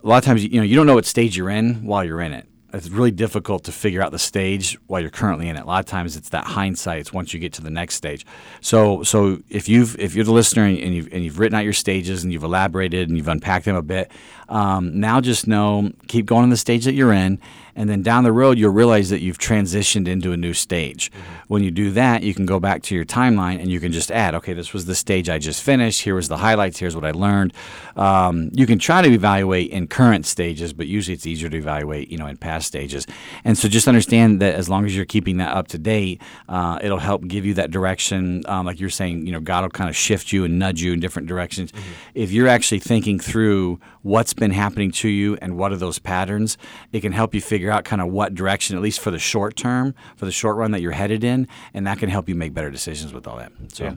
a 0.02 0.06
lot 0.06 0.18
of 0.18 0.24
times, 0.24 0.44
you 0.44 0.58
know, 0.60 0.62
you 0.62 0.76
don't 0.76 0.86
know 0.86 0.94
what 0.94 1.06
stage 1.06 1.36
you're 1.36 1.50
in 1.50 1.84
while 1.84 2.04
you're 2.04 2.20
in 2.20 2.32
it. 2.32 2.46
It's 2.72 2.90
really 2.90 3.10
difficult 3.10 3.64
to 3.64 3.72
figure 3.72 4.02
out 4.02 4.12
the 4.12 4.18
stage 4.18 4.76
while 4.86 5.00
you're 5.00 5.08
currently 5.08 5.48
in 5.48 5.56
it. 5.56 5.60
A 5.60 5.64
lot 5.64 5.80
of 5.80 5.86
times, 5.86 6.16
it's 6.16 6.28
that 6.30 6.44
hindsight. 6.44 7.00
It's 7.00 7.12
once 7.12 7.32
you 7.32 7.40
get 7.40 7.54
to 7.54 7.62
the 7.62 7.70
next 7.70 7.94
stage. 7.94 8.26
So, 8.60 9.02
so 9.02 9.38
if 9.48 9.68
you've 9.68 9.98
if 9.98 10.14
you're 10.14 10.24
the 10.24 10.32
listener 10.32 10.64
and 10.64 10.76
you've 10.76 11.08
and 11.10 11.24
you've 11.24 11.38
written 11.38 11.56
out 11.56 11.64
your 11.64 11.72
stages 11.72 12.22
and 12.22 12.32
you've 12.32 12.42
elaborated 12.42 13.08
and 13.08 13.16
you've 13.16 13.28
unpacked 13.28 13.64
them 13.64 13.76
a 13.76 13.82
bit, 13.82 14.10
um, 14.48 14.98
now 14.98 15.20
just 15.20 15.46
know 15.46 15.90
keep 16.08 16.26
going 16.26 16.44
in 16.44 16.50
the 16.50 16.56
stage 16.56 16.84
that 16.84 16.94
you're 16.94 17.12
in 17.12 17.38
and 17.76 17.90
then 17.90 18.02
down 18.02 18.24
the 18.24 18.32
road 18.32 18.58
you'll 18.58 18.72
realize 18.72 19.10
that 19.10 19.20
you've 19.20 19.38
transitioned 19.38 20.08
into 20.08 20.32
a 20.32 20.36
new 20.36 20.54
stage. 20.54 21.12
Mm-hmm. 21.12 21.34
When 21.48 21.62
you 21.62 21.70
do 21.70 21.90
that, 21.92 22.22
you 22.22 22.34
can 22.34 22.46
go 22.46 22.58
back 22.58 22.82
to 22.84 22.94
your 22.94 23.04
timeline 23.04 23.60
and 23.60 23.70
you 23.70 23.78
can 23.78 23.92
just 23.92 24.10
add, 24.10 24.34
okay, 24.34 24.54
this 24.54 24.72
was 24.72 24.86
the 24.86 24.94
stage 24.94 25.28
I 25.28 25.38
just 25.38 25.62
finished. 25.62 26.02
Here 26.02 26.14
was 26.14 26.28
the 26.28 26.38
highlights. 26.38 26.78
Here's 26.78 26.96
what 26.96 27.04
I 27.04 27.10
learned. 27.10 27.52
Um, 27.94 28.50
you 28.52 28.66
can 28.66 28.78
try 28.78 29.02
to 29.02 29.12
evaluate 29.12 29.70
in 29.70 29.86
current 29.86 30.26
stages, 30.26 30.72
but 30.72 30.86
usually 30.86 31.14
it's 31.14 31.26
easier 31.26 31.48
to 31.50 31.56
evaluate, 31.56 32.10
you 32.10 32.18
know, 32.18 32.26
in 32.26 32.36
past 32.36 32.66
stages. 32.66 33.06
And 33.44 33.56
so 33.56 33.68
just 33.68 33.86
understand 33.86 34.40
that 34.40 34.54
as 34.54 34.68
long 34.68 34.86
as 34.86 34.96
you're 34.96 35.04
keeping 35.04 35.36
that 35.36 35.54
up 35.54 35.68
to 35.68 35.78
date, 35.78 36.22
uh, 36.48 36.78
it'll 36.82 36.98
help 36.98 37.26
give 37.28 37.44
you 37.44 37.54
that 37.54 37.70
direction. 37.70 38.42
Um, 38.46 38.64
like 38.64 38.80
you're 38.80 38.90
saying, 38.90 39.26
you 39.26 39.32
know, 39.32 39.40
God 39.40 39.62
will 39.62 39.70
kind 39.70 39.90
of 39.90 39.96
shift 39.96 40.32
you 40.32 40.44
and 40.44 40.58
nudge 40.58 40.80
you 40.80 40.92
in 40.92 41.00
different 41.00 41.28
directions. 41.28 41.72
Mm-hmm. 41.72 41.92
If 42.14 42.32
you're 42.32 42.48
actually 42.48 42.80
thinking 42.80 43.20
through 43.20 43.78
what's 44.02 44.32
been 44.36 44.52
happening 44.52 44.90
to 44.92 45.08
you 45.08 45.36
and 45.42 45.56
what 45.56 45.72
are 45.72 45.76
those 45.76 45.98
patterns, 45.98 46.56
it 46.92 47.00
can 47.00 47.12
help 47.12 47.34
you 47.34 47.40
figure 47.40 47.70
out 47.70 47.84
kind 47.84 48.00
of 48.00 48.08
what 48.08 48.34
direction, 48.34 48.76
at 48.76 48.82
least 48.82 49.00
for 49.00 49.10
the 49.10 49.18
short 49.18 49.56
term, 49.56 49.94
for 50.16 50.26
the 50.26 50.32
short 50.32 50.56
run 50.56 50.70
that 50.70 50.80
you're 50.80 50.92
headed 50.92 51.24
in, 51.24 51.48
and 51.74 51.86
that 51.86 51.98
can 51.98 52.08
help 52.08 52.28
you 52.28 52.34
make 52.34 52.54
better 52.54 52.70
decisions 52.70 53.12
with 53.12 53.26
all 53.26 53.36
that. 53.36 53.52
So, 53.72 53.84
yeah. 53.84 53.94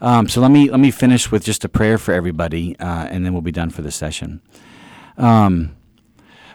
um, 0.00 0.28
so 0.28 0.40
let 0.40 0.50
me 0.50 0.70
let 0.70 0.80
me 0.80 0.90
finish 0.90 1.30
with 1.30 1.44
just 1.44 1.64
a 1.64 1.68
prayer 1.68 1.98
for 1.98 2.12
everybody, 2.12 2.76
uh, 2.78 3.06
and 3.10 3.24
then 3.24 3.32
we'll 3.32 3.42
be 3.42 3.52
done 3.52 3.70
for 3.70 3.82
this 3.82 3.96
session. 3.96 4.40
Um, 5.16 5.76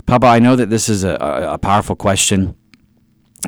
Papa, 0.05 0.25
I 0.25 0.39
know 0.39 0.55
that 0.55 0.69
this 0.69 0.89
is 0.89 1.03
a, 1.03 1.17
a, 1.21 1.53
a 1.53 1.57
powerful 1.57 1.95
question. 1.95 2.55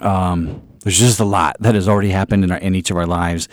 Um, 0.01 0.61
there's 0.83 0.99
just 0.99 1.19
a 1.19 1.25
lot 1.25 1.57
that 1.59 1.75
has 1.75 1.87
already 1.87 2.09
happened 2.09 2.43
in, 2.43 2.51
our, 2.51 2.57
in 2.57 2.75
each 2.75 2.91
of 2.91 2.97
our 2.97 3.05
lives, 3.05 3.47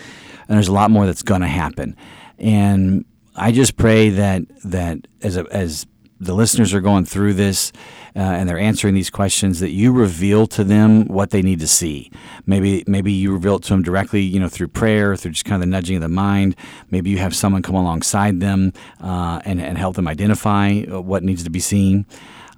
and 0.48 0.56
there's 0.56 0.68
a 0.68 0.72
lot 0.72 0.90
more 0.90 1.06
that's 1.06 1.22
going 1.22 1.40
to 1.40 1.48
happen. 1.48 1.96
And 2.38 3.04
I 3.34 3.52
just 3.52 3.76
pray 3.76 4.10
that 4.10 4.42
that 4.64 5.06
as 5.22 5.36
a, 5.36 5.46
as 5.50 5.86
the 6.20 6.34
listeners 6.34 6.74
are 6.74 6.80
going 6.80 7.04
through 7.04 7.34
this 7.34 7.72
uh, 8.16 8.18
and 8.18 8.48
they're 8.48 8.58
answering 8.58 8.94
these 8.94 9.10
questions 9.10 9.60
that 9.60 9.70
you 9.70 9.92
reveal 9.92 10.46
to 10.48 10.64
them 10.64 11.06
what 11.06 11.30
they 11.30 11.42
need 11.42 11.60
to 11.60 11.68
see. 11.68 12.10
Maybe 12.46 12.82
maybe 12.86 13.12
you 13.12 13.32
reveal 13.32 13.56
it 13.56 13.62
to 13.64 13.68
them 13.70 13.82
directly 13.82 14.22
you 14.22 14.40
know 14.40 14.48
through 14.48 14.68
prayer 14.68 15.16
through 15.16 15.32
just 15.32 15.44
kind 15.44 15.62
of 15.62 15.68
the 15.68 15.70
nudging 15.70 15.96
of 15.96 16.02
the 16.02 16.08
mind. 16.08 16.56
Maybe 16.90 17.10
you 17.10 17.18
have 17.18 17.34
someone 17.34 17.62
come 17.62 17.74
alongside 17.74 18.40
them 18.40 18.72
uh, 19.00 19.40
and, 19.44 19.60
and 19.60 19.78
help 19.78 19.96
them 19.96 20.08
identify 20.08 20.82
uh, 20.90 21.00
what 21.00 21.22
needs 21.22 21.44
to 21.44 21.50
be 21.50 21.60
seen. 21.60 22.06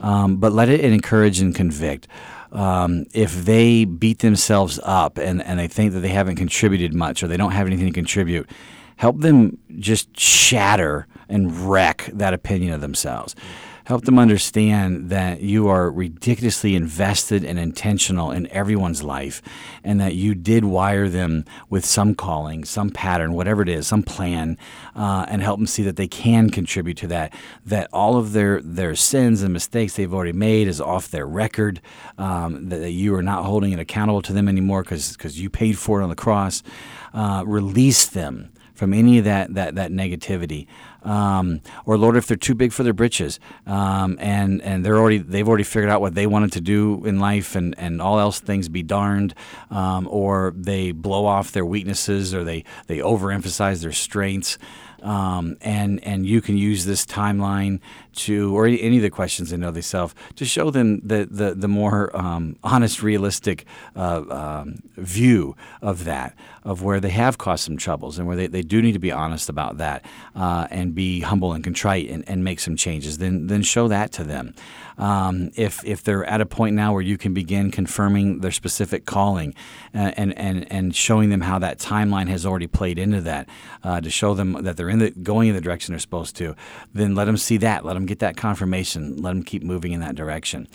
Um, 0.00 0.36
but 0.36 0.52
let 0.52 0.70
it 0.70 0.80
encourage 0.80 1.40
and 1.40 1.54
convict. 1.54 2.08
Um, 2.52 3.04
if 3.12 3.44
they 3.44 3.84
beat 3.84 4.20
themselves 4.20 4.80
up 4.82 5.18
and, 5.18 5.42
and 5.42 5.60
they 5.60 5.68
think 5.68 5.92
that 5.92 6.00
they 6.00 6.08
haven't 6.08 6.36
contributed 6.36 6.94
much 6.94 7.22
or 7.22 7.28
they 7.28 7.36
don't 7.36 7.52
have 7.52 7.66
anything 7.66 7.86
to 7.86 7.92
contribute 7.92 8.50
help 9.00 9.20
them 9.20 9.56
just 9.78 10.14
shatter 10.20 11.06
and 11.30 11.70
wreck 11.70 12.10
that 12.12 12.34
opinion 12.34 12.74
of 12.74 12.80
themselves. 12.82 13.34
help 13.90 14.04
them 14.04 14.20
understand 14.20 15.10
that 15.10 15.40
you 15.40 15.66
are 15.66 15.90
ridiculously 15.90 16.76
invested 16.76 17.44
and 17.44 17.58
intentional 17.58 18.30
in 18.30 18.46
everyone's 18.52 19.02
life, 19.02 19.42
and 19.82 20.00
that 20.00 20.14
you 20.14 20.32
did 20.32 20.64
wire 20.64 21.08
them 21.08 21.44
with 21.68 21.84
some 21.84 22.14
calling, 22.14 22.64
some 22.64 22.88
pattern, 22.88 23.32
whatever 23.32 23.62
it 23.62 23.68
is, 23.68 23.88
some 23.88 24.04
plan, 24.04 24.56
uh, 24.94 25.26
and 25.28 25.42
help 25.42 25.58
them 25.58 25.66
see 25.66 25.82
that 25.82 25.96
they 25.96 26.06
can 26.06 26.50
contribute 26.50 26.96
to 26.96 27.08
that. 27.08 27.34
That 27.66 27.88
all 27.92 28.16
of 28.16 28.30
their 28.32 28.62
their 28.62 28.94
sins 28.94 29.42
and 29.42 29.52
mistakes 29.52 29.96
they've 29.96 30.14
already 30.14 30.32
made 30.34 30.68
is 30.68 30.80
off 30.80 31.10
their 31.10 31.26
record. 31.26 31.80
Um, 32.16 32.68
that, 32.68 32.78
that 32.78 32.92
you 32.92 33.12
are 33.16 33.24
not 33.24 33.44
holding 33.44 33.72
it 33.72 33.80
accountable 33.80 34.22
to 34.22 34.32
them 34.32 34.48
anymore 34.48 34.84
because 34.84 35.40
you 35.40 35.50
paid 35.50 35.76
for 35.76 36.00
it 36.00 36.04
on 36.04 36.10
the 36.10 36.14
cross. 36.14 36.62
Uh, 37.12 37.42
release 37.44 38.06
them 38.06 38.52
from 38.72 38.94
any 38.94 39.18
of 39.18 39.24
that 39.24 39.52
that 39.54 39.74
that 39.74 39.90
negativity. 39.90 40.68
Um, 41.02 41.60
or 41.86 41.96
Lord, 41.96 42.16
if 42.16 42.26
they're 42.26 42.36
too 42.36 42.54
big 42.54 42.72
for 42.72 42.82
their 42.82 42.92
britches, 42.92 43.40
um, 43.66 44.18
and 44.20 44.60
and 44.62 44.84
they're 44.84 44.98
already 44.98 45.18
they've 45.18 45.48
already 45.48 45.64
figured 45.64 45.90
out 45.90 46.00
what 46.00 46.14
they 46.14 46.26
wanted 46.26 46.52
to 46.52 46.60
do 46.60 47.04
in 47.04 47.18
life, 47.18 47.56
and 47.56 47.74
and 47.78 48.02
all 48.02 48.18
else 48.18 48.40
things 48.40 48.68
be 48.68 48.82
darned, 48.82 49.34
um, 49.70 50.06
or 50.10 50.52
they 50.56 50.92
blow 50.92 51.26
off 51.26 51.52
their 51.52 51.64
weaknesses, 51.64 52.34
or 52.34 52.44
they 52.44 52.64
they 52.86 52.98
overemphasize 52.98 53.82
their 53.82 53.92
strengths. 53.92 54.58
Um, 55.02 55.56
and 55.60 56.02
and 56.04 56.26
you 56.26 56.40
can 56.40 56.56
use 56.56 56.84
this 56.84 57.06
timeline 57.06 57.80
to, 58.16 58.54
or 58.56 58.66
any 58.66 58.96
of 58.96 59.02
the 59.02 59.10
questions 59.10 59.50
they 59.50 59.56
know 59.56 59.70
themselves, 59.70 60.14
to 60.36 60.44
show 60.44 60.70
them 60.70 61.00
the 61.02 61.26
the, 61.30 61.54
the 61.54 61.68
more 61.68 62.14
um, 62.14 62.56
honest, 62.62 63.02
realistic 63.02 63.64
uh, 63.96 64.22
um, 64.30 64.82
view 64.96 65.56
of 65.80 66.04
that, 66.04 66.34
of 66.64 66.82
where 66.82 67.00
they 67.00 67.10
have 67.10 67.38
caused 67.38 67.64
some 67.64 67.76
troubles, 67.76 68.18
and 68.18 68.26
where 68.26 68.36
they, 68.36 68.46
they 68.46 68.62
do 68.62 68.82
need 68.82 68.92
to 68.92 68.98
be 68.98 69.12
honest 69.12 69.48
about 69.48 69.78
that, 69.78 70.04
uh, 70.36 70.66
and 70.70 70.94
be 70.94 71.20
humble 71.20 71.52
and 71.52 71.64
contrite, 71.64 72.10
and, 72.10 72.28
and 72.28 72.44
make 72.44 72.60
some 72.60 72.76
changes. 72.76 73.18
Then 73.18 73.46
then 73.46 73.62
show 73.62 73.88
that 73.88 74.12
to 74.12 74.24
them. 74.24 74.54
Um, 75.00 75.50
if 75.56 75.82
if 75.84 76.04
they're 76.04 76.24
at 76.26 76.40
a 76.40 76.46
point 76.46 76.76
now 76.76 76.92
where 76.92 77.02
you 77.02 77.16
can 77.16 77.32
begin 77.32 77.70
confirming 77.70 78.40
their 78.40 78.52
specific 78.52 79.06
calling, 79.06 79.54
uh, 79.94 80.12
and 80.16 80.36
and 80.38 80.70
and 80.70 80.94
showing 80.94 81.30
them 81.30 81.40
how 81.40 81.58
that 81.58 81.78
timeline 81.78 82.28
has 82.28 82.44
already 82.44 82.66
played 82.66 82.98
into 82.98 83.22
that, 83.22 83.48
uh, 83.82 84.00
to 84.00 84.10
show 84.10 84.34
them 84.34 84.62
that 84.62 84.76
they're 84.76 84.90
in 84.90 84.98
the 84.98 85.10
going 85.10 85.48
in 85.48 85.54
the 85.54 85.60
direction 85.60 85.92
they're 85.92 85.98
supposed 85.98 86.36
to, 86.36 86.54
then 86.92 87.14
let 87.14 87.24
them 87.24 87.38
see 87.38 87.56
that. 87.56 87.84
Let 87.84 87.94
them 87.94 88.04
get 88.04 88.18
that 88.18 88.36
confirmation. 88.36 89.16
Let 89.16 89.30
them 89.30 89.42
keep 89.42 89.62
moving 89.62 89.92
in 89.92 90.00
that 90.00 90.14
direction. 90.14 90.68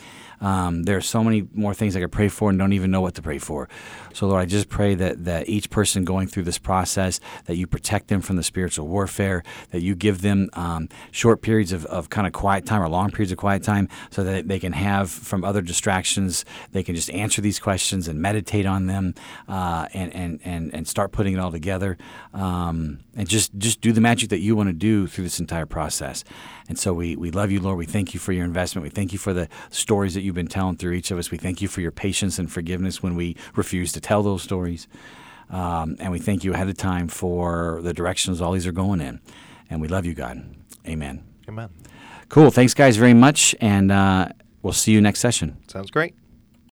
Um, 0.46 0.84
there 0.84 0.96
are 0.96 1.02
so 1.02 1.24
many 1.24 1.48
more 1.54 1.74
things 1.74 1.96
I 1.96 2.00
could 2.00 2.12
pray 2.12 2.30
for 2.30 2.52
and 2.52 2.60
don't 2.60 2.74
even 2.74 2.92
know 2.92 3.02
what 3.02 3.16
to 3.16 3.24
pray 3.24 3.40
for. 3.40 3.68
So, 4.14 4.28
Lord, 4.28 4.44
I 4.44 4.46
just 4.46 4.70
pray 4.70 4.94
that, 4.94 5.26
that 5.26 5.50
each 5.50 5.72
person 5.72 6.06
going 6.06 6.28
through 6.28 6.44
this 6.44 6.60
process, 6.60 7.20
that 7.46 7.56
you 7.56 7.66
protect 7.66 8.10
them 8.10 8.22
from 8.22 8.36
the 8.36 8.44
spiritual 8.44 8.88
warfare, 8.88 9.42
that 9.72 9.82
you 9.82 9.96
give 9.96 10.22
them 10.22 10.52
um, 10.54 10.88
short 11.10 11.42
periods 11.42 11.72
of, 11.72 11.88
of 11.88 12.12
kind 12.12 12.28
of 12.28 12.34
quiet 12.34 12.64
time 12.64 12.84
or 12.84 12.88
long 12.88 13.10
periods 13.10 13.32
of 13.32 13.40
quiet 13.40 13.64
time 13.64 13.90
so 14.12 14.24
that 14.24 14.48
they 14.48 14.60
can 14.60 14.74
have 14.74 15.10
from 15.10 15.44
other 15.44 15.64
distractions, 15.64 16.46
they 16.74 16.84
can 16.84 16.94
just 16.94 17.10
answer 17.10 17.42
these 17.42 17.60
questions 17.60 18.08
and 18.08 18.22
meditate 18.22 18.68
on 18.68 18.86
them 18.86 19.16
uh, 19.48 19.88
and, 19.96 20.14
and, 20.16 20.40
and, 20.46 20.72
and 20.76 20.88
start 20.88 21.12
putting 21.12 21.34
it 21.34 21.40
all 21.40 21.52
together 21.52 21.98
um, 22.36 23.00
and 23.16 23.28
just, 23.28 23.58
just 23.58 23.82
do 23.82 23.92
the 23.92 24.02
magic 24.02 24.30
that 24.30 24.40
you 24.40 24.56
want 24.56 24.70
to 24.70 24.74
do 24.74 25.08
through 25.08 25.24
this 25.24 25.40
entire 25.40 25.66
process. 25.66 26.24
And 26.68 26.80
so 26.80 26.94
we, 26.94 27.16
we 27.16 27.32
love 27.32 27.52
you, 27.52 27.60
Lord. 27.60 27.78
We 27.78 27.86
thank 27.86 28.14
you 28.14 28.20
for 28.20 28.32
your 28.32 28.46
investment. 28.46 28.84
We 28.84 28.90
thank 28.90 29.14
you 29.14 29.20
for 29.20 29.34
the 29.34 29.48
stories 29.70 30.16
that 30.16 30.22
you've 30.22 30.36
been 30.36 30.48
telling 30.48 30.78
through 30.78 30.94
each 30.94 31.12
of 31.12 31.20
us. 31.20 31.30
We 31.30 31.38
thank 31.38 31.62
you 31.62 31.68
for 31.68 31.82
your 31.82 31.92
patience 31.92 32.40
and 32.40 32.52
forgiveness 32.52 33.04
when 33.04 33.16
we 33.16 33.36
refuse 33.56 33.92
to 33.94 34.02
tell 34.02 34.24
those 34.24 34.42
stories. 34.42 34.88
Um, 35.50 35.96
and 36.00 36.12
we 36.12 36.20
thank 36.20 36.44
you 36.44 36.54
ahead 36.54 36.68
of 36.68 36.78
time 36.78 37.08
for 37.08 37.80
the 37.84 37.94
directions 37.94 38.42
all 38.42 38.54
these 38.54 38.66
are 38.66 38.72
going 38.72 39.00
in. 39.00 39.22
And 39.70 39.80
we 39.80 39.88
love 39.88 40.06
you, 40.06 40.14
God. 40.14 40.44
Amen. 40.88 41.24
Amen. 41.48 41.70
Cool. 42.30 42.50
Thanks, 42.50 42.74
guys, 42.74 42.98
very 42.98 43.14
much. 43.14 43.56
And 43.62 43.92
uh, 43.92 44.30
we'll 44.64 44.74
see 44.74 44.92
you 44.92 45.02
next 45.02 45.20
session. 45.20 45.58
Sounds 45.68 45.92
great. 45.92 46.16